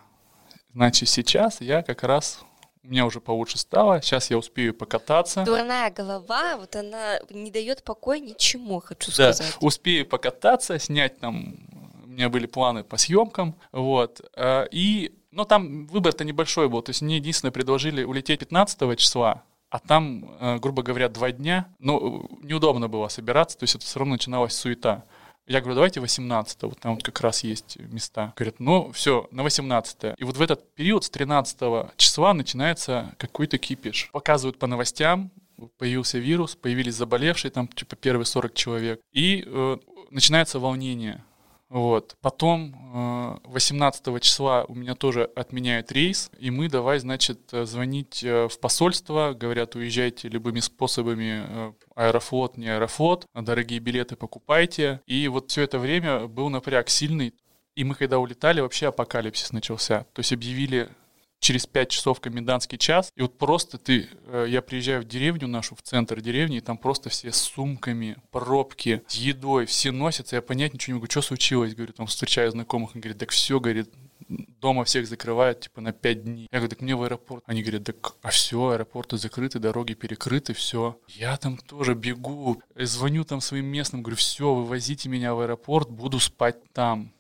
значит, 0.74 1.10
сейчас 1.10 1.60
я 1.60 1.82
как 1.82 2.04
раз 2.04 2.44
у 2.84 2.88
меня 2.90 3.06
уже 3.06 3.22
получше 3.22 3.58
стало, 3.58 4.02
сейчас 4.02 4.30
я 4.30 4.38
успею 4.38 4.74
покататься. 4.74 5.44
Дурная 5.44 5.90
голова, 5.90 6.58
вот 6.58 6.76
она 6.76 7.20
не 7.30 7.50
дает 7.50 7.84
покоя 7.84 8.20
ничему, 8.20 8.82
хочу 8.82 9.12
да, 9.18 9.34
сказать. 9.34 9.58
успею 9.62 10.06
покататься, 10.06 10.78
снять 10.80 11.20
там, 11.20 11.56
у 12.04 12.08
меня 12.08 12.30
были 12.30 12.46
планы 12.46 12.84
по 12.84 12.98
съемкам, 12.98 13.56
вот, 13.72 14.22
э, 14.36 14.68
и, 14.72 15.14
но 15.32 15.46
там 15.46 15.88
выбор-то 15.88 16.26
небольшой 16.26 16.68
был, 16.68 16.82
то 16.82 16.90
есть 16.90 17.02
мне 17.02 17.18
единственное 17.18 17.54
предложили 17.54 18.04
улететь 18.04 18.42
15 18.42 19.00
числа, 19.00 19.44
а 19.70 19.80
там, 19.80 20.36
э, 20.40 20.58
грубо 20.60 20.84
говоря, 20.84 21.08
два 21.08 21.32
дня, 21.32 21.68
ну, 21.80 22.30
неудобно 22.44 22.90
было 22.90 23.08
собираться, 23.08 23.58
то 23.58 23.64
есть 23.64 23.76
это 23.76 23.86
все 23.86 24.00
равно 24.00 24.16
начиналась 24.16 24.54
суета. 24.54 25.06
Я 25.46 25.60
говорю, 25.60 25.76
давайте 25.76 26.00
18 26.00 26.64
вот 26.64 26.80
там 26.80 26.96
вот 26.96 27.04
как 27.04 27.20
раз 27.22 27.44
есть 27.44 27.78
места. 27.78 28.34
Говорят, 28.38 28.60
ну 28.60 28.92
все, 28.94 29.28
на 29.32 29.44
18 29.44 30.16
И 30.18 30.24
вот 30.24 30.38
в 30.38 30.42
этот 30.42 30.74
период 30.74 31.04
с 31.04 31.10
13 31.10 31.96
числа 31.98 32.34
начинается 32.34 33.14
какой-то 33.18 33.58
кипиш. 33.58 34.10
Показывают 34.14 34.58
по 34.58 34.68
новостям, 34.68 35.32
появился 35.78 36.18
вирус, 36.18 36.56
появились 36.56 36.96
заболевшие, 36.96 37.52
там 37.52 37.68
типа 37.68 37.96
первые 37.96 38.26
40 38.26 38.54
человек. 38.54 39.02
И 39.12 39.44
э, 39.46 39.78
начинается 40.10 40.60
волнение. 40.60 41.24
Вот. 41.74 42.16
Потом 42.22 43.40
18 43.46 44.08
э, 44.08 44.20
числа 44.20 44.64
у 44.68 44.76
меня 44.76 44.94
тоже 44.94 45.24
отменяют 45.36 45.92
рейс, 45.92 46.30
и 46.38 46.52
мы 46.52 46.70
давай, 46.70 47.00
значит, 47.00 47.52
э, 47.52 47.66
звонить 47.66 48.24
э, 48.24 48.48
в 48.48 48.60
посольство, 48.60 49.34
говорят, 49.34 49.74
уезжайте 49.74 50.30
любыми 50.30 50.60
способами, 50.60 51.74
аэрофлот, 51.96 52.58
не 52.58 52.68
аэрофлот, 52.68 53.26
дорогие 53.34 53.80
билеты 53.80 54.16
покупайте. 54.16 55.02
И 55.08 55.28
вот 55.28 55.50
все 55.50 55.64
это 55.64 55.80
время 55.80 56.28
был 56.28 56.50
напряг 56.50 56.90
сильный, 56.90 57.34
и 57.76 57.84
мы 57.84 57.96
когда 57.96 58.20
улетали, 58.20 58.62
вообще 58.62 58.90
апокалипсис 58.90 59.52
начался. 59.52 60.06
То 60.14 60.20
есть 60.20 60.32
объявили 60.32 60.90
через 61.44 61.68
5 61.68 61.90
часов 61.90 62.22
комендантский 62.22 62.78
час, 62.78 63.12
и 63.16 63.22
вот 63.22 63.38
просто 63.38 63.78
ты, 63.78 64.08
э, 64.28 64.46
я 64.48 64.62
приезжаю 64.62 65.02
в 65.02 65.06
деревню 65.06 65.48
нашу, 65.48 65.76
в 65.76 65.82
центр 65.82 66.22
деревни, 66.22 66.58
и 66.58 66.62
там 66.62 66.78
просто 66.78 67.10
все 67.10 67.32
с 67.32 67.38
сумками, 67.38 68.16
пробки, 68.32 69.04
с 69.08 69.16
едой, 69.16 69.66
все 69.66 69.92
носятся, 69.92 70.38
я 70.38 70.42
понять 70.42 70.74
ничего 70.74 70.94
не 70.94 71.00
могу, 71.00 71.12
что 71.12 71.22
случилось, 71.22 71.76
говорю, 71.76 71.94
там 71.94 72.08
встречаю 72.08 72.50
знакомых, 72.52 72.96
он 72.96 73.02
говорит, 73.02 73.20
так 73.20 73.32
все, 73.32 73.60
говорит, 73.60 73.90
дома 74.30 74.86
всех 74.86 75.06
закрывают, 75.06 75.60
типа, 75.60 75.82
на 75.82 75.92
5 75.92 76.24
дней. 76.24 76.48
Я 76.50 76.60
говорю, 76.60 76.70
так 76.70 76.82
мне 76.82 76.96
в 76.96 77.04
аэропорт. 77.04 77.44
Они 77.46 77.62
говорят, 77.62 77.84
так, 77.84 78.16
а 78.22 78.30
все, 78.30 78.70
аэропорты 78.70 79.18
закрыты, 79.18 79.60
дороги 79.60 79.94
перекрыты, 79.94 80.54
все. 80.54 80.98
Я 81.10 81.36
там 81.36 81.58
тоже 81.58 81.94
бегу, 81.94 82.62
звоню 82.76 83.26
там 83.26 83.42
своим 83.42 83.66
местным, 83.66 84.02
говорю, 84.02 84.16
все, 84.16 84.54
вывозите 84.54 85.10
меня 85.10 85.34
в 85.36 85.42
аэропорт, 85.42 85.90
буду 85.90 86.20
спать 86.20 86.56
там. 86.72 87.12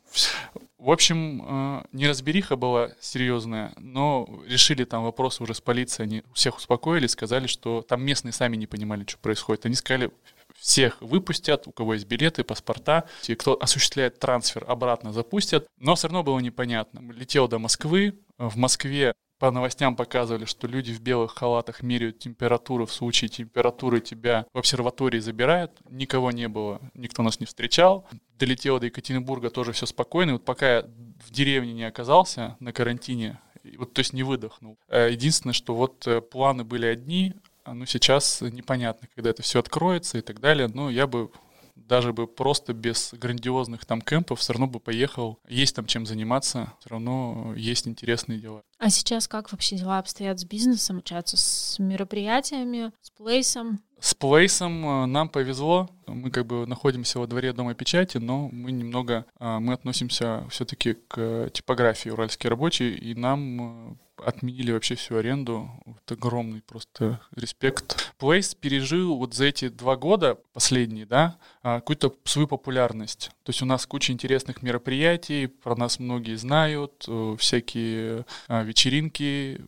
В 0.83 0.91
общем, 0.91 1.41
э, 1.41 1.83
неразбериха 1.93 2.57
была 2.57 2.89
серьезная, 2.99 3.71
но 3.77 4.27
решили 4.45 4.83
там 4.83 5.05
вопросы 5.05 5.41
уже 5.41 5.53
с 5.53 5.61
полицией, 5.61 6.09
они 6.09 6.23
всех 6.33 6.57
успокоили, 6.57 7.07
сказали, 7.07 7.47
что 7.47 7.81
там 7.83 8.03
местные 8.03 8.33
сами 8.33 8.57
не 8.57 8.67
понимали, 8.67 9.05
что 9.07 9.17
происходит. 9.17 9.65
Они 9.65 9.75
сказали, 9.75 10.11
всех 10.59 11.01
выпустят, 11.01 11.67
у 11.67 11.71
кого 11.71 11.93
есть 11.93 12.05
билеты, 12.05 12.43
паспорта, 12.43 13.05
те, 13.21 13.37
кто 13.37 13.57
осуществляет 13.61 14.19
трансфер, 14.19 14.65
обратно 14.67 15.13
запустят. 15.13 15.67
Но 15.79 15.95
все 15.95 16.09
равно 16.09 16.21
было 16.21 16.39
непонятно. 16.39 16.99
Летел 17.13 17.47
до 17.47 17.59
Москвы, 17.59 18.19
в 18.37 18.57
Москве 18.57 19.13
по 19.43 19.51
новостям 19.51 19.97
показывали, 19.97 20.45
что 20.45 20.67
люди 20.67 20.93
в 20.93 21.01
белых 21.01 21.35
халатах 21.35 21.83
меряют 21.83 22.17
температуру, 22.17 22.85
в 22.85 22.93
случае 22.93 23.27
температуры 23.27 23.99
тебя 23.99 24.45
в 24.53 24.57
обсерватории 24.57 25.19
забирают. 25.19 25.73
Никого 25.89 26.31
не 26.31 26.47
было, 26.47 26.79
никто 26.93 27.23
нас 27.23 27.41
не 27.41 27.45
встречал. 27.45 28.07
Долетело 28.39 28.79
до 28.79 28.85
Екатеринбурга 28.85 29.49
тоже 29.49 29.73
все 29.73 29.85
спокойно. 29.85 30.29
И 30.29 30.33
вот 30.35 30.45
пока 30.45 30.77
я 30.77 30.81
в 31.27 31.29
деревне 31.29 31.73
не 31.73 31.83
оказался 31.83 32.55
на 32.61 32.71
карантине, 32.71 33.37
вот, 33.77 33.91
то 33.91 33.99
есть 33.99 34.13
не 34.13 34.23
выдохнул. 34.23 34.77
Э, 34.87 35.09
единственное, 35.11 35.51
что 35.51 35.75
вот 35.75 36.07
э, 36.07 36.21
планы 36.21 36.63
были 36.63 36.85
одни, 36.85 37.33
ну 37.65 37.85
сейчас 37.85 38.39
непонятно, 38.39 39.09
когда 39.13 39.31
это 39.31 39.41
все 39.41 39.59
откроется 39.59 40.19
и 40.19 40.21
так 40.21 40.39
далее, 40.39 40.69
но 40.73 40.89
я 40.89 41.05
бы 41.05 41.29
даже 41.75 42.13
бы 42.13 42.27
просто 42.27 42.73
без 42.73 43.13
грандиозных 43.13 43.85
там 43.85 44.01
кемпов 44.01 44.39
все 44.39 44.53
равно 44.53 44.67
бы 44.67 44.79
поехал. 44.79 45.39
Есть 45.47 45.75
там 45.75 45.85
чем 45.85 46.05
заниматься, 46.05 46.73
все 46.79 46.89
равно 46.89 47.53
есть 47.55 47.87
интересные 47.87 48.39
дела. 48.39 48.63
А 48.77 48.89
сейчас 48.89 49.27
как 49.27 49.51
вообще 49.51 49.77
дела 49.77 49.99
обстоят 49.99 50.39
с 50.39 50.45
бизнесом, 50.45 50.97
общаться 50.97 51.37
с 51.37 51.77
мероприятиями, 51.79 52.91
с 53.01 53.09
плейсом? 53.11 53.79
С 53.99 54.13
плейсом 54.13 54.85
э, 54.85 55.05
нам 55.05 55.29
повезло. 55.29 55.89
Мы 56.07 56.29
как 56.29 56.45
бы 56.45 56.67
находимся 56.67 57.19
во 57.19 57.27
дворе 57.27 57.53
Дома 57.53 57.73
печати, 57.73 58.17
но 58.17 58.49
мы 58.51 58.73
немного, 58.73 59.25
э, 59.39 59.59
мы 59.59 59.73
относимся 59.73 60.45
все-таки 60.49 60.95
к 61.07 61.49
типографии 61.53 62.09
«Уральский 62.09 62.49
рабочий», 62.49 62.93
и 62.93 63.15
нам 63.15 63.91
э, 63.91 63.95
отменили 64.25 64.71
вообще 64.71 64.95
всю 64.95 65.17
аренду. 65.17 65.69
Вот 65.85 66.11
огромный 66.11 66.61
просто 66.61 67.19
респект. 67.35 68.13
Place 68.19 68.55
пережил 68.59 69.17
вот 69.17 69.33
за 69.33 69.45
эти 69.45 69.69
два 69.69 69.95
года 69.95 70.37
последние, 70.53 71.05
да, 71.05 71.37
а, 71.61 71.79
какую-то 71.79 72.15
свою 72.23 72.47
популярность. 72.47 73.31
То 73.43 73.49
есть 73.49 73.61
у 73.61 73.65
нас 73.65 73.85
куча 73.85 74.13
интересных 74.13 74.61
мероприятий, 74.61 75.47
про 75.47 75.75
нас 75.75 75.99
многие 75.99 76.35
знают, 76.35 77.05
э, 77.07 77.35
всякие 77.37 78.25
а, 78.47 78.63
вечеринки, 78.63 79.61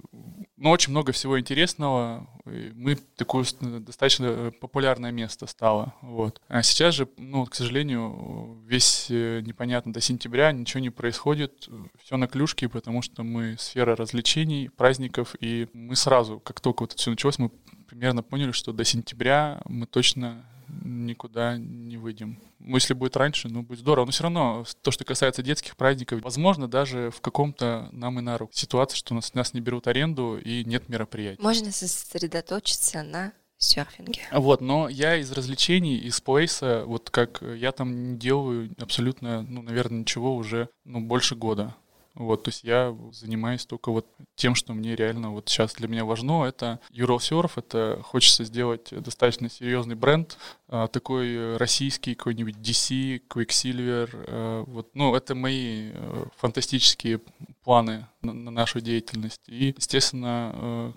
но 0.65 0.71
очень 0.71 0.89
много 0.89 1.11
всего 1.11 1.39
интересного. 1.39 2.27
Мы 2.43 2.95
такое 3.17 3.45
достаточно 3.61 4.51
популярное 4.59 5.11
место 5.11 5.45
стало. 5.45 5.93
Вот. 6.01 6.41
А 6.47 6.63
сейчас 6.63 6.95
же, 6.95 7.07
ну, 7.17 7.45
к 7.45 7.53
сожалению, 7.53 8.63
весь 8.65 9.05
э, 9.11 9.41
непонятно 9.41 9.93
до 9.93 10.01
сентября 10.01 10.51
ничего 10.51 10.79
не 10.79 10.89
происходит. 10.89 11.69
Все 12.03 12.17
на 12.17 12.27
клюшке, 12.27 12.67
потому 12.67 13.03
что 13.03 13.21
мы 13.21 13.57
сфера 13.59 13.95
развлечений, 13.95 14.69
праздников, 14.69 15.35
и 15.39 15.67
мы 15.73 15.95
сразу, 15.95 16.39
как 16.39 16.59
только 16.61 16.81
вот 16.81 16.93
это 16.93 16.99
все 16.99 17.11
началось, 17.11 17.37
мы 17.37 17.51
примерно 17.87 18.23
поняли, 18.23 18.51
что 18.51 18.73
до 18.73 18.83
сентября 18.85 19.61
мы 19.65 19.85
точно 19.85 20.47
никуда 20.83 21.57
не 21.57 21.97
выйдем. 21.97 22.39
Ну, 22.59 22.75
если 22.75 22.93
будет 22.93 23.17
раньше, 23.17 23.47
ну, 23.47 23.61
будет 23.61 23.79
здорово. 23.79 24.05
Но 24.05 24.11
все 24.11 24.23
равно, 24.23 24.65
то, 24.81 24.91
что 24.91 25.05
касается 25.05 25.43
детских 25.43 25.75
праздников, 25.75 26.21
возможно, 26.21 26.67
даже 26.67 27.11
в 27.11 27.21
каком-то 27.21 27.89
нам 27.91 28.19
и 28.19 28.21
на 28.21 28.37
руку 28.37 28.53
ситуация, 28.53 28.97
что 28.97 29.13
нас, 29.13 29.33
нас 29.33 29.53
не 29.53 29.61
берут 29.61 29.87
аренду 29.87 30.37
и 30.37 30.63
нет 30.65 30.89
мероприятий. 30.89 31.41
Можно 31.41 31.71
сосредоточиться 31.71 33.03
на 33.03 33.33
серфинге. 33.57 34.21
Вот, 34.31 34.61
но 34.61 34.89
я 34.89 35.15
из 35.17 35.31
развлечений, 35.31 35.97
из 35.97 36.19
плейса, 36.21 36.83
вот 36.85 37.09
как 37.09 37.41
я 37.41 37.71
там 37.71 38.11
не 38.13 38.17
делаю 38.17 38.73
абсолютно, 38.79 39.41
ну, 39.43 39.61
наверное, 39.61 39.99
ничего 39.99 40.35
уже, 40.35 40.69
ну, 40.83 41.01
больше 41.01 41.35
года. 41.35 41.75
Вот, 42.15 42.43
то 42.43 42.49
есть 42.49 42.63
я 42.63 42.95
занимаюсь 43.11 43.65
только 43.65 43.91
вот 43.91 44.07
тем, 44.35 44.55
что 44.55 44.73
мне 44.73 44.95
реально 44.95 45.31
вот 45.31 45.49
сейчас 45.49 45.73
для 45.73 45.87
меня 45.87 46.05
важно. 46.05 46.45
Это 46.45 46.79
Eurosurf, 46.91 47.51
это 47.57 47.99
хочется 48.03 48.45
сделать 48.45 48.89
достаточно 48.91 49.49
серьезный 49.49 49.95
бренд, 49.95 50.37
а, 50.69 50.87
такой 50.87 51.57
российский 51.57 52.15
какой-нибудь 52.15 52.55
DC, 52.55 53.21
Quicksilver. 53.27 54.09
А, 54.13 54.63
вот, 54.63 54.89
ну, 54.93 55.13
это 55.13 55.35
мои 55.35 55.91
э, 55.93 56.25
фантастические 56.37 57.19
планы 57.63 58.07
на, 58.21 58.33
на 58.33 58.51
нашу 58.51 58.79
деятельность. 58.79 59.41
И, 59.47 59.73
естественно, 59.77 60.51
э, 60.55 60.93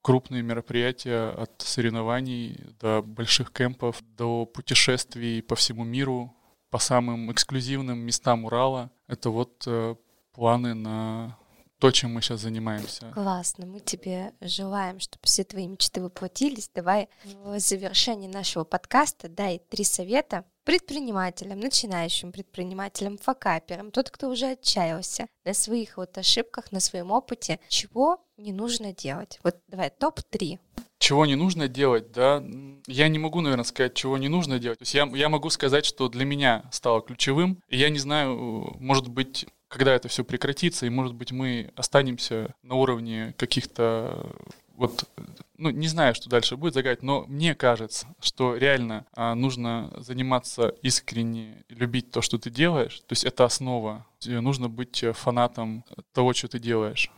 крупные 0.00 0.42
мероприятия 0.42 1.30
от 1.30 1.52
соревнований 1.58 2.58
до 2.80 3.02
больших 3.02 3.52
кемпов, 3.52 4.02
до 4.16 4.46
путешествий 4.46 5.42
по 5.42 5.56
всему 5.56 5.84
миру, 5.84 6.34
по 6.70 6.78
самым 6.78 7.30
эксклюзивным 7.30 7.98
местам 7.98 8.44
Урала. 8.44 8.90
Это 9.06 9.30
вот 9.30 9.62
э, 9.66 9.94
планы 10.34 10.74
на 10.74 11.38
то, 11.78 11.90
чем 11.90 12.14
мы 12.14 12.22
сейчас 12.22 12.40
занимаемся. 12.40 13.10
Классно. 13.12 13.66
Мы 13.66 13.80
тебе 13.80 14.32
желаем, 14.40 15.00
чтобы 15.00 15.22
все 15.24 15.44
твои 15.44 15.66
мечты 15.66 16.00
воплотились. 16.00 16.70
Давай 16.74 17.08
в 17.44 17.58
завершении 17.58 18.28
нашего 18.28 18.64
подкаста 18.64 19.28
дай 19.28 19.58
три 19.58 19.84
совета 19.84 20.44
предпринимателям, 20.64 21.60
начинающим 21.60 22.32
предпринимателям, 22.32 23.18
факаперам, 23.18 23.90
тот, 23.90 24.10
кто 24.10 24.30
уже 24.30 24.52
отчаялся 24.52 25.26
на 25.44 25.52
своих 25.52 25.98
вот 25.98 26.16
ошибках, 26.16 26.72
на 26.72 26.80
своем 26.80 27.10
опыте, 27.10 27.60
чего 27.68 28.18
не 28.38 28.52
нужно 28.52 28.94
делать. 28.94 29.38
Вот 29.42 29.58
давай 29.68 29.90
топ-3. 29.90 30.58
Чего 30.98 31.26
не 31.26 31.34
нужно 31.34 31.68
делать, 31.68 32.12
да? 32.12 32.42
Я 32.86 33.08
не 33.08 33.18
могу, 33.18 33.42
наверное, 33.42 33.64
сказать, 33.64 33.92
чего 33.92 34.16
не 34.16 34.28
нужно 34.28 34.58
делать. 34.58 34.78
То 34.78 34.84
есть 34.84 34.94
я, 34.94 35.04
я 35.14 35.28
могу 35.28 35.50
сказать, 35.50 35.84
что 35.84 36.08
для 36.08 36.24
меня 36.24 36.64
стало 36.72 37.02
ключевым. 37.02 37.60
И 37.68 37.76
я 37.76 37.90
не 37.90 37.98
знаю, 37.98 38.74
может 38.80 39.08
быть, 39.08 39.46
когда 39.74 39.94
это 39.94 40.08
все 40.08 40.24
прекратится, 40.24 40.86
и, 40.86 40.90
может 40.90 41.14
быть, 41.14 41.32
мы 41.32 41.70
останемся 41.76 42.54
на 42.62 42.74
уровне 42.74 43.34
каких-то 43.36 44.30
вот 44.76 45.08
ну, 45.56 45.70
не 45.70 45.86
знаю, 45.86 46.14
что 46.14 46.28
дальше 46.28 46.56
будет 46.56 46.74
загадать, 46.74 47.02
но 47.02 47.24
мне 47.28 47.54
кажется, 47.54 48.08
что 48.20 48.56
реально 48.56 49.06
а, 49.12 49.34
нужно 49.34 49.92
заниматься 49.96 50.74
искренне, 50.82 51.64
любить 51.68 52.10
то, 52.10 52.22
что 52.22 52.38
ты 52.38 52.50
делаешь. 52.50 52.98
То 53.06 53.12
есть 53.12 53.24
это 53.24 53.44
основа. 53.44 54.04
Нужно 54.24 54.68
быть 54.68 55.04
фанатом 55.12 55.84
того, 56.12 56.32
что 56.32 56.48
ты 56.48 56.58
делаешь. 56.58 57.10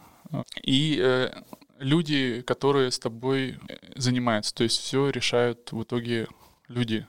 И 0.62 0.98
э, 1.00 1.32
люди, 1.78 2.42
которые 2.42 2.90
с 2.90 2.98
тобой 2.98 3.58
занимаются, 3.94 4.54
то 4.54 4.64
есть 4.64 4.80
все 4.80 5.08
решают 5.08 5.72
в 5.72 5.82
итоге 5.82 6.26
люди, 6.68 7.06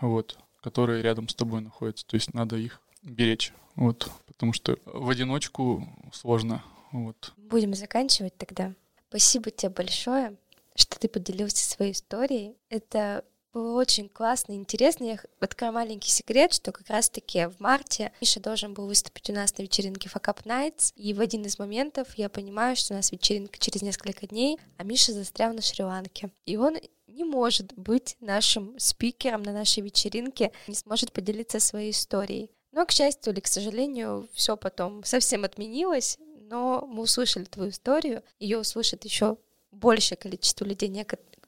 вот, 0.00 0.38
которые 0.62 1.02
рядом 1.02 1.28
с 1.28 1.34
тобой 1.34 1.62
находятся. 1.62 2.06
То 2.06 2.14
есть 2.14 2.34
надо 2.34 2.56
их 2.56 2.80
беречь, 3.02 3.52
вот, 3.80 4.10
потому 4.26 4.52
что 4.52 4.78
в 4.84 5.08
одиночку 5.08 5.88
сложно, 6.12 6.62
вот. 6.92 7.32
Будем 7.38 7.72
заканчивать 7.72 8.36
тогда. 8.36 8.74
Спасибо 9.08 9.50
тебе 9.50 9.70
большое, 9.70 10.36
что 10.74 10.98
ты 10.98 11.08
поделился 11.08 11.68
своей 11.68 11.92
историей. 11.92 12.58
Это 12.68 13.24
было 13.54 13.80
очень 13.80 14.10
классно, 14.10 14.52
интересно. 14.52 15.04
Я 15.04 15.18
открою 15.40 15.72
маленький 15.72 16.10
секрет, 16.10 16.52
что 16.52 16.72
как 16.72 16.90
раз-таки 16.90 17.46
в 17.46 17.58
марте 17.58 18.12
Миша 18.20 18.38
должен 18.38 18.74
был 18.74 18.86
выступить 18.86 19.30
у 19.30 19.32
нас 19.32 19.56
на 19.56 19.62
вечеринке 19.62 20.10
Fuck 20.10 20.26
Up 20.26 20.44
Nights, 20.44 20.92
и 20.94 21.14
в 21.14 21.20
один 21.20 21.46
из 21.46 21.58
моментов 21.58 22.08
я 22.18 22.28
понимаю, 22.28 22.76
что 22.76 22.92
у 22.92 22.96
нас 22.98 23.10
вечеринка 23.10 23.58
через 23.58 23.80
несколько 23.80 24.26
дней, 24.26 24.58
а 24.76 24.84
Миша 24.84 25.14
застрял 25.14 25.54
на 25.54 25.62
Шри-Ланке. 25.62 26.30
И 26.44 26.58
он 26.58 26.76
не 27.06 27.24
может 27.24 27.72
быть 27.72 28.18
нашим 28.20 28.78
спикером 28.78 29.42
на 29.42 29.54
нашей 29.54 29.82
вечеринке, 29.82 30.52
не 30.68 30.74
сможет 30.74 31.12
поделиться 31.12 31.60
своей 31.60 31.92
историей. 31.92 32.50
Но, 32.72 32.86
к 32.86 32.92
счастью 32.92 33.32
или 33.32 33.40
к 33.40 33.46
сожалению, 33.46 34.28
все 34.32 34.56
потом 34.56 35.04
совсем 35.04 35.44
отменилось, 35.44 36.18
но 36.48 36.86
мы 36.86 37.02
услышали 37.02 37.44
твою 37.44 37.70
историю, 37.70 38.22
ее 38.38 38.58
услышит 38.58 39.04
еще 39.04 39.36
большее 39.70 40.16
количество 40.16 40.64
людей, 40.64 40.88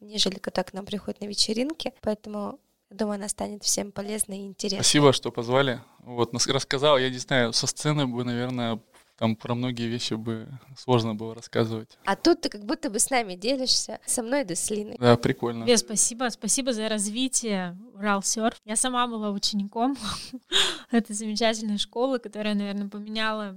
нежели 0.00 0.38
кто 0.38 0.64
к 0.64 0.72
нам 0.72 0.84
приходит 0.86 1.20
на 1.20 1.26
вечеринки, 1.26 1.92
поэтому 2.00 2.58
Думаю, 2.92 3.14
она 3.14 3.28
станет 3.28 3.64
всем 3.64 3.90
полезной 3.90 4.40
и 4.40 4.46
интересной. 4.46 4.84
Спасибо, 4.84 5.12
что 5.14 5.30
позвали. 5.30 5.80
Вот, 6.00 6.34
рассказал, 6.52 6.98
я 6.98 7.08
не 7.08 7.16
знаю, 7.16 7.54
со 7.54 7.66
сцены 7.66 8.06
бы, 8.06 8.22
наверное, 8.22 8.80
там 9.22 9.36
про 9.36 9.54
многие 9.54 9.86
вещи 9.86 10.14
бы 10.14 10.48
сложно 10.76 11.14
было 11.14 11.32
рассказывать. 11.32 11.96
А 12.04 12.16
тут 12.16 12.40
ты 12.40 12.48
как 12.48 12.64
будто 12.64 12.90
бы 12.90 12.98
с 12.98 13.08
нами 13.08 13.36
делишься, 13.36 14.00
со 14.04 14.20
мной 14.20 14.42
да 14.42 14.56
с 14.56 14.68
Линой. 14.68 14.96
Да, 14.98 15.16
прикольно. 15.16 15.62
Вес, 15.62 15.78
спасибо. 15.78 16.28
Спасибо 16.30 16.72
за 16.72 16.88
развитие 16.88 17.78
Уралсерф. 17.94 18.60
Я 18.64 18.74
сама 18.74 19.06
была 19.06 19.30
учеником 19.30 19.96
этой 20.90 21.14
замечательной 21.14 21.78
школы, 21.78 22.18
которая, 22.18 22.56
наверное, 22.56 22.88
поменяла 22.88 23.56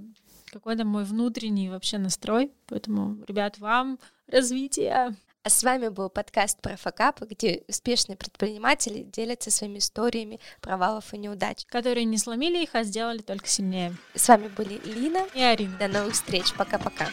какой-то 0.52 0.84
мой 0.84 1.02
внутренний 1.02 1.68
вообще 1.68 1.98
настрой. 1.98 2.52
Поэтому, 2.68 3.16
ребят, 3.26 3.58
вам 3.58 3.98
развития. 4.28 5.16
А 5.46 5.48
с 5.48 5.62
вами 5.62 5.86
был 5.86 6.10
подкаст 6.10 6.60
про 6.60 6.76
факапы, 6.76 7.24
где 7.24 7.62
успешные 7.68 8.16
предприниматели 8.16 9.04
делятся 9.04 9.52
своими 9.52 9.78
историями 9.78 10.40
провалов 10.60 11.14
и 11.14 11.18
неудач. 11.18 11.64
Которые 11.66 12.04
не 12.04 12.18
сломили 12.18 12.64
их, 12.64 12.70
а 12.72 12.82
сделали 12.82 13.18
только 13.18 13.46
сильнее. 13.46 13.96
С 14.16 14.26
вами 14.26 14.48
были 14.48 14.80
Лина 14.84 15.24
и 15.34 15.42
Арина. 15.42 15.78
До 15.78 15.86
новых 15.86 16.14
встреч. 16.14 16.52
Пока-пока. 16.54 17.06